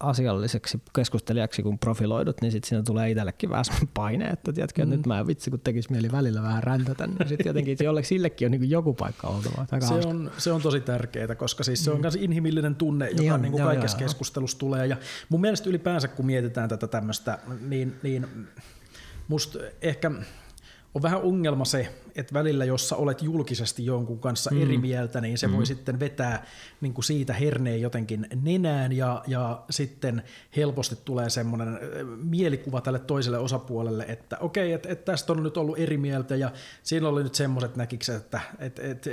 asialliseksi 0.00 0.82
keskustelijaksi 0.94 1.62
kun 1.62 1.78
profiloidut, 1.78 2.40
niin 2.40 2.52
sitten 2.52 2.68
siinä 2.68 2.82
tulee 2.82 3.10
itsellekin 3.10 3.50
vähän 3.50 3.64
paine, 3.94 4.28
että 4.28 4.52
tiedätkö, 4.52 4.84
mm. 4.84 4.90
nyt 4.90 5.06
mä 5.06 5.18
en 5.18 5.26
vitsi, 5.26 5.50
kun 5.50 5.60
tekisi 5.60 5.92
mieli 5.92 6.12
välillä 6.12 6.42
vähän 6.42 6.62
räntätä, 6.62 7.06
niin 7.06 7.28
sitten 7.28 7.46
jotenkin 7.46 7.76
jollekin 7.80 8.08
sillekin 8.08 8.46
on 8.46 8.52
niin 8.52 8.70
joku 8.70 8.94
paikka 8.94 9.28
oltava. 9.28 9.66
Se 9.80 9.94
on, 10.08 10.30
se 10.38 10.52
on 10.52 10.62
tosi 10.62 10.80
tärkeää, 10.80 11.34
koska 11.34 11.64
siis 11.64 11.84
se 11.84 11.90
on 11.90 12.00
myös 12.00 12.16
mm. 12.16 12.22
inhimillinen 12.22 12.74
tunne, 12.74 13.08
joka 13.08 13.20
niin 13.20 13.32
on, 13.32 13.42
niin 13.42 13.52
kuin 13.52 13.64
kaikessa 13.64 13.96
joo, 13.96 14.06
keskustelussa 14.06 14.56
joo. 14.56 14.60
tulee. 14.60 14.86
Ja 14.86 14.96
mun 15.28 15.40
mielestä 15.40 15.70
ylipäänsä, 15.70 16.08
kun 16.08 16.26
mietitään 16.26 16.68
tätä 16.68 16.86
tämmöistä, 16.86 17.38
niin, 17.60 17.96
niin 18.02 18.26
musta 19.30 19.58
ehkä 19.82 20.10
on 20.94 21.02
vähän 21.02 21.22
ongelma 21.22 21.64
se, 21.64 21.94
että 22.14 22.34
välillä 22.34 22.64
jos 22.64 22.88
sä 22.88 22.96
olet 22.96 23.22
julkisesti 23.22 23.86
jonkun 23.86 24.18
kanssa 24.18 24.50
mm. 24.50 24.62
eri 24.62 24.78
mieltä, 24.78 25.20
niin 25.20 25.38
se 25.38 25.46
mm. 25.46 25.52
voi 25.52 25.66
sitten 25.66 26.00
vetää 26.00 26.46
niin 26.80 26.94
kuin 26.94 27.04
siitä 27.04 27.32
herneen 27.32 27.80
jotenkin 27.80 28.26
nenään 28.42 28.92
ja, 28.92 29.22
ja 29.26 29.62
sitten 29.70 30.22
helposti 30.56 30.96
tulee 31.04 31.30
semmoinen 31.30 31.78
mielikuva 32.16 32.80
tälle 32.80 32.98
toiselle 32.98 33.38
osapuolelle, 33.38 34.04
että 34.08 34.38
okei, 34.38 34.72
että, 34.72 34.88
että 34.88 35.12
tästä 35.12 35.32
on 35.32 35.42
nyt 35.42 35.56
ollut 35.56 35.78
eri 35.78 35.96
mieltä 35.96 36.36
ja 36.36 36.52
siinä 36.82 37.08
oli 37.08 37.22
nyt 37.22 37.34
semmoiset 37.34 37.76
näkikset, 37.76 38.16
että, 38.16 38.40
että, 38.58 38.82
että 38.82 39.10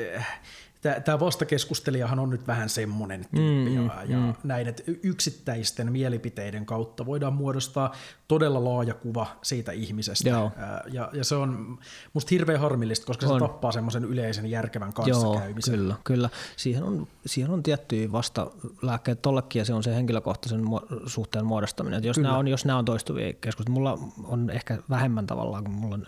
tämä 1.06 1.20
vastakeskustelijahan 1.20 2.20
on 2.20 2.30
nyt 2.30 2.48
vähän 2.48 2.70
semmoinen 2.70 3.26
tyyppi 3.36 3.70
mm, 3.70 3.76
ja, 3.76 4.04
ja 4.08 4.18
mm. 4.18 4.34
näin, 4.44 4.68
että 4.68 4.84
yksittäisten 5.04 5.92
mielipiteiden 5.92 6.66
kautta 6.66 7.06
voidaan 7.06 7.34
muodostaa 7.34 7.96
todella 8.28 8.63
laaja 8.63 8.94
kuva 8.94 9.28
siitä 9.42 9.72
ihmisestä. 9.72 10.30
Joo. 10.30 10.52
Ja, 10.92 11.10
ja 11.13 11.24
se 11.24 11.36
on 11.36 11.80
musta 12.13 12.30
hirveän 12.32 12.60
harmillista, 12.60 13.06
koska 13.06 13.26
on. 13.26 13.34
se 13.34 13.40
tappaa 13.40 13.72
semmoisen 13.72 14.04
yleisen 14.04 14.46
järkevän 14.46 14.94
kanssakäymisen. 14.94 15.74
Joo, 15.74 15.82
kyllä, 15.82 15.96
kyllä. 16.04 16.30
Siihen 16.56 16.84
on, 16.84 17.08
siihen 17.26 17.52
on 17.52 17.63
tiettyjä 17.63 18.12
vastalääkkeet 18.12 19.22
tollekin 19.22 19.60
ja 19.60 19.66
se 19.66 19.74
on 19.74 19.84
se 19.84 19.96
henkilökohtaisen 19.96 20.62
suhteen 21.06 21.46
muodostaminen. 21.46 21.98
Että 21.98 22.08
jos, 22.08 22.18
nämä 22.18 22.38
on, 22.38 22.48
jos 22.48 22.66
nämä 22.66 22.80
on 22.80 22.86
toistuvia 22.86 23.34
keskusteluja, 23.34 23.74
mulla 23.74 24.00
on 24.24 24.50
ehkä 24.50 24.78
vähemmän 24.90 25.28
tavallaan, 25.28 25.63
kun 25.63 25.74
mulla 25.74 25.96
on 25.96 26.06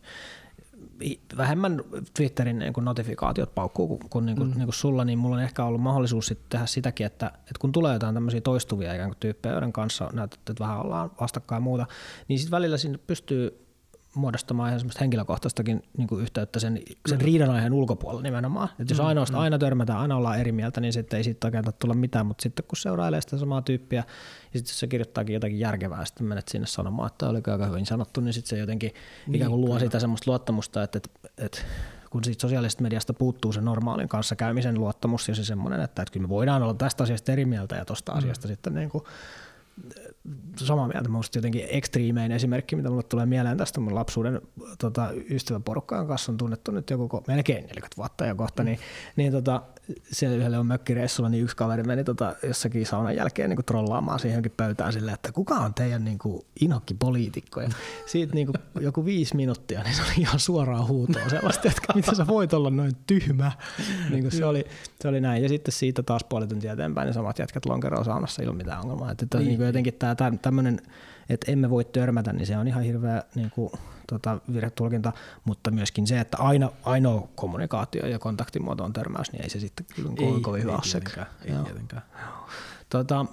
vähemmän 1.38 1.82
Twitterin 2.14 2.60
niin 2.60 2.74
kuin 2.74 2.86
notifikaatiot 2.86 3.56
paukkuu 3.56 3.88
kuin, 3.88 4.10
kuin, 4.10 4.26
niin 4.26 4.38
kuin, 4.38 4.50
mm. 4.50 4.56
niin 4.56 4.66
kuin 4.66 4.74
sulla, 4.74 5.06
niin 5.06 5.20
mulla 5.20 5.36
on 5.36 5.42
ehkä 5.42 5.64
ollut 5.64 5.82
mahdollisuus 5.82 6.28
sit 6.28 6.40
tehdä 6.50 6.66
sitäkin, 6.66 7.06
että, 7.06 7.28
että 7.28 7.60
kun 7.60 7.72
tulee 7.72 7.94
jotain 7.94 8.14
tämmöisiä 8.14 8.42
toistuvia 8.42 8.94
ikään 8.94 9.10
kuin 9.10 9.20
tyyppejä, 9.20 9.54
joiden 9.54 9.74
kanssa 9.74 10.10
näytät, 10.14 10.40
että 10.40 10.64
vähän 10.64 10.80
ollaan 10.80 11.12
vastakkain 11.22 11.58
ja 11.58 11.62
muuta, 11.62 11.86
niin 12.28 12.40
sitten 12.40 12.52
välillä 12.52 12.78
sinne 12.78 12.98
pystyy 12.98 13.69
muodostamaan 14.16 14.70
ihan 14.70 14.80
semmoista 14.80 15.00
henkilökohtaistakin 15.00 15.84
niin 15.98 16.08
kuin 16.08 16.22
yhteyttä 16.22 16.60
sen, 16.60 16.82
sen 17.10 17.22
riidan 17.22 17.50
aiheen 17.50 17.74
ulkopuolella 17.74 18.22
nimenomaan. 18.22 18.70
Että 18.80 18.94
jos 18.94 19.00
mm, 19.00 19.06
ainoastaan 19.06 19.40
mm. 19.40 19.44
aina 19.44 19.58
törmätään, 19.60 20.00
aina 20.00 20.16
ollaan 20.16 20.40
eri 20.40 20.52
mieltä, 20.52 20.82
niin 20.82 20.94
sitten 20.94 21.18
ei 21.18 21.24
siitä 21.24 21.48
oikein 21.48 21.64
tulla 21.80 21.94
mitään, 21.94 22.26
mutta 22.26 22.42
sitten 22.42 22.66
kun 22.68 22.78
seurailee 22.78 23.22
sitä 23.22 23.38
samaa 23.38 23.62
tyyppiä, 23.62 24.04
ja 24.54 24.60
sitten 24.60 24.72
jos 24.72 24.80
se 24.80 24.88
kirjoittaakin 24.88 25.34
jotakin 25.34 25.60
järkevää, 25.60 26.06
sitten 26.06 26.28
menet 26.28 26.48
sinne 26.48 26.68
sanomaan, 26.68 27.08
että 27.08 27.30
oli 27.30 27.38
aika 27.38 27.66
hyvin 27.66 27.86
sanottu, 27.86 28.22
niin 28.22 28.34
sitten 28.34 28.50
se 28.50 28.58
jotenkin 28.58 28.94
niin, 29.28 29.36
ikään 29.36 29.52
kuin 29.52 29.62
luo 29.62 29.70
kyllä. 29.70 29.80
sitä 29.80 30.00
semmoista 30.00 30.32
luottamusta, 30.32 30.84
että, 30.84 30.98
että, 30.98 31.10
että 31.38 31.62
kun 32.10 32.24
siitä 32.24 32.42
sosiaalisesta 32.42 32.84
mediasta 32.84 33.14
puuttuu 33.14 33.54
se 33.54 33.62
normaalin 33.62 34.10
kanssa 34.10 34.36
käymisen 34.36 34.80
luottamus 34.80 35.28
ja 35.28 35.36
se 35.36 35.44
semmoinen, 35.44 35.82
että, 35.82 36.02
että 36.02 36.12
kyllä 36.12 36.24
me 36.24 36.30
voidaan 36.30 36.64
olla 36.64 36.74
tästä 36.74 37.04
asiasta 37.04 37.32
eri 37.32 37.46
mieltä 37.46 37.76
ja 37.76 37.86
tuosta 37.86 38.12
mm. 38.12 38.18
asiasta 38.18 38.48
sitten 38.48 38.74
niin 38.74 38.90
kuin 38.90 39.04
samaa 40.56 40.88
mieltä. 40.88 41.10
Minusta 41.10 41.38
jotenkin 41.38 41.68
ekstriimein 41.70 42.32
esimerkki, 42.32 42.76
mitä 42.76 42.90
mulle 42.90 43.04
tulee 43.04 43.26
mieleen 43.26 43.58
tästä 43.58 43.80
mun 43.80 43.96
lapsuuden 43.96 44.42
tota, 44.80 45.10
ystäväporukkaan 45.30 46.08
kanssa 46.08 46.32
on 46.32 46.38
tunnettu 46.38 46.72
nyt 46.72 46.90
joku 46.90 47.24
melkein 47.28 47.62
40 47.62 47.98
vuotta 47.98 48.26
jo 48.26 48.36
kohta, 48.36 48.64
niin, 48.64 48.80
niin 49.16 49.32
tota, 49.32 49.62
siellä 50.12 50.38
yhdelle 50.38 50.58
on 50.58 50.66
mökkireissulla, 50.66 51.30
niin 51.30 51.44
yksi 51.44 51.56
kaveri 51.56 51.84
meni 51.84 52.04
tota, 52.04 52.36
jossakin 52.48 52.86
saunan 52.86 53.16
jälkeen 53.16 53.50
niin 53.50 53.66
trollaamaan 53.66 54.20
siihenkin 54.20 54.52
pöytään 54.58 54.94
silleen, 54.94 55.14
että 55.14 55.32
kuka 55.32 55.56
on 55.56 55.74
teidän 55.74 56.06
niin 56.06 56.18
kuin, 56.18 56.42
inhokkipoliitikko? 56.62 57.62
Ja 57.62 57.70
siitä 58.06 58.34
niin 58.34 58.48
kuin, 58.48 58.56
joku 58.84 59.06
viisi 59.06 59.36
minuuttia, 59.36 59.84
niin 59.84 59.96
se 59.96 60.02
oli 60.02 60.12
ihan 60.18 60.40
suoraan 60.40 60.88
huutoa 60.88 61.30
sellaista, 61.30 61.68
että 61.68 61.94
miten 61.96 62.16
sä 62.16 62.28
voit 62.28 62.54
olla 62.54 62.70
noin 62.70 62.92
tyhmä. 63.08 63.52
Niin 64.10 64.22
kuin 64.22 64.32
se, 64.32 64.46
oli, 64.46 64.66
se 65.02 65.08
oli 65.08 65.22
näin. 65.22 65.44
Ja 65.44 65.50
sitten 65.50 65.72
siitä 65.72 66.04
taas 66.04 66.24
puoli 66.24 66.48
tuntia 66.48 66.74
eteenpäin, 66.74 67.06
niin 67.06 67.14
samat 67.14 67.40
jätkät 67.40 67.66
lonkeroon 67.66 68.06
saunassa 68.06 68.44
ilman 68.44 68.58
mitään 68.58 68.82
ongelmaa. 68.82 69.12
Että, 69.12 69.26
että 69.26 69.38
niin. 69.38 69.48
niin 69.48 69.62
jotenkin 69.62 69.94
tämä 69.94 70.16
tämmöinen, 70.42 70.82
että 71.30 71.52
emme 71.52 71.70
voi 71.70 71.86
törmätä, 71.86 72.34
niin 72.34 72.48
se 72.48 72.58
on 72.58 72.68
ihan 72.68 72.84
hirveä 72.84 73.24
niin 73.36 73.52
kuin, 73.52 73.72
tota, 74.10 74.40
virhetulkinta, 74.54 75.14
mutta 75.46 75.72
myöskin 75.72 76.08
se, 76.08 76.20
että 76.20 76.38
aina, 76.38 76.72
ainoa 76.84 77.28
kommunikaatio 77.36 78.08
ja 78.08 78.20
kontaktimuoto 78.20 78.84
on 78.84 78.94
törmäys, 78.94 79.32
niin 79.32 79.44
ei 79.44 79.50
se 79.50 79.60
sitten 79.60 79.86
kyllä 79.96 80.12
ei, 80.20 80.42
kovin 80.42 80.64
hyvä 80.64 80.72
ole 80.72 80.82
Ei 80.86 80.92
tietenkään. 80.92 81.28
Ei 81.46 81.64
tietenkään. 81.64 82.02
Tota, 82.90 83.26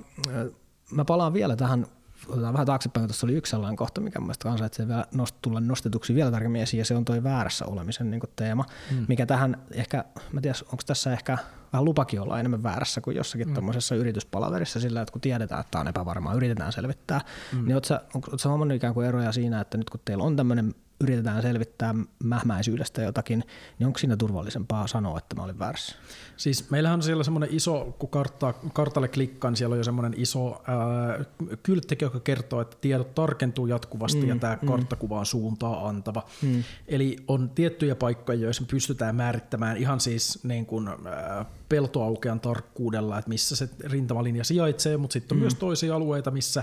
mä 0.91 1.05
palaan 1.05 1.33
vielä 1.33 1.57
tähän 1.57 1.87
otetaan 2.29 2.53
vähän 2.53 2.67
taaksepäin, 2.67 3.07
tuossa 3.07 3.27
oli 3.27 3.35
yksi 3.35 3.51
sellainen 3.51 3.77
kohta, 3.77 4.01
mikä 4.01 4.21
mielestäni 4.21 4.53
ansaitsee 4.53 4.89
vielä 4.89 5.07
nost, 5.15 5.37
tulla 5.43 5.61
nostetuksi 5.61 6.15
vielä 6.15 6.31
tarkemmin 6.31 6.63
esiin, 6.63 6.79
ja 6.79 6.85
se 6.85 6.97
on 6.97 7.05
toi 7.05 7.23
väärässä 7.23 7.67
olemisen 7.67 8.11
niin 8.11 8.23
teema, 8.37 8.65
mm. 8.91 9.05
mikä 9.09 9.27
tähän 9.27 9.57
ehkä, 9.73 10.05
mä 10.33 10.41
tiedän, 10.41 10.61
onko 10.65 10.83
tässä 10.87 11.13
ehkä 11.13 11.39
vähän 11.73 11.85
lupakin 11.85 12.21
olla 12.21 12.41
enemmän 12.41 12.63
väärässä 12.63 13.01
kuin 13.01 13.17
jossakin 13.17 13.49
mm. 13.49 13.55
tuommoisessa 13.55 13.95
yrityspalaverissa 13.95 14.81
sillä, 14.81 15.03
että 15.03 15.13
kun 15.13 15.21
tiedetään, 15.21 15.61
että 15.61 15.71
tämä 15.71 15.81
on 15.81 15.89
epävarmaa, 15.89 16.35
yritetään 16.35 16.73
selvittää, 16.73 17.21
mm. 17.53 17.65
niin 17.65 17.75
ootko 17.75 18.39
sä 18.39 18.49
huomannut 18.49 18.77
ikään 18.77 18.95
kuin 18.95 19.07
eroja 19.07 19.33
siinä, 19.33 19.61
että 19.61 19.79
nyt 19.79 19.91
kun 19.91 20.01
teillä 20.05 20.25
on 20.25 20.37
tämmöinen 20.37 20.75
yritetään 21.01 21.43
selvittää 21.43 21.95
mähmäisyydestä 22.25 23.03
jotakin, 23.03 23.45
niin 23.79 23.87
onko 23.87 23.99
siinä 23.99 24.17
turvallisempaa 24.17 24.87
sanoa, 24.87 25.19
että 25.19 25.37
mä 25.37 25.43
olin 25.43 25.59
väärässä? 25.59 25.97
Siis 26.37 26.71
meillähän 26.71 26.99
on 26.99 27.03
siellä 27.03 27.25
semmoinen 27.25 27.49
iso, 27.53 27.97
kun 27.99 28.09
kartta, 28.09 28.55
kartalle 28.73 29.09
klikkaan, 29.09 29.53
niin 29.53 29.59
siellä 29.59 29.75
on 29.75 29.79
jo 29.79 29.85
semmoinen 29.85 30.15
iso 30.17 30.63
ää, 30.67 31.25
kyltti, 31.63 31.99
joka 32.01 32.21
kertoo, 32.21 32.61
että 32.61 32.77
tiedot 32.81 33.15
tarkentuu 33.15 33.67
jatkuvasti 33.67 34.23
mm, 34.23 34.29
ja 34.29 34.37
tämä 34.37 34.59
mm. 34.63 34.69
karttakuva 34.69 35.19
on 35.19 35.27
suuntaa 35.27 35.89
antava. 35.89 36.23
Mm. 36.43 36.65
Eli 36.89 37.17
on 37.29 37.51
tiettyjä 37.51 37.95
paikkoja, 37.95 38.39
joissa 38.39 38.65
pystytään 38.71 39.17
määrittämään 39.17 39.77
ihan 39.77 40.01
siis 40.01 40.45
niin 40.45 40.67
kuin, 40.67 40.89
ää, 40.89 41.45
peltoaukean 41.69 42.41
tarkkuudella, 42.41 43.19
että 43.19 43.29
missä 43.29 43.57
se 43.57 43.69
rintamalinja 43.81 44.45
sijaitsee, 44.45 44.97
mutta 44.97 45.13
sitten 45.13 45.37
on 45.37 45.39
mm. 45.39 45.41
myös 45.41 45.55
toisia 45.55 45.97
alueita, 45.97 46.31
missä 46.31 46.63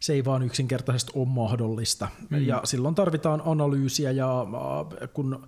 se 0.00 0.12
ei 0.12 0.24
vaan 0.24 0.42
yksinkertaisesti 0.42 1.12
ole 1.14 1.28
mahdollista. 1.28 2.08
Mm. 2.30 2.46
Ja 2.46 2.60
silloin 2.64 2.94
tarvitaan 2.94 3.42
analyysiä 3.44 4.10
ja 4.10 4.46
kun 5.12 5.46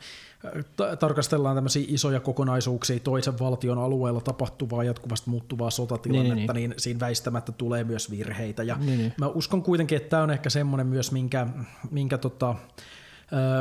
tarkastellaan 0.98 1.56
tämmöisiä 1.56 1.84
isoja 1.88 2.20
kokonaisuuksia 2.20 3.00
toisen 3.00 3.38
valtion 3.38 3.78
alueella 3.78 4.20
tapahtuvaa 4.20 4.84
jatkuvasti 4.84 5.30
muuttuvaa 5.30 5.70
sotatilannetta, 5.70 6.34
niin, 6.34 6.46
niin, 6.46 6.54
niin. 6.54 6.70
niin 6.70 6.80
siinä 6.80 7.00
väistämättä 7.00 7.52
tulee 7.52 7.84
myös 7.84 8.10
virheitä. 8.10 8.62
Ja 8.62 8.76
niin, 8.78 8.98
niin. 8.98 9.12
Mä 9.18 9.26
uskon 9.26 9.62
kuitenkin, 9.62 9.96
että 9.96 10.08
tämä 10.08 10.22
on 10.22 10.30
ehkä 10.30 10.50
semmoinen 10.50 10.86
myös, 10.86 11.12
minkä, 11.12 11.46
minkä 11.90 12.18
tota, 12.18 12.54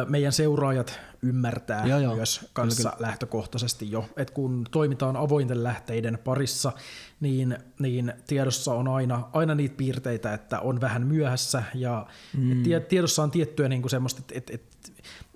meidän 0.07 0.32
seuraajat 0.32 0.99
ymmärtää 1.22 1.86
joo, 1.86 1.99
joo. 1.99 2.16
myös 2.16 2.49
kanssa 2.53 2.89
kyllä, 2.89 3.07
lähtökohtaisesti 3.07 3.91
jo, 3.91 4.05
että 4.18 4.34
kun 4.34 4.66
toimitaan 4.72 5.16
avointen 5.16 5.63
lähteiden 5.63 6.20
parissa, 6.24 6.72
niin, 7.20 7.57
niin 7.80 8.13
tiedossa 8.28 8.74
on 8.74 8.88
aina, 8.88 9.30
aina 9.34 9.55
niitä 9.55 9.76
piirteitä, 9.78 10.34
että 10.34 10.59
on 10.59 10.82
vähän 10.82 11.07
myöhässä 11.07 11.63
ja 11.74 12.07
mm. 12.38 12.63
tiedossa 12.89 13.24
on 13.24 13.32
tiettyä 13.32 13.70
niin 13.70 13.82
kuin 13.82 13.89
semmoista, 13.89 14.22
että, 14.22 14.34
että, 14.38 14.53
että 14.53 14.76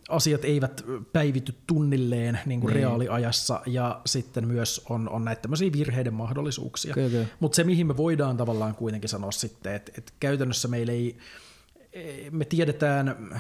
asiat 0.10 0.46
eivät 0.46 0.86
päivity 1.14 1.56
tunnilleen 1.68 2.40
niin 2.46 2.62
kuin 2.62 2.74
niin. 2.74 2.84
reaaliajassa 2.84 3.62
ja 3.66 4.02
sitten 4.06 4.48
myös 4.48 4.86
on, 4.90 5.10
on 5.10 5.26
näitä 5.26 5.42
tämmöisiä 5.42 5.72
virheiden 5.72 6.14
mahdollisuuksia. 6.14 6.96
Mutta 7.40 7.56
se, 7.56 7.64
mihin 7.64 7.88
me 7.88 7.98
voidaan 7.98 8.38
tavallaan 8.38 8.76
kuitenkin 8.76 9.10
sanoa 9.10 9.32
sitten, 9.32 9.76
että, 9.76 9.92
että 9.98 10.14
käytännössä 10.20 10.68
meillä 10.68 10.92
ei, 10.92 11.18
me 12.32 12.46
tiedetään 12.46 13.40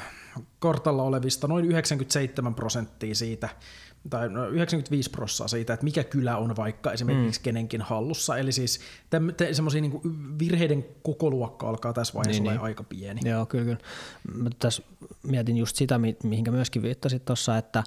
kartalla 0.59 1.03
olevista 1.03 1.47
noin 1.47 1.65
97 1.65 2.55
prosenttia 2.55 3.15
siitä, 3.15 3.49
tai 4.09 4.29
95 4.51 5.09
prosenttia 5.09 5.47
siitä, 5.47 5.73
että 5.73 5.83
mikä 5.83 6.03
kylä 6.03 6.37
on 6.37 6.55
vaikka 6.55 6.91
esimerkiksi 6.91 7.39
mm. 7.39 7.43
kenenkin 7.43 7.81
hallussa. 7.81 8.37
Eli 8.37 8.51
siis 8.51 8.79
semmoisia 9.51 9.81
niin 9.81 10.01
virheiden 10.39 10.85
kokoluokka 11.03 11.69
alkaa 11.69 11.93
tässä 11.93 12.13
vaiheessa 12.13 12.43
niin, 12.43 12.51
niin. 12.51 12.61
aika 12.61 12.83
pieni. 12.83 13.29
Joo, 13.29 13.45
kyllä, 13.45 13.65
kyllä. 13.65 13.79
Mä 14.33 14.49
tässä 14.59 14.83
mietin 15.23 15.57
just 15.57 15.75
sitä, 15.75 15.99
mihinkä 16.23 16.51
myöskin 16.51 16.81
viittasit 16.81 17.25
tuossa, 17.25 17.57
että, 17.57 17.83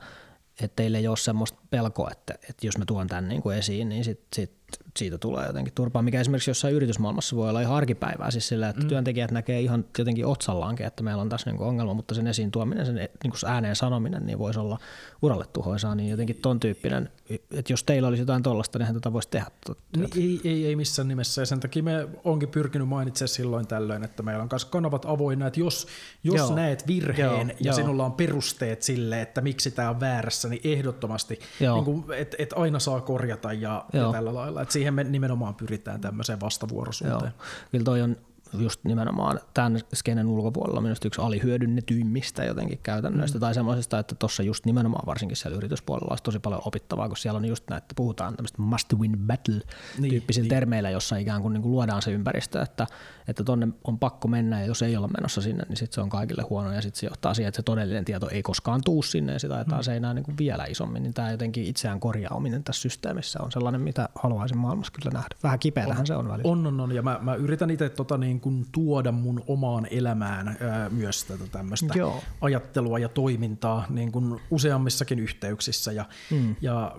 että 0.60 0.76
teille 0.76 0.98
ei 0.98 1.08
ole 1.08 1.16
semmoista 1.16 1.58
pelkoa, 1.70 2.10
että, 2.12 2.34
että 2.34 2.66
jos 2.66 2.78
mä 2.78 2.84
tuon 2.84 3.06
tämän 3.06 3.28
niin 3.28 3.42
kuin 3.42 3.56
esiin, 3.56 3.88
niin 3.88 4.04
sit, 4.04 4.20
sit 4.36 4.52
siitä 4.96 5.18
tulee 5.18 5.46
jotenkin 5.46 5.74
turpaa, 5.74 6.02
mikä 6.02 6.20
esimerkiksi 6.20 6.50
jossain 6.50 6.74
yritysmaailmassa 6.74 7.36
voi 7.36 7.48
olla 7.48 7.60
ihan 7.60 7.76
arkipäivää, 7.76 8.30
siis 8.30 8.48
sillä, 8.48 8.68
että 8.68 8.82
mm. 8.82 8.88
työntekijät 8.88 9.30
näkee 9.30 9.60
ihan 9.60 9.84
jotenkin 9.98 10.26
otsallaankin, 10.26 10.86
että 10.86 11.02
meillä 11.02 11.22
on 11.22 11.28
tässä 11.28 11.50
niin 11.50 11.60
ongelma, 11.60 11.94
mutta 11.94 12.14
sen 12.14 12.26
esiin 12.26 12.50
tuominen, 12.50 12.86
sen 12.86 12.94
niin 12.94 13.32
ääneen 13.46 13.76
sanominen, 13.76 14.26
niin 14.26 14.38
voisi 14.38 14.60
olla 14.60 14.78
uralle 15.22 15.44
tuhoisaa, 15.52 15.94
niin 15.94 16.10
jotenkin 16.10 16.36
ton 16.42 16.60
tyyppinen, 16.60 17.10
että 17.30 17.72
jos 17.72 17.84
teillä 17.84 18.08
olisi 18.08 18.22
jotain 18.22 18.42
tollasta, 18.42 18.78
niin 18.78 18.94
tätä 18.94 19.12
voisi 19.12 19.28
tehdä. 19.28 19.50
Niin, 19.96 20.08
ei, 20.16 20.40
ei, 20.44 20.66
ei 20.66 20.76
missään 20.76 21.08
nimessä, 21.08 21.42
ja 21.42 21.46
sen 21.46 21.60
takia 21.60 21.82
me 21.82 22.08
onkin 22.24 22.48
pyrkinyt 22.48 22.88
mainitsemaan 22.88 23.28
silloin 23.28 23.66
tällöin, 23.66 24.04
että 24.04 24.22
meillä 24.22 24.42
on 24.42 24.48
myös 24.52 24.64
kanavat 24.64 25.04
avoinna, 25.04 25.46
että 25.46 25.60
jos, 25.60 25.86
jos 26.24 26.36
joo. 26.36 26.54
näet 26.54 26.86
virheen 26.86 27.48
joo, 27.48 27.56
ja 27.60 27.66
joo. 27.66 27.74
sinulla 27.74 28.04
on 28.04 28.12
perusteet 28.12 28.82
sille, 28.82 29.22
että 29.22 29.40
miksi 29.40 29.70
tämä 29.70 29.90
on 29.90 30.00
väärässä, 30.00 30.48
niin 30.48 30.60
ehdottomasti, 30.64 31.38
niin 31.60 32.04
että 32.16 32.36
et 32.38 32.52
aina 32.56 32.78
saa 32.78 33.00
korjata 33.00 33.52
ja, 33.52 33.84
ja 33.92 34.12
tällä 34.12 34.34
lailla, 34.34 34.62
että 34.62 34.72
siihen 34.82 34.94
me 34.94 35.04
nimenomaan 35.04 35.54
pyritään 35.54 36.00
tämmöiseen 36.00 36.40
vastavuoroisuuteen. 36.40 37.20
Joo. 37.20 37.46
Kyllä 37.70 37.84
toi 37.84 38.02
on 38.02 38.16
just 38.58 38.84
nimenomaan 38.84 39.40
tämän 39.54 39.80
skenen 39.94 40.26
ulkopuolella 40.26 40.80
minusta 40.80 41.08
yksi 41.08 41.20
alihyödynnetyimmistä 41.20 42.44
jotenkin 42.44 42.78
käytännöistä, 42.82 43.38
mm. 43.38 43.40
tai 43.40 43.54
semmoisesta, 43.54 43.98
että 43.98 44.14
tuossa 44.14 44.42
just 44.42 44.66
nimenomaan 44.66 45.06
varsinkin 45.06 45.36
siellä 45.36 45.56
yrityspuolella 45.56 46.10
olisi 46.10 46.24
tosi 46.24 46.38
paljon 46.38 46.62
opittavaa, 46.64 47.08
kun 47.08 47.16
siellä 47.16 47.36
on 47.36 47.44
just 47.44 47.70
näitä, 47.70 47.84
että 47.84 47.94
puhutaan 47.94 48.36
tämmöistä 48.36 48.62
must 48.62 48.94
win 48.94 49.18
battle 49.18 49.60
tyyppisillä 50.08 50.44
niin, 50.44 50.50
termeillä, 50.50 50.90
jossa 50.90 51.16
ikään 51.16 51.42
kuin, 51.42 51.52
niin 51.52 51.62
kuin 51.62 51.72
luodaan 51.72 52.02
se 52.02 52.10
ympäristö, 52.10 52.62
että, 52.62 52.86
että 53.28 53.44
tonne 53.44 53.68
on 53.84 53.98
pakko 53.98 54.28
mennä, 54.28 54.60
ja 54.60 54.66
jos 54.66 54.82
ei 54.82 54.96
olla 54.96 55.08
menossa 55.08 55.40
sinne, 55.40 55.64
niin 55.68 55.76
sitten 55.76 55.94
se 55.94 56.00
on 56.00 56.08
kaikille 56.08 56.42
huono, 56.42 56.72
ja 56.72 56.82
sitten 56.82 57.00
se 57.00 57.06
johtaa 57.06 57.34
siihen, 57.34 57.48
että 57.48 57.56
se 57.56 57.62
todellinen 57.62 58.04
tieto 58.04 58.28
ei 58.28 58.42
koskaan 58.42 58.80
tuu 58.84 59.02
sinne, 59.02 59.32
ja 59.32 59.38
sitä 59.38 59.54
ajetaan 59.54 59.80
mm. 59.80 59.84
se 59.84 59.96
enää 59.96 60.14
niin 60.14 60.24
kuin 60.24 60.38
vielä 60.38 60.64
isommin, 60.64 61.02
niin 61.02 61.14
tämä 61.14 61.30
jotenkin 61.30 61.64
itseään 61.64 62.00
korjaaminen 62.00 62.64
tässä 62.64 62.82
systeemissä 62.82 63.38
on 63.42 63.52
sellainen, 63.52 63.80
mitä 63.80 64.08
haluaisin 64.14 64.58
maailmassa 64.58 64.92
kyllä 64.92 65.14
nähdä. 65.14 65.36
Vähän 65.42 65.58
kipeätähän 65.58 66.06
se 66.06 66.14
on 66.14 66.28
välillä. 66.28 66.50
On, 66.50 66.66
on, 66.66 66.80
on, 66.80 66.92
ja 66.92 67.02
mä, 67.02 67.18
mä 67.22 67.34
yritän 67.34 67.70
itse 67.70 67.88
tota 67.88 68.18
niin 68.18 68.40
kuin 68.42 68.66
tuoda 68.72 69.12
mun 69.12 69.44
omaan 69.46 69.86
elämään 69.90 70.48
ää, 70.48 70.88
myös 70.88 71.24
tätä 71.24 71.44
tämmöistä 71.46 71.94
Joo. 71.94 72.22
ajattelua 72.40 72.98
ja 72.98 73.08
toimintaa 73.08 73.86
niin 73.88 74.12
kuin 74.12 74.40
useammissakin 74.50 75.18
yhteyksissä. 75.18 75.92
Ja, 75.92 76.04
mm. 76.30 76.56
ja 76.60 76.96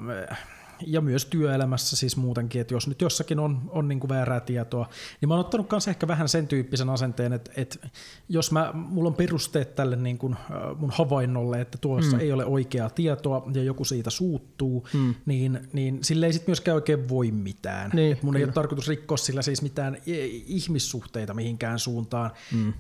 ja 0.86 1.02
myös 1.02 1.26
työelämässä 1.26 1.96
siis 1.96 2.18
muutenkin, 2.18 2.62
että 2.62 2.74
jos 2.74 2.88
nyt 2.88 3.02
jossakin 3.02 3.40
on, 3.40 3.62
on 3.70 3.88
niin 3.88 4.00
kuin 4.00 4.10
väärää 4.10 4.40
tietoa, 4.40 4.90
niin 5.22 5.30
mä 5.30 5.34
oon 5.34 5.42
ottanut 5.42 5.72
myös 5.72 5.88
ehkä 5.88 6.08
vähän 6.08 6.30
sen 6.30 6.48
tyyppisen 6.48 6.90
asenteen, 6.90 7.34
että, 7.34 7.52
että 7.56 7.90
jos 8.30 8.52
mä, 8.52 8.72
mulla 8.74 9.10
on 9.10 9.16
perusteet 9.16 9.76
tälle 9.76 9.96
niin 9.96 10.18
kuin 10.18 10.36
mun 10.78 10.92
havainnolle, 10.94 11.62
että 11.62 11.78
tuossa 11.78 12.18
mm. 12.18 12.22
ei 12.22 12.32
ole 12.32 12.46
oikeaa 12.46 12.90
tietoa 12.90 13.50
ja 13.54 13.64
joku 13.64 13.86
siitä 13.86 14.10
suuttuu, 14.10 14.88
mm. 14.94 15.16
niin, 15.26 15.60
niin 15.74 16.00
sille 16.02 16.26
ei 16.26 16.34
sitten 16.34 16.50
myöskään 16.50 16.76
oikein 16.76 17.10
voi 17.10 17.32
mitään. 17.32 17.92
Niin, 17.94 18.18
mun 18.22 18.34
kyllä. 18.34 18.40
ei 18.40 18.44
ole 18.44 18.54
tarkoitus 18.54 18.88
rikkoa 18.88 19.18
sillä 19.18 19.42
siis 19.42 19.62
mitään 19.62 19.98
ihmissuhteita 20.48 21.34
mihinkään 21.34 21.80
suuntaan, 21.80 22.32
mm. 22.52 22.74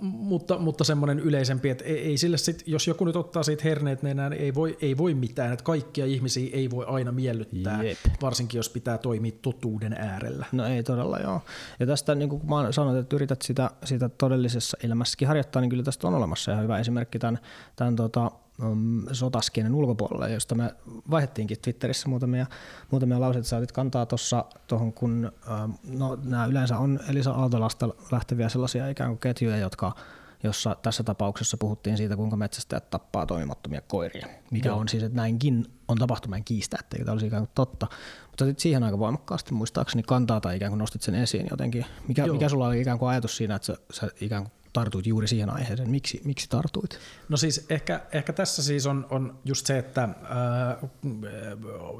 mutta, 0.00 0.58
mutta 0.58 0.84
semmoinen 0.84 1.20
yleisempi, 1.20 1.70
että 1.70 1.84
ei, 1.84 1.98
ei 1.98 2.18
sille 2.18 2.38
sit, 2.38 2.62
jos 2.66 2.86
joku 2.86 3.04
nyt 3.04 3.16
ottaa 3.16 3.42
siitä 3.42 3.62
herneet 3.64 4.02
niin 4.02 4.32
ei 4.32 4.54
voi, 4.54 4.78
ei 4.80 4.96
voi 4.96 5.14
mitään, 5.14 5.52
että 5.52 5.64
kaikkia 5.64 6.06
ihmisiä 6.06 6.50
ei 6.52 6.70
voi 6.70 6.84
aina 6.88 7.12
miellyttää 7.12 7.37
miellyttää, 7.38 7.82
Jep. 7.82 7.98
varsinkin 8.22 8.58
jos 8.58 8.68
pitää 8.68 8.98
toimia 8.98 9.32
totuuden 9.42 9.92
äärellä. 9.92 10.46
No 10.52 10.66
ei 10.66 10.82
todella 10.82 11.18
joo. 11.18 11.42
Ja 11.80 11.86
tästä 11.86 12.14
niin 12.14 12.28
kuin 12.28 12.46
mä 12.46 12.72
sanoin, 12.72 12.98
että 12.98 13.16
yrität 13.16 13.42
sitä, 13.42 13.70
sitä 13.84 14.08
todellisessa 14.08 14.76
elämässäkin 14.82 15.28
harjoittaa, 15.28 15.62
niin 15.62 15.70
kyllä 15.70 15.82
tästä 15.82 16.08
on 16.08 16.14
olemassa 16.14 16.52
ihan 16.52 16.64
hyvä 16.64 16.78
esimerkki 16.78 17.18
tämän, 17.18 17.38
tämän 17.76 17.96
tota, 17.96 18.30
um, 18.62 19.02
sotaskenen 19.12 19.74
ulkopuolella, 19.74 20.28
josta 20.28 20.54
me 20.54 20.74
vaihdettiinkin 21.10 21.58
Twitterissä 21.62 22.08
muutamia, 22.08 22.46
muutamia 22.90 23.20
lauseita. 23.20 23.48
Sä 23.48 23.56
otit 23.56 23.72
kantaa 23.72 24.06
tuossa 24.06 24.44
tuohon, 24.66 24.92
kun 24.92 25.32
um, 25.64 25.74
no, 25.98 26.18
nämä 26.24 26.46
yleensä 26.46 26.78
on 26.78 27.00
Elisa 27.08 27.32
Aaltolasta 27.32 27.88
lähteviä 28.12 28.48
sellaisia 28.48 28.88
ikään 28.88 29.10
kuin 29.10 29.18
ketjuja, 29.18 29.56
jotka 29.56 29.94
jossa 30.42 30.76
tässä 30.82 31.02
tapauksessa 31.02 31.56
puhuttiin 31.56 31.96
siitä, 31.96 32.16
kuinka 32.16 32.36
metsästäjät 32.36 32.90
tappaa 32.90 33.26
toimimattomia 33.26 33.80
koiria, 33.80 34.26
mikä 34.50 34.68
Joo. 34.68 34.78
on 34.78 34.88
siis, 34.88 35.02
että 35.02 35.16
näinkin 35.16 35.66
on 35.88 35.98
tapahtunut, 35.98 36.40
kiistä, 36.44 36.76
että 36.80 36.96
tämä 36.98 37.12
olisi 37.12 37.26
ikään 37.26 37.42
kuin 37.42 37.52
totta. 37.54 37.86
Mutta 38.26 38.44
sitten 38.44 38.62
siihen 38.62 38.82
aika 38.82 38.98
voimakkaasti 38.98 39.54
muistaakseni 39.54 40.02
kantaa 40.02 40.40
tai 40.40 40.56
ikään 40.56 40.70
kuin 40.70 40.78
nostit 40.78 41.02
sen 41.02 41.14
esiin 41.14 41.46
jotenkin. 41.50 41.84
Mikä, 42.08 42.26
mikä 42.26 42.48
sulla 42.48 42.66
oli 42.66 42.80
ikään 42.80 42.98
kuin 42.98 43.08
ajatus 43.08 43.36
siinä, 43.36 43.54
että 43.54 43.66
sä, 43.66 43.76
sä 43.92 44.08
ikään 44.20 44.42
kuin 44.42 44.52
tartuit 44.72 45.06
juuri 45.06 45.28
siihen 45.28 45.50
aiheeseen. 45.50 45.90
Miksi, 45.90 46.20
miksi 46.24 46.48
tartuit? 46.48 46.98
No 47.28 47.36
siis 47.36 47.66
ehkä, 47.70 48.00
ehkä 48.12 48.32
tässä 48.32 48.62
siis 48.62 48.86
on, 48.86 49.06
on 49.10 49.38
just 49.44 49.66
se, 49.66 49.78
että 49.78 50.02
ää, 50.02 50.78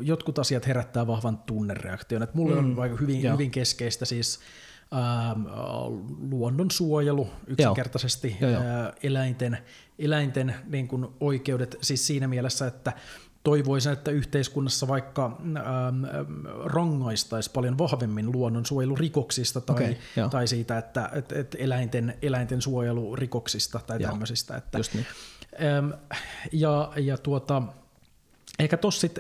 jotkut 0.01 0.39
asiat 0.39 0.67
herättää 0.67 1.07
vahvan 1.07 1.39
tunnereaktion. 1.39 2.23
Et 2.23 2.35
mulle 2.35 2.63
mm. 2.63 2.79
on 2.79 3.01
hyvin, 3.01 3.33
hyvin 3.33 3.51
keskeistä 3.51 4.05
siis 4.05 4.41
luonnonsuojelu 6.31 7.29
yksinkertaisesti, 7.47 8.37
Joo. 8.41 8.51
Joo, 8.51 8.63
jo. 8.63 8.93
eläinten, 9.03 9.59
eläinten 9.99 10.55
niin 10.67 10.89
kuin 10.89 11.07
oikeudet 11.21 11.79
siis 11.81 12.07
siinä 12.07 12.29
mielessä, 12.29 12.67
että 12.67 12.93
toivoisin, 13.45 13.93
että 13.93 14.11
yhteiskunnassa 14.11 14.89
vaikka 14.89 15.41
ähm, 15.43 16.05
rangaistaisi 16.65 17.51
paljon 17.51 17.79
vahvemmin 17.79 18.33
luonnonsuojelurikoksista 18.33 19.61
tai, 19.61 19.77
okay, 19.77 20.29
tai 20.31 20.49
siitä, 20.49 20.79
että 20.79 21.11
et, 21.13 21.33
et 21.33 21.57
eläinten, 21.59 22.19
eläinten 22.23 22.63
suojelurikoksista 22.63 23.81
tai 23.87 24.03
joo, 24.03 24.11
tämmöisistä. 24.11 24.57
Että, 24.57 24.79
just 24.79 24.95
niin. 24.95 25.07
ähm, 25.63 25.91
ja, 26.53 26.93
ja 26.97 27.19
tuota, 27.19 27.63
Ehkä 28.59 28.77
tossa 28.77 29.01
sit, 29.01 29.19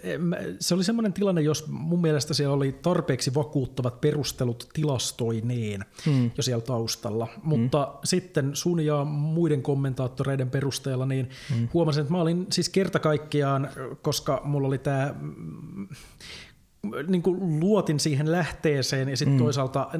se 0.61 0.75
oli 0.75 0.85
semmoinen 0.85 1.13
tilanne, 1.13 1.41
jos 1.41 1.67
mun 1.67 2.01
mielestä 2.01 2.35
siellä 2.35 2.55
oli 2.55 2.73
tarpeeksi 2.73 3.35
vakuuttavat 3.35 4.01
perustelut 4.01 4.69
tilastoineen 4.73 5.85
hmm. 6.07 6.31
jo 6.37 6.43
siellä 6.43 6.65
taustalla. 6.65 7.27
Hmm. 7.27 7.49
Mutta 7.49 7.95
sitten 8.05 8.57
sun 8.57 8.81
ja 8.81 9.05
muiden 9.05 9.63
kommentaattoreiden 9.63 10.51
perusteella 10.51 11.07
niin 11.07 11.31
hmm. 11.55 11.69
huomasin, 11.75 12.01
että 12.01 12.13
mä 12.13 12.21
olin 12.21 12.47
siis 12.53 12.69
kerta 12.69 12.99
kaikkiaan, 12.99 13.69
koska 14.03 14.41
mulla 14.45 14.69
oli 14.69 14.79
tämä 14.79 15.15
niin 17.07 17.23
kuin 17.23 17.61
luotin 17.61 18.01
siihen 18.01 18.33
lähteeseen 18.33 19.09
ja 19.09 19.17
sitten 19.17 19.35
mm. 19.37 19.39
toisaalta, 19.39 19.91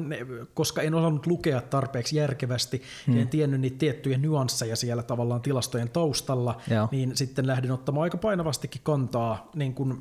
koska 0.53 0.81
en 0.81 0.93
osannut 0.93 1.27
lukea 1.27 1.61
tarpeeksi 1.61 2.17
järkevästi 2.17 2.81
mm. 3.07 3.15
ja 3.15 3.21
en 3.21 3.27
tiennyt 3.27 3.61
niitä 3.61 3.77
tiettyjä 3.77 4.17
nyansseja 4.17 4.75
siellä 4.75 5.03
tavallaan 5.03 5.41
tilastojen 5.41 5.89
taustalla, 5.89 6.61
Joo. 6.71 6.87
niin 6.91 7.17
sitten 7.17 7.47
lähdin 7.47 7.71
ottamaan 7.71 8.03
aika 8.03 8.17
painavastikin 8.17 8.81
kantaa 8.83 9.51
niin 9.55 9.73
kuin, 9.73 9.99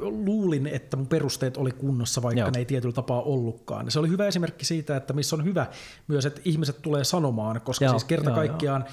luulin, 0.00 0.66
että 0.66 0.96
mun 0.96 1.06
perusteet 1.06 1.56
oli 1.56 1.72
kunnossa, 1.72 2.22
vaikka 2.22 2.40
Joo. 2.40 2.50
ne 2.50 2.58
ei 2.58 2.64
tietyllä 2.64 2.92
tapaa 2.92 3.22
ollutkaan. 3.22 3.90
Se 3.90 3.98
oli 3.98 4.08
hyvä 4.08 4.26
esimerkki 4.26 4.64
siitä, 4.64 4.96
että 4.96 5.12
missä 5.12 5.36
on 5.36 5.44
hyvä 5.44 5.66
myös, 6.08 6.26
että 6.26 6.40
ihmiset 6.44 6.82
tulee 6.82 7.04
sanomaan, 7.04 7.60
koska 7.60 7.84
Joo, 7.84 7.92
siis 7.92 8.04
kerta 8.04 8.30
kaikkiaan 8.30 8.84
jo 8.88 8.92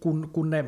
kun, 0.00 0.30
kun 0.32 0.50
ne 0.50 0.64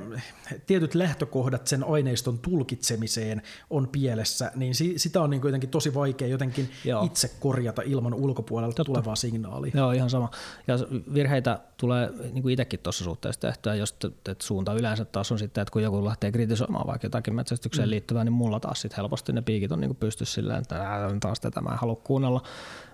tietyt 0.67 0.95
lähtökohdat 0.95 1.67
sen 1.67 1.85
aineiston 1.85 2.39
tulkitsemiseen 2.39 3.43
on 3.71 3.89
pielessä, 3.89 4.53
niin 4.55 4.75
sitä 4.97 5.23
on 5.23 5.31
niin 5.31 5.43
jotenkin 5.45 5.71
tosi 5.71 5.95
vaikea 5.95 6.29
jotenkin 6.29 6.71
Joo. 6.85 7.05
itse 7.05 7.31
korjata 7.41 7.83
ilman 7.83 8.15
ulkopuolelta 8.15 8.77
Totta. 8.77 8.93
tulevaa 8.93 9.17
signaalia. 9.17 9.73
Joo, 9.75 9.93
ihan 9.93 10.11
sama. 10.11 10.31
Ja 10.67 10.75
virheitä 11.15 11.61
tulee 11.77 12.11
niin 12.33 12.43
kuin 12.43 12.53
itsekin 12.53 12.81
tuossa 12.81 13.05
suhteessa 13.05 13.41
tehtyä, 13.41 13.75
jos 13.75 13.97
että 14.05 14.35
suunta 14.43 14.75
yleensä 14.75 15.05
taas 15.05 15.33
on 15.33 15.39
sitten, 15.39 15.63
että 15.63 15.73
kun 15.73 15.83
joku 15.83 16.05
lähtee 16.05 16.33
kritisoimaan 16.33 16.87
vaikka 16.87 17.07
jotakin 17.07 17.35
metsästykseen 17.35 17.89
mm. 17.89 17.91
liittyvää, 17.91 18.25
niin 18.25 18.33
mulla 18.33 18.61
taas 18.61 18.81
sitten 18.81 18.97
helposti 18.97 19.33
ne 19.33 19.43
piikit 19.43 19.73
on 19.73 19.81
niin 19.81 19.97
pystyssä 19.97 20.35
silleen, 20.35 20.59
että 20.59 20.77
taas 21.21 21.41
tätä 21.41 21.61
mä 21.61 21.71
en 21.71 21.79
halua 21.79 21.97
kuunnella. 21.97 22.43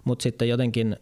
Mutta 0.04 0.22
sitten 0.22 0.48
jotenkin, 0.48 0.96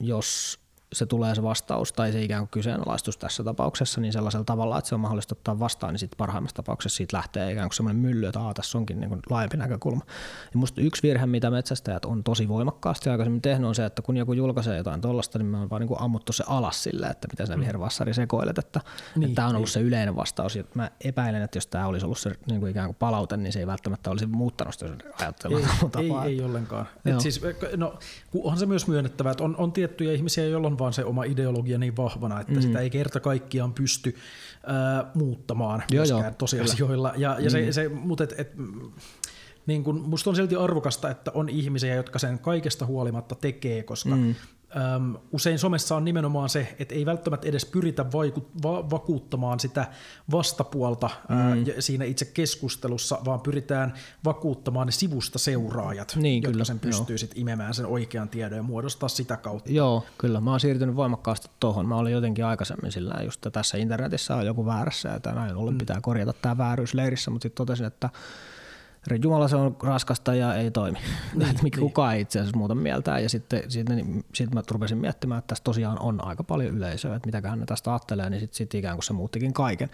jos 0.00 0.58
se 0.92 1.06
tulee 1.06 1.34
se 1.34 1.42
vastaus 1.42 1.92
tai 1.92 2.12
se 2.12 2.22
ikään 2.22 2.42
kuin 2.42 2.50
kyseenalaistus 2.50 3.16
tässä 3.16 3.44
tapauksessa 3.44 4.00
niin 4.00 4.12
sellaisella 4.12 4.44
tavalla, 4.44 4.78
että 4.78 4.88
se 4.88 4.94
on 4.94 5.00
mahdollista 5.00 5.34
ottaa 5.34 5.58
vastaan, 5.58 5.92
niin 5.92 5.98
sitten 5.98 6.16
parhaimmassa 6.16 6.56
tapauksessa 6.56 6.96
siitä 6.96 7.16
lähtee 7.16 7.52
ikään 7.52 7.68
kuin 7.68 7.76
semmoinen 7.76 8.02
mylly, 8.02 8.26
että 8.26 8.40
tässä 8.54 8.78
onkin 8.78 9.00
niin 9.00 9.22
laajempi 9.30 9.56
näkökulma. 9.56 10.00
Ja 10.54 10.58
musta 10.58 10.80
yksi 10.80 11.02
virhe, 11.02 11.26
mitä 11.26 11.50
metsästäjät 11.50 12.04
on 12.04 12.24
tosi 12.24 12.48
voimakkaasti 12.48 13.10
aikaisemmin 13.10 13.42
tehnyt, 13.42 13.68
on 13.68 13.74
se, 13.74 13.84
että 13.84 14.02
kun 14.02 14.16
joku 14.16 14.32
julkaisee 14.32 14.76
jotain 14.76 15.00
tuollaista, 15.00 15.38
niin 15.38 15.46
me 15.46 15.58
on 15.58 15.70
vaan 15.70 15.80
niin 15.80 15.88
kuin 15.88 16.00
ammuttu 16.00 16.32
se 16.32 16.44
alas 16.46 16.82
silleen, 16.82 17.10
että 17.10 17.28
miten 17.32 17.46
sä 17.46 17.56
mm. 17.56 17.60
vihervassari 17.60 18.14
sekoilet, 18.14 18.58
että, 18.58 18.80
niin, 19.14 19.24
että 19.24 19.34
tämä 19.34 19.48
on 19.48 19.56
ollut 19.56 19.66
niin. 19.66 19.72
se 19.72 19.80
yleinen 19.80 20.16
vastaus. 20.16 20.56
Ja 20.56 20.64
mä 20.74 20.90
epäilen, 21.04 21.42
että 21.42 21.56
jos 21.56 21.66
tämä 21.66 21.86
olisi 21.86 22.04
ollut 22.04 22.18
se 22.18 22.32
niin 22.50 22.60
kuin 22.60 22.70
ikään 22.70 22.86
kuin 22.86 22.96
palaute, 22.98 23.36
niin 23.36 23.52
se 23.52 23.58
ei 23.58 23.66
välttämättä 23.66 24.10
olisi 24.10 24.26
muuttanut 24.26 24.74
sitä 24.74 24.86
ajattelua. 25.20 25.58
Ei, 25.58 25.64
ei, 26.04 26.12
ei 26.26 26.42
ollenkaan. 26.42 26.86
Et 27.04 27.20
siis, 27.20 27.40
no, 27.76 27.98
onhan 28.34 28.58
se 28.58 28.66
myös 28.66 28.86
myönnettävä, 28.86 29.30
että 29.30 29.44
on, 29.44 29.56
on 29.56 29.72
tiettyjä 29.72 30.12
ihmisiä, 30.12 30.44
joilla 30.44 30.75
on 30.76 30.78
vaan 30.78 30.92
se 30.92 31.04
oma 31.04 31.24
ideologia 31.24 31.78
niin 31.78 31.96
vahvana, 31.96 32.40
että 32.40 32.52
mm. 32.52 32.60
sitä 32.60 32.80
ei 32.80 32.90
kerta 32.90 33.20
kaikkiaan 33.20 33.72
pysty 33.72 34.16
ää, 34.66 35.10
muuttamaan 35.14 35.82
joo, 35.90 36.04
tosiasioilla. 36.38 37.10
Kyllä. 37.10 37.28
Ja, 37.28 37.36
ja 37.40 37.50
se, 37.50 37.60
mm. 37.60 37.72
se, 37.72 37.88
mutta 37.88 38.24
et, 38.24 38.34
et, 38.38 38.52
niin 39.66 39.84
kun, 39.84 40.00
musta 40.00 40.30
on 40.30 40.36
silti 40.36 40.56
arvokasta, 40.56 41.10
että 41.10 41.30
on 41.34 41.48
ihmisiä, 41.48 41.94
jotka 41.94 42.18
sen 42.18 42.38
kaikesta 42.38 42.86
huolimatta 42.86 43.34
tekee, 43.34 43.82
koska 43.82 44.16
mm. 44.16 44.34
Öm, 44.76 45.16
usein 45.32 45.58
somessa 45.58 45.96
on 45.96 46.04
nimenomaan 46.04 46.48
se, 46.48 46.76
että 46.78 46.94
ei 46.94 47.06
välttämättä 47.06 47.48
edes 47.48 47.64
pyritä 47.64 48.02
vaiku- 48.02 48.62
va- 48.62 48.90
vakuuttamaan 48.90 49.60
sitä 49.60 49.86
vastapuolta 50.30 51.10
mm. 51.28 51.36
ää, 51.36 51.56
siinä 51.78 52.04
itse 52.04 52.24
keskustelussa, 52.24 53.18
vaan 53.24 53.40
pyritään 53.40 53.94
vakuuttamaan 54.24 54.86
ne 54.86 54.92
sivusta 54.92 55.38
seuraajat, 55.38 56.16
niin, 56.16 56.42
jotka 56.42 56.52
kyllä, 56.52 56.64
sen 56.64 56.80
pystyy 56.80 57.18
sitten 57.18 57.40
imemään 57.40 57.74
sen 57.74 57.86
oikean 57.86 58.28
tiedon 58.28 58.56
ja 58.56 58.62
muodostaa 58.62 59.08
sitä 59.08 59.36
kautta. 59.36 59.72
Joo, 59.72 60.06
kyllä. 60.18 60.40
Mä 60.40 60.50
oon 60.50 60.60
siirtynyt 60.60 60.96
voimakkaasti 60.96 61.50
tuohon. 61.60 61.86
Mä 61.86 61.96
olin 61.96 62.12
jotenkin 62.12 62.44
aikaisemmin 62.44 62.92
sillä 62.92 63.14
just 63.24 63.46
tässä 63.52 63.78
internetissä 63.78 64.36
on 64.36 64.46
joku 64.46 64.66
väärässä 64.66 65.08
ja 65.24 65.32
näin 65.32 65.56
ollen 65.56 65.74
mm. 65.74 65.78
pitää 65.78 66.00
korjata 66.00 66.34
tämä 66.42 66.58
vääryys 66.58 66.94
leirissä, 66.94 67.30
mutta 67.30 67.42
sitten 67.42 67.56
totesin, 67.56 67.86
että 67.86 68.10
Jumala 69.22 69.48
se 69.48 69.56
on 69.56 69.76
raskasta 69.82 70.34
ja 70.34 70.54
ei 70.54 70.70
toimi. 70.70 70.98
Niin, 71.34 71.50
että 71.50 71.62
niin. 71.62 71.80
kukaan 71.80 72.14
ei 72.14 72.20
itse 72.20 72.38
asiassa 72.38 72.58
muuta 72.58 72.74
mieltään. 72.74 73.22
Ja 73.22 73.28
sitten, 73.28 73.70
sitten, 73.70 73.96
niin, 73.96 74.24
sitten 74.34 74.54
mä 74.54 74.62
rupesin 74.70 74.98
miettimään, 74.98 75.38
että 75.38 75.48
tässä 75.48 75.64
tosiaan 75.64 75.98
on 76.00 76.26
aika 76.26 76.44
paljon 76.44 76.76
yleisöä, 76.76 77.16
että 77.16 77.26
mitäköhän 77.26 77.58
ne 77.58 77.66
tästä 77.66 77.90
ajattelee, 77.90 78.30
niin 78.30 78.40
sitten 78.40 78.56
sit 78.56 78.74
ikään 78.74 78.96
kuin 78.96 79.04
se 79.04 79.12
muuttikin 79.12 79.52
kaiken. 79.52 79.90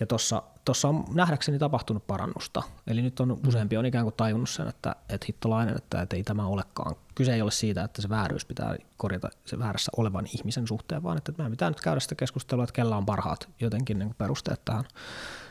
Ja 0.00 0.06
tuossa 0.06 0.88
on 0.88 1.04
nähdäkseni 1.14 1.58
tapahtunut 1.58 2.06
parannusta. 2.06 2.62
Eli 2.86 3.02
nyt 3.02 3.20
on 3.20 3.40
useampi 3.48 3.76
on 3.76 3.86
ikään 3.86 4.04
kuin 4.04 4.14
tajunnut 4.16 4.50
sen, 4.50 4.68
että, 4.68 4.96
että 5.08 5.24
hittolainen, 5.28 5.76
että, 5.76 6.02
että 6.02 6.16
ei 6.16 6.22
tämä 6.22 6.46
olekaan. 6.46 6.96
Kyse 7.14 7.34
ei 7.34 7.42
ole 7.42 7.50
siitä, 7.50 7.84
että 7.84 8.02
se 8.02 8.08
vääryys 8.08 8.44
pitää 8.44 8.76
korjata 8.96 9.28
se 9.44 9.58
väärässä 9.58 9.92
olevan 9.96 10.26
ihmisen 10.26 10.66
suhteen, 10.66 11.02
vaan 11.02 11.18
että 11.18 11.32
meidän 11.38 11.50
pitää 11.50 11.70
nyt 11.70 11.80
käydä 11.80 12.00
sitä 12.00 12.14
keskustelua, 12.14 12.64
että 12.64 12.74
kellä 12.74 12.96
on 12.96 13.06
parhaat 13.06 13.48
jotenkin 13.60 13.98
niin 13.98 14.14
perusteet 14.18 14.64
tähän. 14.64 14.84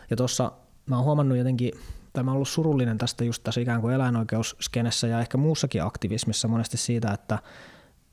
Ja 0.10 0.16
tuossa 0.16 0.52
mä 0.86 0.96
oon 0.96 1.06
huomannut 1.06 1.38
jotenkin 1.38 1.72
tai 2.16 2.24
mä 2.24 2.32
oon 2.32 2.36
ollut 2.36 2.48
surullinen 2.48 2.98
tästä 2.98 3.24
just 3.24 3.44
tässä 3.44 3.62
ikään 3.62 3.82
kuin 3.82 3.96
eläinoikeusskenessä 3.96 5.08
ja 5.08 5.20
ehkä 5.20 5.38
muussakin 5.38 5.84
aktivismissa 5.84 6.48
monesti 6.48 6.78
siitä, 6.78 7.12
että 7.12 7.40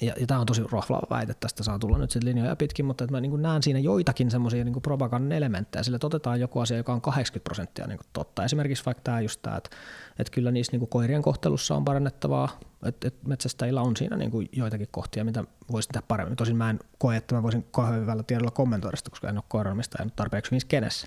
ja, 0.03 0.15
ja 0.21 0.27
tämä 0.27 0.41
on 0.41 0.47
tosi 0.47 0.63
rohvaava 0.71 1.07
väite, 1.11 1.35
tästä 1.35 1.63
saa 1.63 1.79
tulla 1.79 1.99
nyt 1.99 2.11
sitten 2.11 2.29
linjoja 2.29 2.57
pitkin, 2.57 2.85
mutta 2.85 3.05
että 3.05 3.13
mä 3.13 3.21
niin 3.21 3.43
näen 3.43 3.63
siinä 3.63 3.79
joitakin 3.79 4.31
semmoisia 4.31 4.65
niin 4.65 4.83
propagandan 4.83 5.33
elementtejä, 5.33 5.83
sillä 5.83 5.99
otetaan 6.03 6.41
joku 6.41 6.61
asia, 6.61 6.77
joka 6.77 6.93
on 6.93 7.01
80 7.01 7.45
prosenttia 7.45 7.87
niin 7.87 7.99
totta. 8.13 8.45
Esimerkiksi 8.45 8.87
vaikka 8.87 9.03
tämä 9.05 9.21
just 9.21 9.43
tämä, 9.43 9.57
että, 9.57 9.71
että 10.19 10.31
kyllä 10.31 10.51
niissä 10.51 10.77
niin 10.77 10.89
koirien 10.89 11.23
kohtelussa 11.23 11.75
on 11.77 11.85
parannettavaa, 11.85 12.61
että, 12.85 13.09
että 13.09 13.29
metsästäjillä 13.29 13.83
on 13.83 13.97
siinä 13.97 14.17
niin 14.17 14.49
joitakin 14.53 14.89
kohtia, 14.91 15.25
mitä 15.25 15.45
voisi 15.73 15.89
tehdä 15.89 16.07
paremmin. 16.09 16.37
Tosin 16.37 16.57
mä 16.57 16.71
en 16.71 16.79
koe, 16.99 17.17
että 17.17 17.35
mä 17.35 17.43
voisin 17.43 17.67
kauhean 17.71 18.01
hyvällä 18.01 18.23
tiedolla 18.23 18.51
kommentoida 18.51 18.97
sitä, 18.97 19.11
koska 19.11 19.29
en 19.29 19.39
ole 19.39 19.45
koiranmista 19.49 20.03
en 20.03 20.13
tarpeeksi 20.17 20.51
hyvin 20.51 20.63
kenessä. 20.69 21.07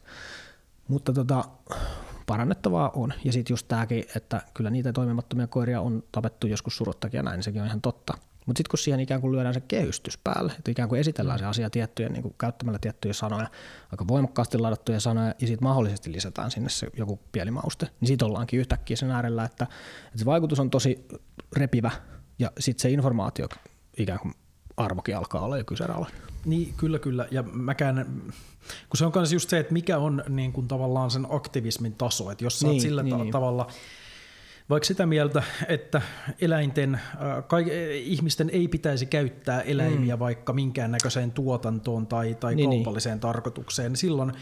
Mutta 0.88 1.14
tota, 1.14 1.44
parannettavaa 2.26 2.90
on. 2.90 3.14
Ja 3.24 3.34
sitten 3.34 3.54
just 3.54 3.68
tämäkin, 3.68 4.06
että 4.16 4.42
kyllä 4.54 4.70
niitä 4.70 4.94
toimimattomia 4.94 5.48
koiria 5.48 5.82
on 5.82 6.04
tapettu 6.12 6.48
joskus 6.48 6.78
suruttakin 6.78 7.18
ja 7.18 7.24
näin, 7.24 7.36
niin 7.36 7.44
sekin 7.44 7.62
on 7.62 7.68
ihan 7.68 7.82
totta. 7.82 8.14
Mutta 8.46 8.60
sitten 8.60 8.70
kun 8.70 8.80
siihen 8.80 9.00
ikään 9.00 9.22
kuin 9.22 9.32
lyödään 9.32 9.54
se 9.54 9.62
kehystys 9.62 10.18
päälle, 10.18 10.54
että 10.58 10.72
ikään 10.72 10.90
kuin 10.90 11.00
esitellään 11.02 11.40
se 11.40 11.46
asia 11.46 11.70
tiettyjä, 11.70 12.10
niin 12.10 12.22
kuin 12.22 12.36
käyttämällä 12.38 12.80
tiettyjä 12.80 13.14
sanoja, 13.14 13.48
aika 13.92 14.08
voimakkaasti 14.08 14.58
ladattuja 14.58 15.00
sanoja, 15.00 15.28
ja 15.42 15.48
sitten 15.48 15.64
mahdollisesti 15.64 16.12
lisätään 16.12 16.52
sinne 16.52 16.70
se 16.70 16.88
joku 16.98 17.20
pieni 17.32 17.52
mauste, 17.52 17.90
niin 18.02 18.08
sitten 18.08 18.28
ollaankin 18.28 18.60
yhtäkkiä 18.60 18.98
sen 18.98 19.12
äärellä, 19.12 19.44
että, 19.44 19.64
että 20.06 20.20
se 20.20 20.26
vaikutus 20.26 20.60
on 20.60 20.70
tosi 20.70 21.08
repivä, 21.56 21.92
ja 22.40 22.52
sitten 22.60 22.82
se 22.82 22.90
informaatio 22.90 23.48
ikään 23.98 24.20
kuin 24.20 24.34
arvokin 24.78 25.18
alkaa 25.18 25.42
olla 25.42 25.58
jo 25.58 25.64
kyseenalainen. 25.64 26.22
Niin, 26.46 26.74
kyllä, 26.78 27.00
kyllä. 27.00 27.28
Ja 27.32 27.44
mäkään, 27.44 28.06
kun 28.90 28.98
se 28.98 29.06
on 29.06 29.12
myös 29.16 29.34
just 29.34 29.50
se, 29.50 29.60
että 29.60 29.74
mikä 29.74 29.98
on 29.98 30.24
niin 30.30 30.54
kuin 30.54 30.68
tavallaan 30.68 31.12
sen 31.12 31.28
aktivismin 31.30 31.94
taso, 31.94 32.32
että 32.32 32.44
jos 32.44 32.60
sä 32.60 32.68
niin, 32.68 32.82
sillä 32.82 33.04
niin, 33.04 33.18
ta- 33.18 33.24
niin. 33.24 33.32
tavalla 33.32 33.68
vaikka 34.70 34.88
sitä 34.88 35.06
mieltä, 35.06 35.44
että 35.68 36.02
eläinten, 36.42 36.96
äh, 36.96 37.02
kaik, 37.48 37.68
ihmisten 37.94 38.50
ei 38.50 38.68
pitäisi 38.68 39.06
käyttää 39.06 39.62
eläimiä 39.62 40.16
mm. 40.16 40.20
vaikka 40.20 40.54
minkäännäköiseen 40.54 41.32
tuotantoon 41.32 42.08
tai, 42.08 42.36
tai 42.36 42.56
niin, 42.56 42.70
niin. 42.70 42.80
kaupalliseen 42.84 43.14
niin. 43.14 43.22
tarkoitukseen, 43.22 43.96
silloin, 43.96 44.34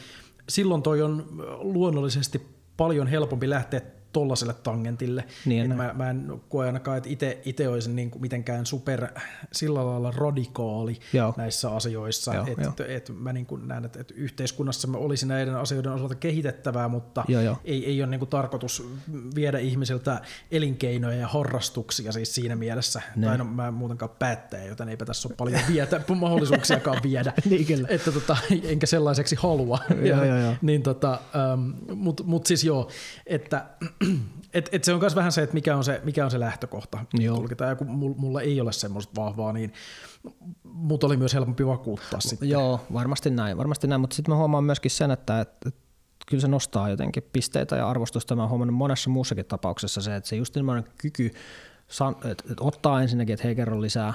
silloin 0.50 0.82
toi 0.84 1.02
on 1.02 1.26
luonnollisesti 1.60 2.42
paljon 2.78 3.08
helpompi 3.08 3.50
lähteä 3.50 3.82
tollaselle 4.14 4.54
tangentille. 4.54 5.26
Niin, 5.46 5.76
mä, 5.76 5.94
mä 5.94 6.10
en 6.10 6.42
koe 6.50 6.66
ainakaan, 6.66 6.98
että 6.98 7.10
itse 7.46 7.68
olisin 7.68 7.96
niin 7.96 8.12
kuin 8.12 8.22
mitenkään 8.22 8.66
super 8.66 9.08
sillä 9.52 9.86
lailla 9.86 10.12
radikaali 10.12 11.00
Joo. 11.14 11.34
näissä 11.38 11.70
asioissa. 11.70 12.34
Joo, 12.36 12.46
että 12.48 12.84
et, 12.84 13.10
et 13.10 13.12
mä 13.20 13.34
niin 13.34 13.46
kuin 13.46 13.68
näen, 13.68 13.86
että, 13.86 14.02
että 14.02 14.14
yhteiskunnassa 14.18 14.88
me 14.88 14.98
olisi 14.98 15.26
näiden 15.26 15.56
asioiden 15.56 15.92
osalta 15.92 16.16
kehitettävää, 16.16 16.88
mutta 16.88 17.26
Joo, 17.28 17.42
jo. 17.42 17.60
Ei, 17.66 17.86
ei 17.86 18.02
ole 18.02 18.10
niin 18.10 18.20
kuin 18.20 18.30
tarkoitus 18.30 18.88
viedä 19.36 19.60
ihmisiltä 19.60 20.22
elinkeinoja 20.52 21.18
ja 21.18 21.28
harrastuksia 21.28 22.12
siis 22.12 22.36
siinä 22.36 22.56
mielessä. 22.56 23.02
Ne. 23.16 23.28
Tai 23.28 23.38
no, 23.38 23.44
mä 23.44 23.68
en 23.68 23.74
muutenkaan 23.74 24.12
päättäjä, 24.20 24.66
joten 24.66 24.90
eipä 24.90 25.06
tässä 25.06 25.28
ole 25.28 25.36
paljon 25.36 25.62
vietä, 25.72 26.02
mahdollisuuksiakaan 26.16 27.00
viedä. 27.04 27.34
niin, 27.50 27.86
että 27.90 28.12
tota, 28.12 28.38
enkä 28.64 28.86
sellaiseksi 28.86 29.36
halua. 29.36 29.80
joo, 30.04 30.26
joo, 30.26 30.38
joo. 30.38 30.56
Niin 30.62 30.84
tota, 30.84 31.20
um, 31.54 31.74
Mutta 31.96 32.24
mut 32.24 32.46
siis 32.46 32.64
joo, 32.64 32.90
että 33.26 33.66
et, 34.54 34.70
et 34.72 34.84
se 34.84 34.94
on 34.94 35.00
myös 35.00 35.16
vähän 35.16 35.32
se, 35.32 35.44
että 35.44 35.54
mikä 35.54 35.78
on 35.78 35.84
se, 35.84 36.02
mikä 36.04 36.26
on 36.26 36.32
se 36.32 36.40
lähtökohta. 36.40 37.06
Joo. 37.14 37.38
Tulkitaan, 37.38 37.70
ja 37.70 37.76
kun 37.76 37.88
mulla 38.18 38.42
ei 38.42 38.62
ole 38.62 38.72
semmoista 38.72 39.22
vahvaa, 39.22 39.54
niin 39.54 39.74
mut 40.64 41.04
oli 41.04 41.18
myös 41.18 41.34
helpompi 41.34 41.66
vakuuttaa 41.68 42.20
sitten. 42.20 42.50
Joo, 42.50 42.86
varmasti 42.94 43.30
näin, 43.30 43.58
varmasti 43.58 43.88
näin, 43.88 44.02
mutta 44.02 44.16
sitten 44.16 44.34
mä 44.34 44.38
huomaan 44.38 44.64
myöskin 44.64 44.92
sen, 44.92 45.12
että, 45.12 45.42
että 45.42 45.70
kyllä 46.28 46.42
se 46.42 46.48
nostaa 46.48 46.90
jotenkin 46.90 47.24
pisteitä 47.34 47.76
ja 47.76 47.90
arvostusta. 47.90 48.36
Mä 48.36 48.42
oon 48.42 48.50
huomannut 48.50 48.78
monessa 48.78 49.10
muussakin 49.10 49.46
tapauksessa 49.46 50.02
se, 50.02 50.16
että 50.16 50.30
se 50.30 50.36
just 50.36 50.56
nimenomaan 50.56 50.94
kyky 50.98 51.32
että 52.32 52.44
ottaa 52.60 53.02
ensinnäkin, 53.02 53.34
että 53.34 53.48
hei 53.48 53.56
kerro 53.56 53.82
lisää, 53.82 54.14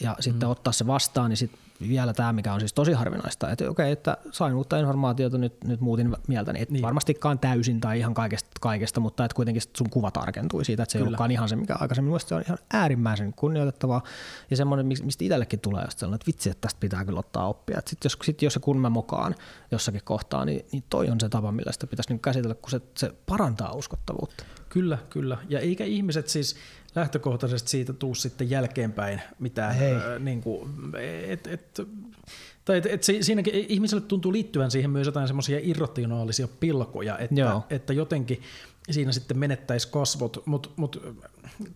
ja 0.00 0.16
sitten 0.20 0.48
ottaa 0.48 0.72
se 0.72 0.86
vastaan, 0.86 1.30
niin 1.30 1.36
sitten 1.36 1.60
vielä 1.80 2.12
tämä, 2.12 2.32
mikä 2.32 2.52
on 2.52 2.60
siis 2.60 2.72
tosi 2.72 2.92
harvinaista, 2.92 3.50
että 3.50 3.70
okei, 3.70 3.92
että 3.92 4.16
sain 4.32 4.54
uutta 4.54 4.76
informaatiota, 4.78 5.38
nyt, 5.38 5.64
nyt 5.64 5.80
muutin 5.80 6.16
mieltäni, 6.28 6.62
että 6.62 6.72
niin. 6.72 6.82
varmastikaan 6.82 7.38
täysin 7.38 7.80
tai 7.80 7.98
ihan 7.98 8.14
kaikesta, 8.14 8.50
kaikesta 8.60 9.00
mutta 9.00 9.24
että 9.24 9.34
kuitenkin 9.34 9.62
sun 9.76 9.90
kuva 9.90 10.10
tarkentui 10.10 10.64
siitä, 10.64 10.82
että 10.82 10.92
se 10.92 10.98
Kyllä. 10.98 11.06
ei 11.06 11.08
ollutkaan 11.08 11.30
ihan 11.30 11.48
se, 11.48 11.56
mikä 11.56 11.76
aikaisemmin 11.80 12.10
mielestäni 12.10 12.38
on 12.38 12.44
ihan 12.46 12.58
äärimmäisen 12.72 13.32
kunnioitettavaa 13.32 14.02
ja 14.50 14.56
semmoinen, 14.56 14.86
mistä 14.86 15.24
itsellekin 15.24 15.60
tulee 15.60 15.84
just 15.84 15.98
sellainen, 15.98 16.16
että 16.16 16.26
vitsi, 16.26 16.50
että 16.50 16.60
tästä 16.60 16.80
pitää 16.80 17.04
kyllä 17.04 17.18
ottaa 17.18 17.48
oppia. 17.48 17.80
Sitten 17.86 18.06
jos, 18.06 18.18
sit 18.22 18.42
jos 18.42 18.52
se 18.52 18.60
kun 18.60 18.78
mä 18.78 18.90
mokaan 18.90 19.34
jossakin 19.70 20.00
kohtaa, 20.04 20.44
niin, 20.44 20.66
niin 20.72 20.84
toi 20.90 21.08
on 21.10 21.20
se 21.20 21.28
tapa, 21.28 21.52
millä 21.52 21.72
sitä 21.72 21.86
pitäisi 21.86 22.10
niin 22.10 22.20
käsitellä, 22.20 22.54
kun 22.54 22.70
se, 22.70 22.80
se 22.94 23.12
parantaa 23.26 23.72
uskottavuutta. 23.72 24.44
Kyllä, 24.68 24.98
kyllä. 25.10 25.38
Ja 25.48 25.60
eikä 25.60 25.84
ihmiset 25.84 26.28
siis 26.28 26.56
lähtökohtaisesti 26.94 27.70
siitä 27.70 27.92
tuu 27.92 28.14
sitten 28.14 28.50
jälkeenpäin 28.50 29.22
mitään, 29.38 29.70
äh, 29.70 30.18
niin 30.18 30.42
kuin, 30.42 30.70
et, 31.28 31.46
et, 31.46 31.67
tai 32.64 32.78
et, 32.78 32.86
et 32.86 33.02
se, 33.02 33.18
siinäkin 33.20 33.54
ihmiselle 33.54 34.04
tuntuu 34.04 34.32
liittyvän 34.32 34.70
siihen 34.70 34.90
myös 34.90 35.06
jotain 35.06 35.26
semmoisia 35.26 35.60
irrationaalisia 35.62 36.48
pilkoja, 36.60 37.18
että, 37.18 37.60
että 37.70 37.92
jotenkin 37.92 38.42
siinä 38.90 39.12
sitten 39.12 39.38
menettäisi 39.38 39.88
kasvot, 39.88 40.42
mutta 40.46 40.68
mut, 40.76 41.02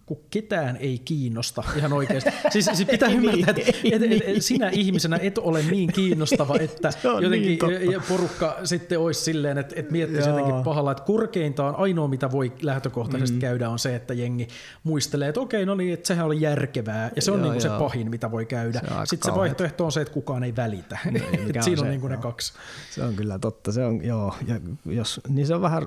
kun 0.07 0.19
ketään 0.31 0.77
ei 0.77 0.99
kiinnosta 0.99 1.63
ihan 1.77 1.93
oikeasti. 1.93 2.31
Siis, 2.51 2.71
siis 2.75 2.89
pitää 2.89 3.09
ymmärtää, 3.17 3.55
että 3.57 3.63
et, 3.85 4.03
et, 4.03 4.23
et, 4.27 4.43
sinä 4.43 4.69
ihmisenä 4.69 5.19
et 5.23 5.39
ole 5.39 5.63
niin 5.63 5.93
kiinnostava, 5.93 6.57
että 6.61 6.93
jotenkin 7.21 7.59
niin 7.69 8.03
porukka 8.09 8.57
sitten 8.65 8.99
olisi 8.99 9.21
silleen, 9.21 9.59
että 9.59 9.75
et 9.79 9.91
miettisi 9.91 10.29
Joo. 10.29 10.39
jotenkin 10.39 10.65
pahalla, 10.65 10.93
että 10.93 11.05
korkeintaan 11.05 11.75
ainoa 11.77 12.09
mitä 12.09 12.31
voi 12.31 12.53
lähtökohtaisesti 12.63 13.37
mm. 13.37 13.41
käydä 13.41 13.71
on 13.71 13.79
se, 13.79 13.95
että 13.95 14.15
jengi 14.15 14.49
muistelee, 14.85 15.29
että 15.29 15.41
okei, 15.41 15.67
no 15.67 15.75
niin, 15.75 15.95
että 15.95 16.07
sehän 16.07 16.27
oli 16.27 16.41
järkevää 16.41 17.11
ja 17.17 17.23
se 17.23 17.31
on 17.31 17.39
Joo, 17.39 17.45
niin 17.45 17.53
kuin 17.53 17.63
se 17.63 17.79
pahin, 17.79 18.11
mitä 18.11 18.31
voi 18.31 18.47
käydä. 18.47 18.81
Se 18.81 18.87
sitten 19.05 19.33
se 19.33 19.39
vaihtoehto 19.39 19.85
on 19.85 19.93
se, 19.93 20.01
että 20.01 20.15
kukaan 20.15 20.45
ei 20.45 20.57
välitä. 20.57 20.99
Niin, 21.11 21.25
Siinä 21.65 21.81
on, 21.81 21.87
on 21.87 21.91
niin 21.91 22.01
kuin 22.01 22.11
ne 22.11 22.17
kaksi. 22.17 22.53
Se 22.91 23.05
on 23.05 23.15
kyllä 23.15 23.39
totta, 23.39 23.73
se 23.73 23.85
on, 23.85 24.05
joo, 24.05 24.35
ja 24.47 24.61
jos, 24.87 25.21
niin 25.29 25.47
se 25.47 25.55
on 25.55 25.63
vähän, 25.63 25.83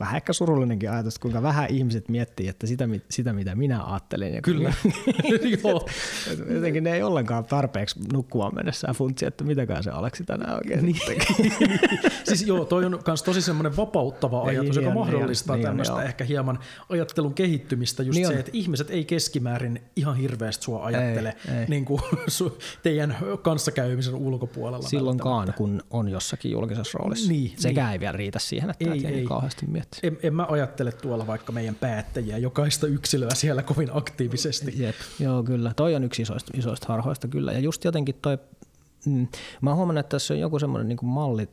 vähän 0.00 0.16
ehkä 0.16 0.32
surullinenkin 0.32 0.90
ajatus, 0.90 1.18
kuinka 1.18 1.42
vähän 1.42 1.70
ihmiset 1.70 2.08
miettii, 2.08 2.48
että 2.48 2.66
sitä, 2.66 2.86
sitä 3.10 3.32
mitä 3.32 3.54
minä 3.54 3.84
ajattelin. 3.84 4.34
Ja 4.34 4.42
Kyllä. 4.42 4.72
Joo. 5.64 5.88
Jotenkin 6.54 6.84
ne 6.84 6.94
ei 6.94 7.02
ollenkaan 7.02 7.44
tarpeeksi 7.44 8.00
nukkumaan 8.12 8.54
mennessä 8.54 8.94
funtsi, 8.94 9.26
että 9.26 9.44
mitäkään 9.44 9.82
se 9.82 9.90
Aleksi 9.90 10.24
tänään 10.24 10.54
oikein 10.54 10.84
niin. 10.84 10.96
Siis 12.28 12.46
joo, 12.46 12.64
toi 12.64 12.84
on 12.84 13.02
myös 13.06 13.22
tosi 13.22 13.42
semmoinen 13.42 13.76
vapauttava 13.76 14.38
niin, 14.38 14.48
ajatus, 14.48 14.76
joka 14.76 14.88
niin, 14.88 14.98
mahdollistaa 14.98 15.56
niin, 15.56 15.66
tämmöistä 15.66 15.94
niin, 15.94 16.06
ehkä 16.06 16.24
hieman 16.24 16.58
ajattelun 16.88 17.34
kehittymistä. 17.34 18.02
Just 18.02 18.16
niin 18.16 18.26
se, 18.26 18.32
on. 18.32 18.38
että 18.38 18.50
ihmiset 18.54 18.90
ei 18.90 19.04
keskimäärin 19.04 19.82
ihan 19.96 20.16
hirveästi 20.16 20.64
sua 20.64 20.84
ajattele 20.84 21.36
ei, 21.48 21.54
ei. 21.58 21.66
Niin 21.68 21.84
kuin 21.84 22.02
teidän 22.82 23.16
kanssakäymisen 23.42 24.14
ulkopuolella. 24.14 24.88
Silloinkaan, 24.88 25.54
kun 25.56 25.82
on 25.90 26.08
jossakin 26.08 26.50
julkisessa 26.50 26.98
roolissa. 26.98 27.32
Niin, 27.32 27.52
Sekään 27.56 27.86
niin. 27.86 27.92
ei 27.92 28.00
vielä 28.00 28.16
riitä 28.16 28.38
siihen, 28.38 28.70
että 28.70 28.90
ei, 28.90 29.06
ei. 29.06 29.24
kauheasti 29.24 29.66
miettii. 29.66 30.00
En, 30.02 30.18
en 30.22 30.34
mä 30.34 30.46
ajattele 30.50 30.92
tuolla 30.92 31.26
vaikka 31.26 31.52
meidän 31.52 31.74
päättäjiä, 31.74 32.38
jokaista 32.38 32.83
yksilöä 32.86 33.34
siellä 33.34 33.62
kovin 33.62 33.90
aktiivisesti. 33.92 34.74
Jep, 34.76 34.94
joo 35.18 35.42
kyllä. 35.42 35.72
Toi 35.76 35.94
on 35.94 36.04
yksi 36.04 36.22
isoista, 36.22 36.52
isoista 36.56 36.86
harhoista 36.88 37.28
kyllä. 37.28 37.52
Ja 37.52 37.58
just 37.58 37.84
jotenkin 37.84 38.14
toi, 38.22 38.38
mm, 39.06 39.28
mä 39.60 39.70
oon 39.70 39.76
huomannut, 39.76 40.00
että 40.00 40.14
tässä 40.14 40.34
on 40.34 40.40
joku 40.40 40.58
semmoinen 40.58 40.88
niin 40.88 40.98
malli, 41.02 41.48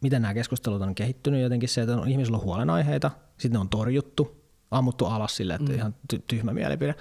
miten 0.00 0.22
nämä 0.22 0.34
keskustelut 0.34 0.82
on 0.82 0.94
kehittynyt 0.94 1.42
jotenkin 1.42 1.68
se, 1.68 1.80
että 1.80 1.96
on, 1.96 2.08
ihmisillä 2.08 2.38
on 2.38 2.44
huolenaiheita, 2.44 3.10
sitten 3.38 3.52
ne 3.52 3.58
on 3.58 3.68
torjuttu, 3.68 4.44
ammuttu 4.70 5.06
alas 5.06 5.36
sille, 5.36 5.54
että 5.54 5.72
mm. 5.72 5.78
ihan 5.78 5.94
ty- 6.14 6.22
tyhmä 6.26 6.52
mielipide. 6.52 6.94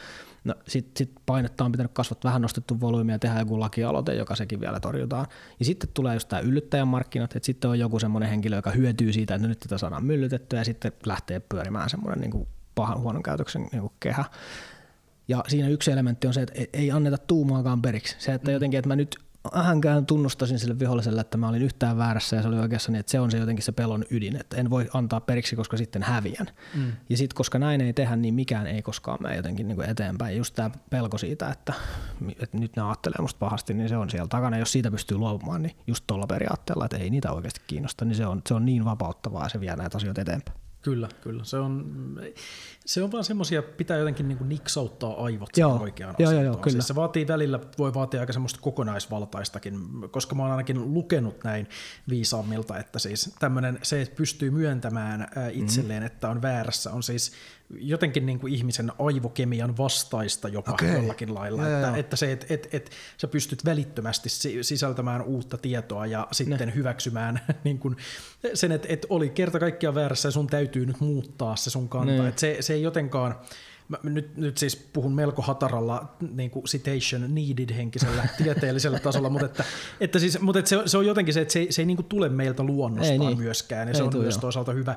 No, 0.44 0.56
sitten 0.68 0.92
sit 0.98 1.12
painetta 1.26 1.66
on 1.66 1.72
pitänyt 1.72 1.92
kasvattaa 1.94 2.30
vähän 2.30 2.42
nostettu 2.42 2.82
volyymiä 2.82 3.16
ja 3.16 3.20
tehdä 3.20 3.40
joku 3.40 3.60
lakialoite, 3.60 4.16
joka 4.16 4.36
sekin 4.36 4.60
vielä 4.60 4.80
torjutaan. 4.80 5.28
Ja 5.60 5.66
sitten 5.66 5.90
tulee 5.94 6.14
just 6.14 6.30
tämä 6.30 6.40
yllyttäjän 6.40 6.88
markkinat, 6.88 7.36
että 7.36 7.46
sitten 7.46 7.70
on 7.70 7.80
joku 7.80 8.00
semmoinen 8.00 8.30
henkilö, 8.30 8.56
joka 8.56 8.72
hyötyy 8.72 9.14
siitä, 9.14 9.36
että 9.36 9.48
nyt 9.48 9.60
tätä 9.60 9.78
saadaan 9.78 10.06
myllytettyä 10.06 10.60
ja 10.60 10.66
sitten 10.66 10.92
lähtee 11.06 11.40
pyörimään 11.40 11.90
semmoinen 11.90 12.22
niin 12.22 12.48
pahan 12.76 13.00
huonon 13.00 13.24
käytöksen 13.24 13.68
niin 13.72 13.82
kuin 13.82 13.94
kehä. 14.00 14.26
Ja 15.28 15.44
siinä 15.48 15.68
yksi 15.68 15.92
elementti 15.92 16.28
on 16.28 16.34
se, 16.34 16.42
että 16.42 16.54
ei 16.74 16.92
anneta 16.92 17.18
tuumaakaan 17.18 17.82
periksi. 17.82 18.16
Se, 18.20 18.34
että 18.34 18.52
mm. 18.52 18.54
jotenkin, 18.54 18.78
että 18.78 18.88
mä 18.88 18.96
nyt 18.96 19.18
vähänkään 19.56 20.06
tunnustasin 20.06 20.60
sille 20.60 20.80
viholliselle, 20.80 21.22
että 21.22 21.38
mä 21.38 21.50
olin 21.50 21.62
yhtään 21.62 21.98
väärässä 21.98 22.36
ja 22.36 22.42
se 22.42 22.48
oli 22.48 22.60
oikeassa 22.60 22.92
niin, 22.92 23.00
että 23.00 23.12
se 23.12 23.20
on 23.20 23.32
se 23.32 23.38
jotenkin 23.38 23.64
se 23.64 23.72
pelon 23.72 24.06
ydin, 24.10 24.36
että 24.36 24.58
en 24.58 24.70
voi 24.70 24.90
antaa 24.94 25.22
periksi, 25.22 25.56
koska 25.56 25.78
sitten 25.78 26.04
häviän. 26.04 26.48
Mm. 26.76 26.92
Ja 27.10 27.18
sitten 27.18 27.36
koska 27.36 27.60
näin 27.60 27.82
ei 27.82 27.94
tehdä, 27.94 28.16
niin 28.16 28.34
mikään 28.34 28.68
ei 28.68 28.82
koskaan 28.82 29.18
mene 29.22 29.36
jotenkin 29.36 29.68
niin 29.68 29.76
kuin 29.76 29.90
eteenpäin. 29.90 30.38
Just 30.38 30.56
tämä 30.56 30.72
pelko 30.90 31.18
siitä, 31.18 31.50
että, 31.50 31.74
että 32.40 32.58
nyt 32.58 32.76
ne 32.76 32.82
ajattelee 32.82 33.22
musta 33.22 33.40
pahasti, 33.40 33.74
niin 33.74 33.90
se 33.90 33.98
on 33.98 34.10
siellä 34.10 34.28
takana. 34.28 34.58
Jos 34.58 34.72
siitä 34.72 34.92
pystyy 34.92 35.18
luopumaan, 35.18 35.62
niin 35.62 35.76
just 35.88 36.04
tuolla 36.08 36.28
periaatteella, 36.28 36.86
että 36.86 36.98
ei 36.98 37.10
niitä 37.10 37.32
oikeasti 37.32 37.62
kiinnosta, 37.68 38.06
niin 38.06 38.16
se 38.16 38.26
on, 38.26 38.42
se 38.48 38.54
on 38.54 38.66
niin 38.66 38.86
vapauttavaa 38.86 39.44
ja 39.44 39.50
se 39.50 39.60
vie 39.60 39.76
näitä 39.76 39.98
asioita 39.98 40.22
eteenpäin. 40.22 40.63
Kyllä, 40.84 41.10
kyllä. 41.22 41.44
Se 41.44 41.58
on, 41.58 41.94
se 42.86 43.04
on 43.04 43.12
vaan 43.12 43.24
semmoisia, 43.24 43.64
pitää 43.64 43.98
jotenkin 43.98 44.28
niin 44.28 44.50
niksauttaa 44.50 45.24
aivot 45.24 45.58
joo, 45.58 45.78
oikeaan 45.82 46.16
joo, 46.20 46.32
joo, 46.32 46.44
joo, 46.44 46.56
kyllä. 46.56 46.72
Siis 46.72 46.88
se 46.88 46.96
vaatii 46.96 47.28
välillä, 47.28 47.60
voi 47.78 47.94
vaatia 47.94 48.20
aika 48.20 48.34
semmoista 48.34 48.60
kokonaisvaltaistakin, 48.62 49.80
koska 50.12 50.36
mä 50.36 50.44
oon 50.44 50.52
ainakin 50.52 50.94
lukenut 50.94 51.44
näin 51.44 51.68
viisaammilta, 52.10 52.78
että 52.78 53.00
siis 53.00 53.36
tämmöinen, 53.40 53.80
se, 53.82 54.02
että 54.02 54.16
pystyy 54.16 54.52
myöntämään 54.52 55.28
itselleen, 55.52 56.04
mm. 56.04 56.08
että 56.08 56.30
on 56.30 56.42
väärässä, 56.42 56.92
on 56.92 57.04
siis 57.04 57.32
jotenkin 57.80 58.26
niin 58.26 58.40
kuin 58.40 58.54
ihmisen 58.54 58.92
aivokemian 59.00 59.78
vastaista 59.78 60.48
jopa 60.48 60.72
okay. 60.72 60.94
jollakin 60.94 61.34
lailla. 61.34 61.68
Ja, 61.68 61.88
että, 61.88 61.98
että 61.98 62.16
se, 62.16 62.32
että 62.32 62.46
et, 62.50 62.68
et, 62.72 62.92
sä 63.18 63.28
pystyt 63.28 63.66
välittömästi 63.66 64.30
sisältämään 64.62 65.22
uutta 65.22 65.58
tietoa 65.58 66.06
ja 66.06 66.28
sitten 66.32 66.68
ne. 66.68 66.76
hyväksymään 66.76 67.40
niin 67.64 67.80
kuin 67.80 67.98
sen, 68.54 68.72
että 68.72 68.88
et 68.92 69.06
oli 69.10 69.30
kerta 69.30 69.60
kaikkiaan 69.60 69.96
väärässä 69.96 70.28
ja 70.28 70.32
sun 70.32 70.48
täytyy 70.48 70.86
nyt 70.86 71.00
muuttaa 71.00 71.56
se 71.56 71.70
sun 71.70 71.90
kanta. 71.90 72.28
Että 72.28 72.42
se, 72.42 72.58
se 72.60 72.74
ei 72.74 72.82
jotenkaan 72.82 73.36
Mä 73.88 73.98
nyt, 74.04 74.38
nyt 74.38 74.58
siis 74.58 74.76
puhun 74.76 75.14
melko 75.14 75.42
hataralla 75.42 76.16
niin 76.32 76.52
kuin 76.52 76.66
citation 76.66 77.36
needed 77.36 77.74
henkisellä 77.76 78.28
tieteellisellä 78.44 79.00
tasolla, 79.00 79.30
mutta, 79.30 79.46
että, 79.46 79.64
että 80.00 80.20
siis, 80.20 80.40
mutta 80.40 80.60
että 80.60 80.70
se, 80.70 80.78
se 80.86 80.98
on 80.98 81.06
jotenkin 81.06 81.34
se, 81.34 81.42
että 81.42 81.52
se 81.52 81.60
ei, 81.60 81.72
se 81.72 81.82
ei 81.82 81.86
niin 81.86 81.98
kuin 81.98 82.06
tule 82.06 82.30
meiltä 82.30 82.64
luonnostaan 82.64 83.22
ei 83.22 83.28
niin. 83.28 83.38
myöskään. 83.38 83.88
Ja 83.88 83.92
ei 83.92 83.96
se 83.96 84.04
on 84.04 84.10
tule, 84.10 84.22
myös 84.22 84.38
toisaalta 84.38 84.72
hyvä 84.72 84.96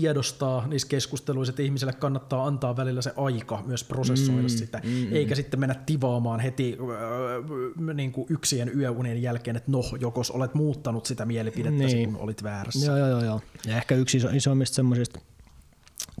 tiedostaa 0.00 0.66
niissä 0.66 0.88
keskusteluissa, 0.88 1.50
että 1.50 1.62
ihmiselle 1.62 1.92
kannattaa 1.92 2.46
antaa 2.46 2.76
välillä 2.76 3.02
se 3.02 3.12
aika 3.16 3.62
myös 3.66 3.84
prosessoida 3.84 4.42
mm, 4.42 4.48
sitä, 4.48 4.80
mm, 4.84 4.90
mm. 4.90 5.12
eikä 5.12 5.34
sitten 5.34 5.60
mennä 5.60 5.74
tivaamaan 5.74 6.40
heti 6.40 6.78
äh, 6.80 7.94
niin 7.94 8.12
kuin 8.12 8.26
yksien 8.30 8.78
yöunien 8.78 9.22
jälkeen, 9.22 9.56
että 9.56 9.70
no, 9.70 9.80
jokos 10.00 10.30
olet 10.30 10.54
muuttanut 10.54 11.06
sitä 11.06 11.24
mielipidettä, 11.24 11.84
niin. 11.84 12.12
kun 12.12 12.22
olit 12.22 12.42
väärässä. 12.42 12.86
Joo, 12.86 12.96
joo, 12.96 13.24
joo. 13.24 13.40
Ja 13.66 13.76
ehkä 13.76 13.94
yksi 13.94 14.16
iso, 14.16 14.28
isommista 14.28 14.74
semmoisista 14.74 15.20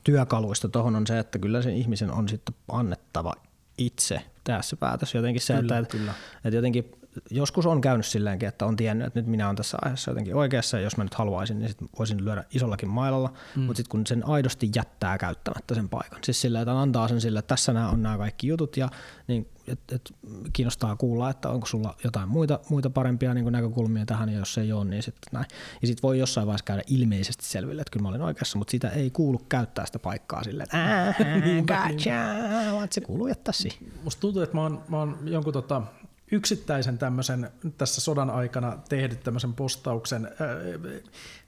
työkaluista 0.04 0.68
tuohon 0.68 0.96
on 0.96 1.06
se, 1.06 1.18
että 1.18 1.38
kyllä 1.38 1.62
sen 1.62 1.74
ihmisen 1.74 2.10
on 2.10 2.28
sitten 2.28 2.54
annettava 2.68 3.34
itse 3.78 4.20
tässä 4.44 4.76
päätös. 4.76 5.14
Jotenkin 5.14 5.42
se, 5.42 5.54
kyllä, 5.54 5.78
että, 5.78 5.96
kyllä. 5.96 6.14
että 6.44 6.56
jotenkin 6.56 6.92
joskus 7.30 7.66
on 7.66 7.80
käynyt 7.80 8.06
silleenkin, 8.06 8.48
että 8.48 8.66
on 8.66 8.76
tiennyt, 8.76 9.06
että 9.06 9.20
nyt 9.20 9.26
minä 9.26 9.46
olen 9.46 9.56
tässä 9.56 9.78
aiheessa 9.82 10.10
jotenkin 10.10 10.34
oikeassa, 10.34 10.76
ja 10.76 10.82
jos 10.82 10.96
mä 10.96 11.04
nyt 11.04 11.14
haluaisin, 11.14 11.58
niin 11.58 11.68
sit 11.68 11.78
voisin 11.98 12.24
lyödä 12.24 12.44
isollakin 12.50 12.88
mailalla, 12.88 13.32
mm. 13.56 13.62
mutta 13.62 13.76
sitten 13.76 13.90
kun 13.90 14.06
sen 14.06 14.26
aidosti 14.26 14.70
jättää 14.74 15.18
käyttämättä 15.18 15.74
sen 15.74 15.88
paikan, 15.88 16.18
siis 16.22 16.40
sillä, 16.40 16.60
että 16.60 16.80
antaa 16.80 17.08
sen 17.08 17.20
sille, 17.20 17.38
että 17.38 17.48
tässä 17.48 17.72
nämä 17.72 17.90
on 17.90 18.02
nämä 18.02 18.18
kaikki 18.18 18.46
jutut, 18.46 18.76
ja 18.76 18.88
niin, 19.26 19.48
et, 19.66 19.80
et, 19.92 20.14
kiinnostaa 20.52 20.96
kuulla, 20.96 21.30
että 21.30 21.48
onko 21.48 21.66
sulla 21.66 21.96
jotain 22.04 22.28
muita, 22.28 22.60
muita 22.68 22.90
parempia 22.90 23.34
niin 23.34 23.52
näkökulmia 23.52 24.06
tähän, 24.06 24.28
ja 24.28 24.38
jos 24.38 24.58
ei 24.58 24.72
ole, 24.72 24.84
niin 24.84 25.02
sitten 25.02 25.28
näin. 25.32 25.46
Ja 25.82 25.86
sitten 25.86 26.02
voi 26.02 26.18
jossain 26.18 26.46
vaiheessa 26.46 26.64
käydä 26.64 26.82
ilmeisesti 26.86 27.44
selville, 27.44 27.82
että 27.82 27.92
kyllä 27.92 28.02
mä 28.02 28.08
olin 28.08 28.22
oikeassa, 28.22 28.58
mutta 28.58 28.70
sitä 28.70 28.88
ei 28.88 29.10
kuulu 29.10 29.38
käyttää 29.48 29.86
sitä 29.86 29.98
paikkaa 29.98 30.44
silleen, 30.44 30.64
että 30.64 31.14
gotcha, 31.66 32.10
vaan 32.74 32.88
se 32.90 33.00
kuuluu 33.00 33.26
jättää 33.26 33.52
siihen. 33.52 33.78
Musta 34.04 34.20
tuntuu, 34.20 34.42
että 34.42 34.56
mä 34.56 34.62
oon, 34.62 34.82
mä 34.88 34.98
oon 34.98 35.18
jonkun 35.24 35.52
tota, 35.52 35.82
yksittäisen 36.32 36.98
tämmöisen 36.98 37.50
tässä 37.78 38.00
sodan 38.00 38.30
aikana 38.30 38.78
tehnyt 38.88 39.22
tämmöisen 39.22 39.54
postauksen 39.54 40.28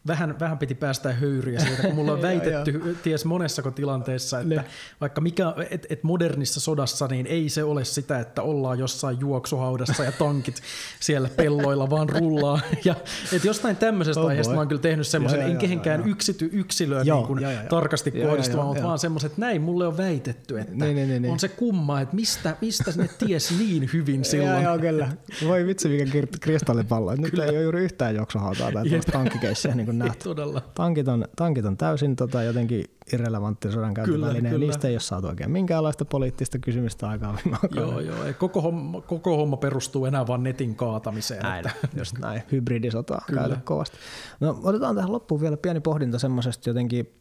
vähän, 0.06 0.40
vähän 0.40 0.58
piti 0.58 0.74
päästä 0.74 1.12
höyryä 1.12 1.60
siitä, 1.60 1.82
kun 1.82 1.94
mulla 1.94 2.12
on 2.12 2.22
väitetty 2.30 2.96
ties 3.02 3.24
monessako 3.24 3.70
tilanteessa, 3.70 4.40
että 4.40 4.64
vaikka 5.00 5.20
mikä, 5.20 5.54
et, 5.70 5.86
et 5.90 6.02
modernissa 6.02 6.60
sodassa, 6.60 7.06
niin 7.06 7.26
ei 7.26 7.48
se 7.48 7.64
ole 7.64 7.84
sitä, 7.84 8.18
että 8.18 8.42
ollaan 8.42 8.78
jossain 8.78 9.20
juoksuhaudassa 9.20 10.04
ja 10.04 10.12
tankit 10.12 10.62
siellä 11.00 11.28
pelloilla 11.36 11.90
vaan 11.90 12.08
rullaa. 12.08 12.60
Ja, 12.84 12.94
et 13.32 13.44
jostain 13.44 13.76
tämmöisestä 13.76 14.20
oh 14.20 14.28
aiheesta 14.28 14.54
mä 14.54 14.60
oon 14.60 14.68
kyllä 14.68 14.82
tehnyt 14.82 15.06
semmoisen, 15.06 15.40
en 15.40 15.56
kehenkään 15.56 16.08
yksity, 16.08 16.50
yksilöön 16.52 17.06
joo, 17.06 17.18
niin 17.18 17.26
kuin 17.26 17.42
ja, 17.42 17.50
tarkasti 17.68 18.10
kohdistuvan, 18.10 18.66
mutta 18.66 18.82
vaan 18.82 18.98
semmoisen, 18.98 19.26
että 19.26 19.40
näin 19.40 19.62
mulle 19.62 19.86
on 19.86 19.96
väitetty, 19.96 20.58
että 20.58 20.74
ne, 20.74 20.94
ne, 20.94 21.06
ne, 21.06 21.18
ne. 21.18 21.30
on 21.30 21.38
se 21.38 21.48
kumma, 21.48 22.00
että 22.00 22.16
mistä, 22.16 22.56
mistä 22.60 22.92
ne 22.96 23.08
ties 23.18 23.58
niin 23.58 23.90
hyvin 23.92 24.24
silloin, 24.24 24.62
joo, 24.62 24.78
kyllä. 24.78 25.08
Voi 25.48 25.66
vitsi, 25.66 25.88
mikä 25.88 26.26
kristallipallo. 26.40 27.14
Nyt 27.14 27.30
kyllä. 27.30 27.44
ei 27.44 27.50
ole 27.50 27.62
juuri 27.62 27.84
yhtään 27.84 28.16
juoksuhautaa 28.16 28.72
tai 28.72 28.84
tankkikeissiä 29.12 29.74
niin 29.74 29.86
kuin 29.86 29.95
nähty. 29.98 30.24
Todella. 30.24 30.62
Tankit 30.74 31.08
on, 31.08 31.24
tankit 31.36 31.64
on 31.64 31.76
täysin 31.76 32.16
tota, 32.16 32.42
jotenkin 32.42 32.84
irrelevantti 33.12 33.72
sodankäyntiväline, 33.72 34.50
ja 34.50 34.58
niistä 34.58 34.88
ei 34.88 34.94
ole 34.94 35.00
saatu 35.00 35.26
oikein 35.26 35.50
minkäänlaista 35.50 36.04
poliittista 36.04 36.58
kysymystä 36.58 37.08
aikaa 37.08 37.38
Joo, 37.76 38.00
joo. 38.00 38.24
Ei, 38.24 38.34
koko, 38.34 38.60
homma, 38.60 39.00
koko 39.00 39.36
homma 39.36 39.56
perustuu 39.56 40.06
enää 40.06 40.26
vain 40.26 40.42
netin 40.42 40.74
kaatamiseen. 40.74 41.42
Näin, 41.42 41.66
että. 41.66 41.88
just 41.98 42.18
näin. 42.18 42.42
Hybridisotaa 42.52 43.22
käydä 43.34 43.56
kovasti. 43.64 43.96
No, 44.40 44.60
otetaan 44.62 44.94
tähän 44.94 45.12
loppuun 45.12 45.40
vielä 45.40 45.56
pieni 45.56 45.80
pohdinta 45.80 46.18
semmoisesta 46.18 46.70
jotenkin 46.70 47.12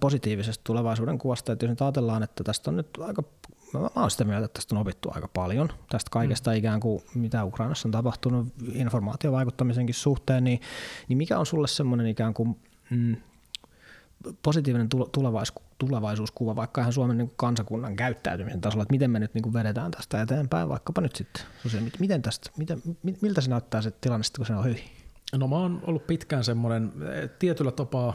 positiivisesta 0.00 0.64
tulevaisuuden 0.64 1.18
kuvasta, 1.18 1.52
että 1.52 1.66
jos 1.66 1.70
nyt 1.70 1.82
ajatellaan, 1.82 2.22
että 2.22 2.44
tästä 2.44 2.70
on 2.70 2.76
nyt 2.76 2.88
aika 3.00 3.22
mä 3.72 3.80
olen 3.96 4.10
sitä 4.10 4.24
mieltä, 4.24 4.44
että 4.44 4.54
tästä 4.54 4.74
on 4.74 4.80
opittu 4.80 5.10
aika 5.14 5.28
paljon, 5.28 5.68
tästä 5.88 6.10
kaikesta 6.10 6.50
mm. 6.50 6.56
ikään 6.56 6.80
kuin 6.80 7.02
mitä 7.14 7.44
Ukrainassa 7.44 7.88
on 7.88 7.92
tapahtunut 7.92 8.46
informaatiovaikuttamisenkin 8.72 9.94
suhteen, 9.94 10.44
niin, 10.44 10.60
niin 11.08 11.16
mikä 11.16 11.38
on 11.38 11.46
sulle 11.46 11.68
semmoinen 11.68 12.06
ikään 12.06 12.34
kuin 12.34 12.56
mm, 12.90 13.16
positiivinen 14.42 14.88
tulevaisuuskuva 15.82 16.56
vaikka 16.56 16.80
ihan 16.80 16.92
Suomen 16.92 17.18
niin 17.18 17.32
kansakunnan 17.36 17.96
käyttäytymisen 17.96 18.60
tasolla, 18.60 18.82
että 18.82 18.92
miten 18.92 19.10
me 19.10 19.18
nyt 19.18 19.34
niin 19.34 19.52
vedetään 19.52 19.90
tästä 19.90 20.22
eteenpäin, 20.22 20.68
vaikkapa 20.68 21.00
nyt 21.00 21.16
sitten, 21.16 21.42
miten 21.98 22.22
tästä, 22.22 22.50
miten, 22.56 22.82
miltä 23.20 23.40
se 23.40 23.50
näyttää 23.50 23.82
se 23.82 23.90
tilanne 23.90 24.24
sitten, 24.24 24.40
kun 24.40 24.46
se 24.46 24.54
on 24.54 24.64
hyvin? 24.64 24.84
No 25.36 25.48
mä 25.48 25.56
oon 25.56 25.80
ollut 25.86 26.06
pitkään 26.06 26.44
semmoinen 26.44 26.92
eh, 27.12 27.30
tietyllä 27.38 27.70
tapaa 27.70 28.14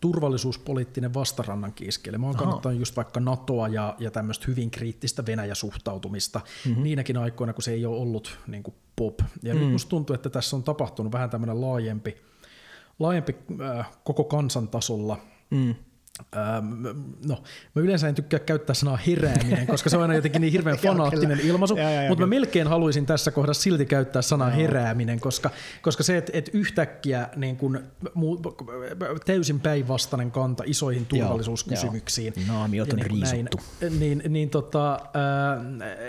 turvallisuuspoliittinen 0.00 1.14
vastarannan 1.14 1.72
kiiskele. 1.72 2.18
Mä 2.18 2.26
oon 2.26 2.36
Aha. 2.36 2.44
kannattanut 2.44 2.78
just 2.78 2.96
vaikka 2.96 3.20
NATOa 3.20 3.68
ja, 3.68 3.96
ja 3.98 4.10
tämmöistä 4.10 4.44
hyvin 4.48 4.70
kriittistä 4.70 5.26
Venäjä-suhtautumista 5.26 6.40
mm-hmm. 6.66 6.82
niinäkin 6.82 7.16
aikoina, 7.16 7.52
kun 7.52 7.62
se 7.62 7.72
ei 7.72 7.86
ole 7.86 7.96
ollut 7.96 8.38
niin 8.46 8.62
kuin 8.62 8.74
pop. 8.96 9.20
Ja 9.42 9.54
mm. 9.54 9.60
nyt 9.60 9.72
musta 9.72 9.88
tuntuu, 9.88 10.14
että 10.14 10.30
tässä 10.30 10.56
on 10.56 10.62
tapahtunut 10.62 11.12
vähän 11.12 11.30
tämmöinen 11.30 11.60
laajempi, 11.60 12.16
laajempi 12.98 13.36
äh, 13.60 13.90
koko 14.04 14.24
kansantasolla 14.24 15.16
mm 15.50 15.74
Ähm, 15.74 15.89
no, 17.26 17.42
mä 17.74 17.82
yleensä 17.82 18.08
en 18.08 18.14
tykkää 18.14 18.40
käyttää 18.40 18.74
sanaa 18.74 18.96
herääminen, 18.96 19.66
koska 19.66 19.90
se 19.90 19.96
on 19.96 20.02
aina 20.02 20.14
jotenkin 20.14 20.40
niin 20.40 20.52
hirveän 20.52 20.78
fanaattinen 20.86 21.40
ilmaisu, 21.40 21.76
mutta 22.08 22.22
mä 22.22 22.26
melkein 22.26 22.66
haluaisin 22.66 23.06
tässä 23.06 23.30
kohdassa 23.30 23.62
silti 23.62 23.86
käyttää 23.86 24.22
sanaa 24.22 24.50
herääminen, 24.50 25.20
koska, 25.20 25.50
koska 25.82 26.02
se, 26.02 26.16
että 26.16 26.32
et 26.34 26.50
yhtäkkiä 26.52 27.28
niin 27.36 27.56
kun, 27.56 27.80
täysin 29.26 29.60
päinvastainen 29.60 30.30
kanta 30.30 30.64
isoihin 30.66 31.06
turvallisuuskysymyksiin, 31.06 32.32
Naamiot 32.48 32.92
on 32.92 32.98
niin, 32.98 33.10
riisuttu. 33.10 33.60
Näin, 33.80 34.00
niin, 34.00 34.22
niin 34.28 34.50
tota, 34.50 34.92
äh, 34.94 35.00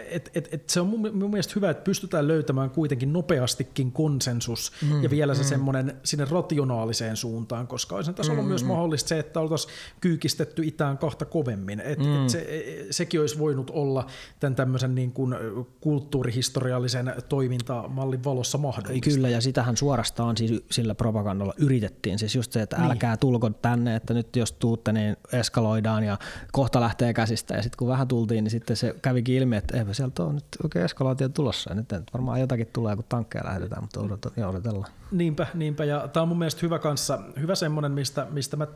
et, 0.10 0.32
et, 0.36 0.50
et 0.52 0.70
se 0.70 0.82
on 0.82 0.88
mun, 0.88 1.10
mun 1.14 1.32
mielestä 1.32 1.54
hyvä, 1.56 1.70
että 1.70 1.84
pystytään 1.84 2.28
löytämään 2.28 2.70
kuitenkin 2.70 3.14
nopeastikin 3.14 3.92
konsensus 3.92 4.72
mm, 4.82 5.04
ja 5.04 5.10
vielä 5.10 5.36
se 5.36 5.42
mm. 5.42 5.48
semmoinen 5.48 5.98
sinne 6.04 6.26
rationaaliseen 6.26 7.18
suuntaan, 7.18 7.68
koska 7.68 7.96
olisi 7.96 8.14
tässä 8.14 8.32
ollut 8.32 8.46
mm, 8.46 8.50
myös 8.50 8.64
mm. 8.64 8.68
mahdollista 8.68 9.08
se, 9.08 9.20
että 9.20 9.40
oltaisiin 9.40 9.74
kyykistetty 10.02 10.64
itään 10.66 10.98
kahta 10.98 11.26
kovemmin. 11.26 11.80
Et, 11.80 12.00
mm. 12.00 12.24
et 12.24 12.30
se, 12.30 12.66
sekin 12.90 13.20
olisi 13.20 13.40
voinut 13.40 13.70
olla 13.70 14.08
tämän 14.40 14.56
tämmöisen 14.56 14.96
niin 14.96 15.12
kuin 15.12 15.36
kulttuurihistoriallisen 15.82 17.14
toimintamallin 17.30 18.24
valossa 18.24 18.58
mahdollista. 18.58 19.10
Kyllä, 19.10 19.30
ja 19.30 19.42
sitähän 19.42 19.78
suorastaan 19.78 20.38
siis 20.38 20.64
sillä 20.72 20.96
propagandalla 20.96 21.54
yritettiin. 21.58 22.20
Siis 22.20 22.36
just 22.36 22.52
se, 22.52 22.62
että 22.62 22.78
niin. 22.78 22.92
älkää 22.92 23.18
tulko 23.18 23.50
tänne, 23.50 23.96
että 23.96 24.14
nyt 24.14 24.36
jos 24.36 24.52
tuutte, 24.52 24.92
niin 24.92 25.18
eskaloidaan 25.34 26.04
ja 26.04 26.18
kohta 26.52 26.82
lähtee 26.82 27.14
käsistä. 27.14 27.56
Ja 27.56 27.64
sitten 27.64 27.78
kun 27.78 27.88
vähän 27.88 28.08
tultiin, 28.08 28.44
niin 28.44 28.52
sitten 28.52 28.76
se 28.76 28.96
kävikin 29.02 29.36
ilmi, 29.36 29.56
että 29.56 29.78
eipä 29.78 29.94
sieltä 29.94 30.24
ole 30.24 30.34
nyt 30.34 30.46
oikein 30.64 30.86
eskalaatio 30.86 31.30
tulossa. 31.30 31.72
Ja 31.72 31.76
nyt 31.76 31.90
varmaan 32.14 32.40
jotakin 32.40 32.68
tulee, 32.74 32.96
kun 32.96 33.06
tankkeja 33.10 33.46
lähdetään, 33.46 33.84
mutta 33.84 34.00
odotellaan. 34.48 34.92
Niinpä, 35.12 35.48
niinpä. 35.54 35.86
Ja 35.86 36.08
tämä 36.08 36.22
on 36.22 36.28
mun 36.28 36.40
mielestä 36.40 36.60
hyvä 36.62 36.80
kanssa, 36.80 37.20
hyvä 37.40 37.56
semmoinen, 37.56 37.92
mistä, 37.92 38.28
mistä 38.32 38.58
mä 38.58 38.68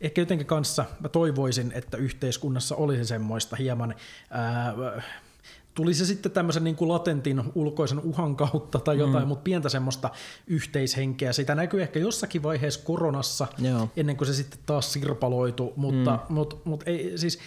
ehkä 0.00 0.20
jotenkin 0.20 0.46
kanssa 0.46 0.84
mä 1.00 1.08
toivoisin, 1.08 1.72
että 1.72 1.96
yhteiskunnassa 1.96 2.76
olisi 2.76 3.04
semmoista 3.04 3.56
hieman 3.56 3.94
ää, 4.30 4.74
tuli 5.74 5.94
se 5.94 6.06
sitten 6.06 6.32
tämmöisen 6.32 6.64
niin 6.64 6.76
kuin 6.76 6.88
latentin 6.88 7.42
ulkoisen 7.54 8.00
uhan 8.00 8.36
kautta 8.36 8.78
tai 8.78 8.98
jotain, 8.98 9.24
mm. 9.24 9.28
mutta 9.28 9.42
pientä 9.42 9.68
semmoista 9.68 10.10
yhteishenkeä. 10.46 11.32
Sitä 11.32 11.54
näkyy 11.54 11.82
ehkä 11.82 11.98
jossakin 11.98 12.42
vaiheessa 12.42 12.80
koronassa, 12.84 13.46
Joo. 13.58 13.88
ennen 13.96 14.16
kuin 14.16 14.28
se 14.28 14.34
sitten 14.34 14.60
taas 14.66 14.92
sirpaloitu, 14.92 15.72
mutta, 15.76 16.18
mm. 16.28 16.34
mutta, 16.34 16.56
mutta 16.64 16.90
ei, 16.90 17.18
siis 17.18 17.38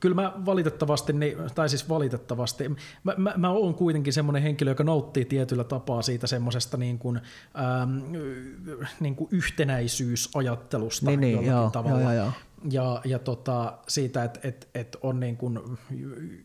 kyllä 0.00 0.14
mä 0.14 0.32
valitettavasti, 0.46 1.12
tai 1.54 1.68
siis 1.68 1.88
valitettavasti, 1.88 2.68
mä, 3.04 3.14
mä, 3.16 3.34
mä 3.36 3.50
oon 3.50 3.74
kuitenkin 3.74 4.12
semmoinen 4.12 4.42
henkilö, 4.42 4.70
joka 4.70 4.84
nauttii 4.84 5.24
tietyllä 5.24 5.64
tapaa 5.64 6.02
siitä 6.02 6.26
semmoisesta 6.26 6.76
niin 6.76 6.98
kuin, 6.98 7.20
ähm, 7.58 7.98
niin 9.00 9.16
kuin 9.16 9.28
yhtenäisyysajattelusta 9.30 11.10
niin, 11.10 11.20
niin, 11.20 11.32
jollakin 11.32 11.50
joo, 11.50 11.70
tavalla. 11.70 12.00
Joo, 12.00 12.12
joo, 12.12 12.24
joo 12.24 12.32
ja, 12.70 13.00
ja 13.04 13.18
tota, 13.18 13.78
siitä, 13.88 14.24
että 14.24 14.40
et, 14.42 14.68
et 14.74 14.96
on 15.02 15.20
niin 15.20 15.36
kuin 15.36 15.60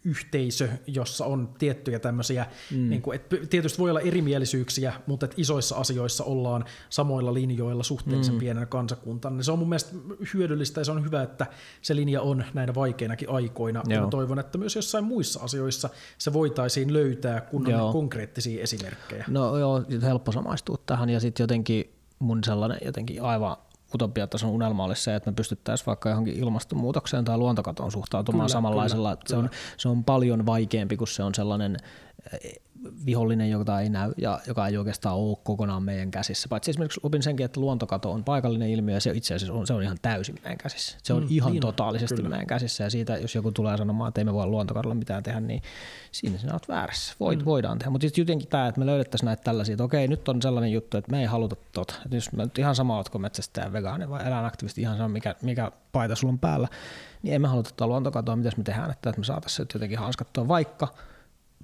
yhteisö, 0.06 0.70
jossa 0.88 1.26
on 1.26 1.50
tiettyjä 1.60 2.00
tämmöisiä, 2.00 2.46
mm. 2.72 2.90
niin 2.90 3.02
kuin, 3.02 3.16
että 3.16 3.36
tietysti 3.50 3.80
voi 3.80 3.90
olla 3.90 4.00
erimielisyyksiä, 4.00 4.94
mutta 5.08 5.26
että 5.26 5.36
isoissa 5.40 5.76
asioissa 5.76 6.24
ollaan 6.24 6.66
samoilla 6.90 7.34
linjoilla 7.34 7.84
suhteellisen 7.84 8.34
mm. 8.34 8.40
pienenä 8.40 8.66
kansakuntana. 8.66 9.36
Niin 9.36 9.44
se 9.44 9.52
on 9.52 9.60
mun 9.60 9.70
mielestä 9.70 9.96
hyödyllistä 10.34 10.82
ja 10.82 10.86
se 10.86 10.92
on 10.92 11.06
hyvä, 11.06 11.24
että 11.24 11.46
se 11.82 11.96
linja 11.96 12.22
on 12.22 12.44
näinä 12.54 12.76
vaikeinakin 12.76 13.30
aikoina. 13.30 13.84
Joo. 13.88 14.04
Ja 14.04 14.08
toivon, 14.08 14.40
että 14.40 14.58
myös 14.58 14.76
jossain 14.76 15.04
muissa 15.04 15.40
asioissa 15.40 15.90
se 16.18 16.34
voitaisiin 16.34 16.94
löytää 16.94 17.42
kunnon 17.42 17.92
konkreettisia 17.92 18.64
esimerkkejä. 18.64 19.26
No 19.28 19.58
joo, 19.58 19.84
helppo 20.02 20.32
samaistua 20.32 20.78
tähän 20.86 21.10
ja 21.10 21.20
sitten 21.20 21.44
jotenkin 21.44 21.94
mun 22.20 22.44
sellainen 22.44 22.78
jotenkin 22.86 23.22
aivan 23.22 23.58
utopiatason 23.96 24.50
unelma 24.50 24.84
olisi 24.84 25.04
se, 25.04 25.16
että 25.16 25.32
me 25.32 25.36
pystyttäisiin 25.36 25.86
vaikka 25.86 26.10
johonkin 26.10 26.36
ilmastonmuutokseen 26.36 27.26
tai 27.26 27.38
luontokatoon 27.38 27.92
suhtautumaan 27.92 28.48
kyllä, 28.48 28.54
samanlaisella. 28.54 29.16
Kyllä, 29.16 29.28
se, 29.28 29.36
on, 29.36 29.50
se 29.78 29.90
on 29.90 30.04
paljon 30.04 30.46
vaikeampi, 30.46 30.98
kun 30.98 31.08
se 31.08 31.24
on 31.24 31.36
sellainen 31.36 31.78
vihollinen, 33.06 33.50
jota 33.50 33.80
ei 33.80 33.90
näy 33.90 34.14
ja 34.18 34.40
joka 34.48 34.68
ei 34.68 34.78
oikeastaan 34.78 35.16
ole 35.16 35.38
kokonaan 35.44 35.84
meidän 35.84 36.12
käsissä. 36.12 36.50
Paitsi 36.50 36.72
esimerkiksi 36.72 37.00
opin 37.04 37.24
senkin, 37.24 37.46
että 37.46 37.60
luontokato 37.60 38.12
on 38.12 38.24
paikallinen 38.24 38.70
ilmiö 38.70 38.96
ja 38.96 39.00
se 39.00 39.12
itse 39.12 39.36
asiassa 39.36 39.54
on, 39.54 39.68
se 39.68 39.74
on 39.74 39.84
ihan 39.84 39.98
täysin 40.02 40.36
meidän 40.44 40.58
käsissä. 40.58 40.98
Se 41.04 41.14
on 41.14 41.24
mm, 41.24 41.28
ihan 41.30 41.52
niin 41.52 41.62
totaalisesti 41.62 42.16
kyllä. 42.16 42.30
meidän 42.30 42.48
käsissä 42.48 42.84
ja 42.84 42.90
siitä, 42.90 43.18
jos 43.18 43.36
joku 43.36 43.52
tulee 43.52 43.78
sanomaan, 43.78 44.08
että 44.08 44.22
ei 44.22 44.26
me 44.26 44.34
voi 44.34 44.48
luontokadolla 44.48 44.96
mitään 44.96 45.24
tehdä, 45.24 45.40
niin 45.40 45.62
siinä 46.12 46.38
sinä 46.38 46.54
olet 46.54 46.68
väärässä. 46.68 47.16
Voit, 47.20 47.40
mm. 47.40 47.46
Voidaan 47.46 47.80
tehdä, 47.80 47.90
mutta 47.90 48.06
sitten 48.06 48.22
jotenkin 48.22 48.48
tämä, 48.48 48.68
että 48.68 48.80
me 48.80 48.86
löydettäisiin 48.86 49.26
näitä 49.26 49.44
tällaisia, 49.44 49.74
että 49.74 49.84
okei, 49.84 50.08
nyt 50.08 50.30
on 50.30 50.42
sellainen 50.42 50.72
juttu, 50.72 50.98
että 50.98 51.12
me 51.12 51.20
ei 51.20 51.26
haluta 51.26 51.56
tota. 51.72 51.94
Että 52.06 52.18
jos 52.18 52.32
mä 52.32 52.44
nyt 52.44 52.60
ihan 52.60 52.76
sama, 52.76 52.98
oletko 52.98 53.20
metsästäjä, 53.20 53.74
vegaani 53.74 54.10
vai 54.10 54.28
eläinaktivisti, 54.28 54.82
ihan 54.82 54.98
sama 54.98 55.10
mikä, 55.10 55.36
mikä 55.42 55.72
paita 55.92 56.16
sulla 56.16 56.32
on 56.32 56.40
päällä, 56.40 56.68
niin 57.24 57.36
emme 57.36 57.48
halua 57.48 57.64
tätä 57.64 57.88
luontokatoa, 57.88 58.36
mitä 58.36 58.52
me 58.58 58.64
tehdään, 58.64 58.92
että 58.92 59.14
me 59.18 59.24
saataisiin 59.24 59.68
jotenkin 59.74 60.00
hanskattua, 60.00 60.48
vaikka– 60.48 60.88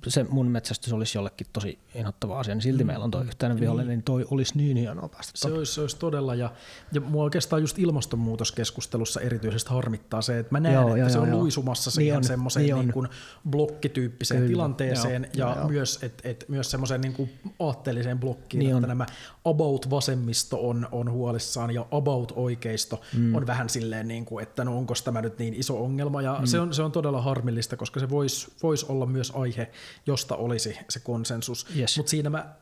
se 0.08 0.24
mun 0.30 0.48
metsästys 0.48 0.94
olisi 0.94 1.18
jollekin 1.18 1.48
tosi 1.54 1.80
inhottava 1.96 2.40
asia, 2.40 2.56
niin 2.56 2.62
silti 2.62 2.84
mm. 2.84 2.88
meillä 2.88 3.06
on 3.06 3.12
tuo 3.12 3.22
yhteinen 3.22 3.60
vihollinen, 3.60 3.88
niin 3.88 4.04
toi 4.04 4.26
olisi 4.32 4.58
niin 4.58 4.78
hienoa 4.78 5.10
päästä. 5.10 5.32
Se 5.36 5.48
olisi, 5.48 5.74
se 5.74 5.82
olisi 5.82 5.98
todella, 5.98 6.36
ja, 6.36 6.52
ja 6.92 7.02
mua 7.02 7.24
oikeastaan 7.24 7.62
just 7.62 7.80
ilmastonmuutoskeskustelussa 7.80 9.22
erityisesti 9.22 9.70
harmittaa 9.70 10.22
se, 10.22 10.40
että 10.40 10.52
mä 10.52 10.60
näen, 10.60 10.76
joo, 10.76 10.88
että 10.88 11.00
joo, 11.00 11.10
se 11.10 11.20
on 11.20 11.30
joo. 11.30 11.40
luisumassa 11.40 11.92
siihen 11.92 12.16
niin 12.20 12.28
semmoiseen 12.28 12.66
niin 12.66 12.76
niin 12.76 12.94
kuin 12.94 13.08
blokkityyppiseen 13.50 14.40
Kyllä, 14.40 14.52
tilanteeseen, 14.52 15.30
joo, 15.34 15.50
ja 15.50 15.56
joo. 15.56 15.68
myös, 15.68 16.00
et, 16.04 16.22
et, 16.24 16.46
myös 16.48 16.72
semmoiseen 16.72 17.02
niin 17.02 17.14
kuin 17.14 17.30
aatteelliseen 17.60 18.20
blokkiin, 18.20 18.60
niin 18.60 18.72
että 18.72 18.78
on. 18.78 18.90
nämä 18.90 19.06
about-vasemmisto 19.46 20.70
on, 20.70 20.88
on 20.92 21.12
huolissaan, 21.12 21.72
ja 21.72 21.86
about-oikeisto 21.92 23.02
mm. 23.14 23.36
on 23.36 23.48
vähän 23.48 23.70
silleen, 23.70 24.08
niin 24.08 24.26
kuin, 24.26 24.44
että 24.44 24.64
no 24.64 24.78
onko 24.78 24.94
tämä 25.04 25.22
nyt 25.22 25.40
niin 25.40 25.54
iso 25.54 25.84
ongelma, 25.84 26.22
ja 26.22 26.38
mm. 26.40 26.46
se, 26.46 26.60
on, 26.60 26.74
se 26.74 26.84
on 26.84 26.92
todella 26.92 27.22
harmillista, 27.22 27.78
koska 27.78 28.00
se 28.00 28.10
voisi 28.10 28.52
vois 28.64 28.84
olla 28.84 29.06
myös 29.06 29.32
aihe, 29.36 29.72
josta 30.06 30.36
olisi 30.36 30.78
se 30.90 31.00
konsensus. 31.00 31.68
Yes. 31.78 31.98
Mutta 31.98 32.10
siinä 32.10 32.30
mä 32.30 32.56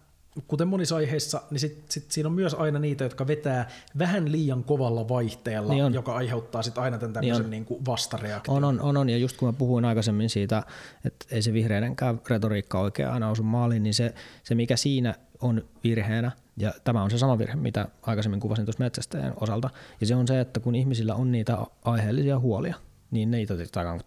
kuten 0.48 0.68
monissa 0.68 0.96
aiheissa, 0.96 1.42
niin 1.52 1.60
sit, 1.60 1.92
sit 1.92 2.12
siinä 2.12 2.30
on 2.30 2.34
myös 2.34 2.54
aina 2.54 2.80
niitä, 2.80 3.04
jotka 3.04 3.28
vetää 3.28 3.70
vähän 3.98 4.32
liian 4.32 4.64
kovalla 4.64 5.10
vaihteella, 5.10 5.74
niin 5.74 5.94
joka 5.94 6.16
aiheuttaa 6.16 6.62
sit 6.62 6.78
aina 6.78 6.98
tämän 6.98 7.14
tämmöisen 7.14 7.42
niin 7.42 7.52
niin 7.52 7.66
kuin 7.66 7.86
vastareaktion. 7.86 8.58
On, 8.58 8.64
on, 8.64 8.82
on, 8.82 8.98
on, 8.98 9.10
ja 9.10 9.18
just 9.18 9.38
kun 9.38 9.48
mä 9.48 9.54
puhuin 9.54 9.86
aikaisemmin 9.86 10.30
siitä, 10.30 10.64
että 11.06 11.26
ei 11.32 11.42
se 11.42 11.54
vihreidenkään 11.54 12.22
retoriikka 12.30 12.80
oikein 12.80 13.10
aina 13.10 13.30
osu 13.30 13.44
maaliin, 13.44 13.84
niin 13.84 13.94
se, 13.94 14.14
se 14.44 14.56
mikä 14.56 14.78
siinä 14.78 15.16
on 15.42 15.66
virheenä, 15.84 16.32
ja 16.58 16.74
tämä 16.84 17.04
on 17.04 17.12
se 17.12 17.18
sama 17.18 17.38
virhe, 17.38 17.56
mitä 17.56 17.88
aikaisemmin 18.02 18.40
kuvasin 18.40 18.66
tuossa 18.66 18.84
metsästäjän 18.84 19.34
osalta, 19.42 19.70
ja 20.02 20.08
se 20.08 20.16
on 20.16 20.28
se, 20.28 20.40
että 20.40 20.60
kun 20.60 20.76
ihmisillä 20.76 21.16
on 21.16 21.32
niitä 21.32 21.58
aiheellisia 21.86 22.40
huolia, 22.40 22.76
niin 23.12 23.32
niitä 23.32 23.54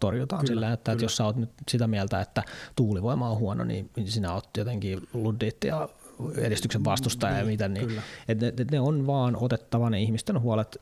torjutaan 0.00 0.40
kyllä, 0.40 0.54
sillä, 0.54 0.72
että, 0.72 0.92
että 0.92 1.04
jos 1.04 1.16
sä 1.16 1.24
oot 1.24 1.36
nyt 1.36 1.50
sitä 1.68 1.86
mieltä, 1.86 2.20
että 2.20 2.42
tuulivoima 2.76 3.30
on 3.30 3.38
huono, 3.38 3.64
niin 3.64 3.90
sinä 4.04 4.34
oot 4.34 4.56
jotenkin 4.56 5.08
ludditti 5.12 5.66
ja 5.68 5.88
edistyksen 6.36 6.84
vastustaja 6.84 7.32
niin, 7.32 7.40
ja 7.40 7.46
mitä, 7.46 7.68
niin 7.68 8.02
että 8.28 8.46
ne, 8.46 8.52
ne, 8.70 8.80
on 8.80 9.06
vaan 9.06 9.36
otettava 9.36 9.90
ne 9.90 10.02
ihmisten 10.02 10.40
huolet 10.40 10.80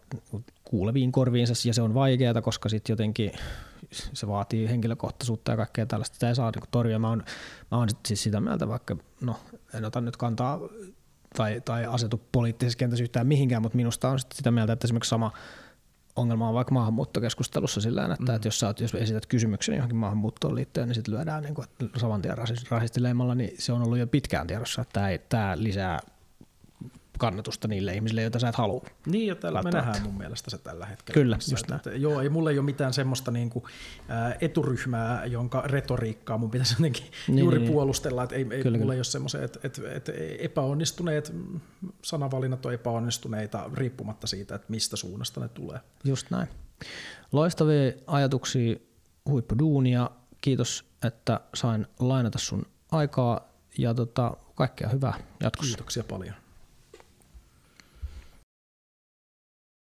kuuleviin 0.64 1.12
korviinsa 1.12 1.68
ja 1.68 1.74
se 1.74 1.82
on 1.82 1.94
vaikeaa, 1.94 2.42
koska 2.42 2.68
sitten 2.68 2.92
jotenkin 2.92 3.32
se 3.92 4.26
vaatii 4.28 4.68
henkilökohtaisuutta 4.68 5.50
ja 5.50 5.56
kaikkea 5.56 5.86
tällaista. 5.86 6.14
Sitä 6.14 6.28
ei 6.28 6.34
saa 6.34 6.50
niin 6.50 6.68
torjua. 6.70 6.98
Mä 6.98 7.08
oon, 7.08 7.24
mä 7.70 7.78
oon 7.78 7.88
siis 8.06 8.22
sitä 8.22 8.40
mieltä, 8.40 8.68
vaikka 8.68 8.96
no, 9.20 9.36
en 9.74 9.84
ota 9.84 10.00
nyt 10.00 10.16
kantaa 10.16 10.60
tai, 11.36 11.60
tai 11.64 11.86
asetu 11.86 12.22
poliittisessa 12.32 12.78
kentässä 12.78 13.02
yhtään 13.02 13.26
mihinkään, 13.26 13.62
mutta 13.62 13.76
minusta 13.76 14.08
on 14.08 14.18
sitä 14.34 14.50
mieltä, 14.50 14.72
että 14.72 14.86
esimerkiksi 14.86 15.08
sama 15.08 15.32
ongelma 16.16 16.48
on 16.48 16.54
vaikka 16.54 16.74
maahanmuuttokeskustelussa 16.74 17.80
sillä 17.80 18.02
että, 18.02 18.32
mm. 18.32 18.36
että 18.36 18.48
jos, 18.48 18.62
oot, 18.62 18.80
jos 18.80 18.94
esität 18.94 19.26
kysymyksen 19.26 19.74
johonkin 19.74 19.96
maahanmuuttoon 19.96 20.54
liittyen, 20.54 20.88
niin 20.88 20.94
sitten 20.94 21.14
lyödään 21.14 21.42
niin 21.42 21.54
kuin, 21.54 21.66
saman 21.96 22.22
tien 22.22 22.38
rasistileimalla, 22.70 23.34
niin 23.34 23.54
se 23.58 23.72
on 23.72 23.82
ollut 23.82 23.98
jo 23.98 24.06
pitkään 24.06 24.46
tiedossa, 24.46 24.82
että 24.82 24.92
tämä, 24.92 25.08
tämä 25.28 25.54
lisää 25.56 25.98
kannatusta 27.18 27.68
niille 27.68 27.94
ihmisille, 27.94 28.22
joita 28.22 28.38
sä 28.38 28.48
et 28.48 28.54
halua. 28.54 28.84
Niin, 29.06 29.26
ja 29.26 29.34
tällä 29.34 29.62
me 29.62 29.70
nähdään 29.70 30.02
mun 30.02 30.18
mielestä 30.18 30.50
se 30.50 30.58
tällä 30.58 30.86
hetkellä. 30.86 31.14
Kyllä, 31.14 31.36
just 31.50 31.64
että, 31.64 31.76
että, 31.76 31.90
joo, 31.90 32.20
ei 32.20 32.28
mulla 32.28 32.50
ei 32.50 32.58
ole 32.58 32.64
mitään 32.64 32.92
semmoista 32.92 33.30
niin 33.30 33.50
kuin, 33.50 33.64
ä, 34.10 34.36
eturyhmää, 34.40 35.24
jonka 35.24 35.62
retoriikkaa 35.66 36.38
mun 36.38 36.50
pitäisi 36.50 36.74
jotenkin 36.78 37.04
niin, 37.28 37.38
juuri 37.38 37.58
niin, 37.58 37.72
puolustella, 37.72 38.22
että 38.22 38.34
ei, 38.36 38.46
ei 38.50 38.62
kyllä, 38.62 38.62
mulla 38.62 38.78
kyllä. 38.78 38.92
ei 38.92 38.98
ole 38.98 39.04
semmoisia, 39.04 39.42
että, 39.44 39.60
että, 39.64 39.82
että 39.92 40.12
epäonnistuneet 40.38 41.34
sanavalinnat 42.02 42.66
on 42.66 42.74
epäonnistuneita 42.74 43.70
riippumatta 43.74 44.26
siitä, 44.26 44.54
että 44.54 44.66
mistä 44.68 44.96
suunnasta 44.96 45.40
ne 45.40 45.48
tulee. 45.48 45.80
Just 46.04 46.30
näin. 46.30 46.48
Loistavia 47.32 47.92
ajatuksia, 48.06 48.76
huippuduunia. 49.28 50.10
Kiitos, 50.40 50.84
että 51.04 51.40
sain 51.54 51.86
lainata 52.00 52.38
sun 52.38 52.66
aikaa 52.92 53.48
ja 53.78 53.94
tota, 53.94 54.36
kaikkea 54.54 54.88
hyvää 54.88 55.14
jatkossa. 55.42 55.70
Kiitoksia 55.70 56.04
paljon. 56.04 56.34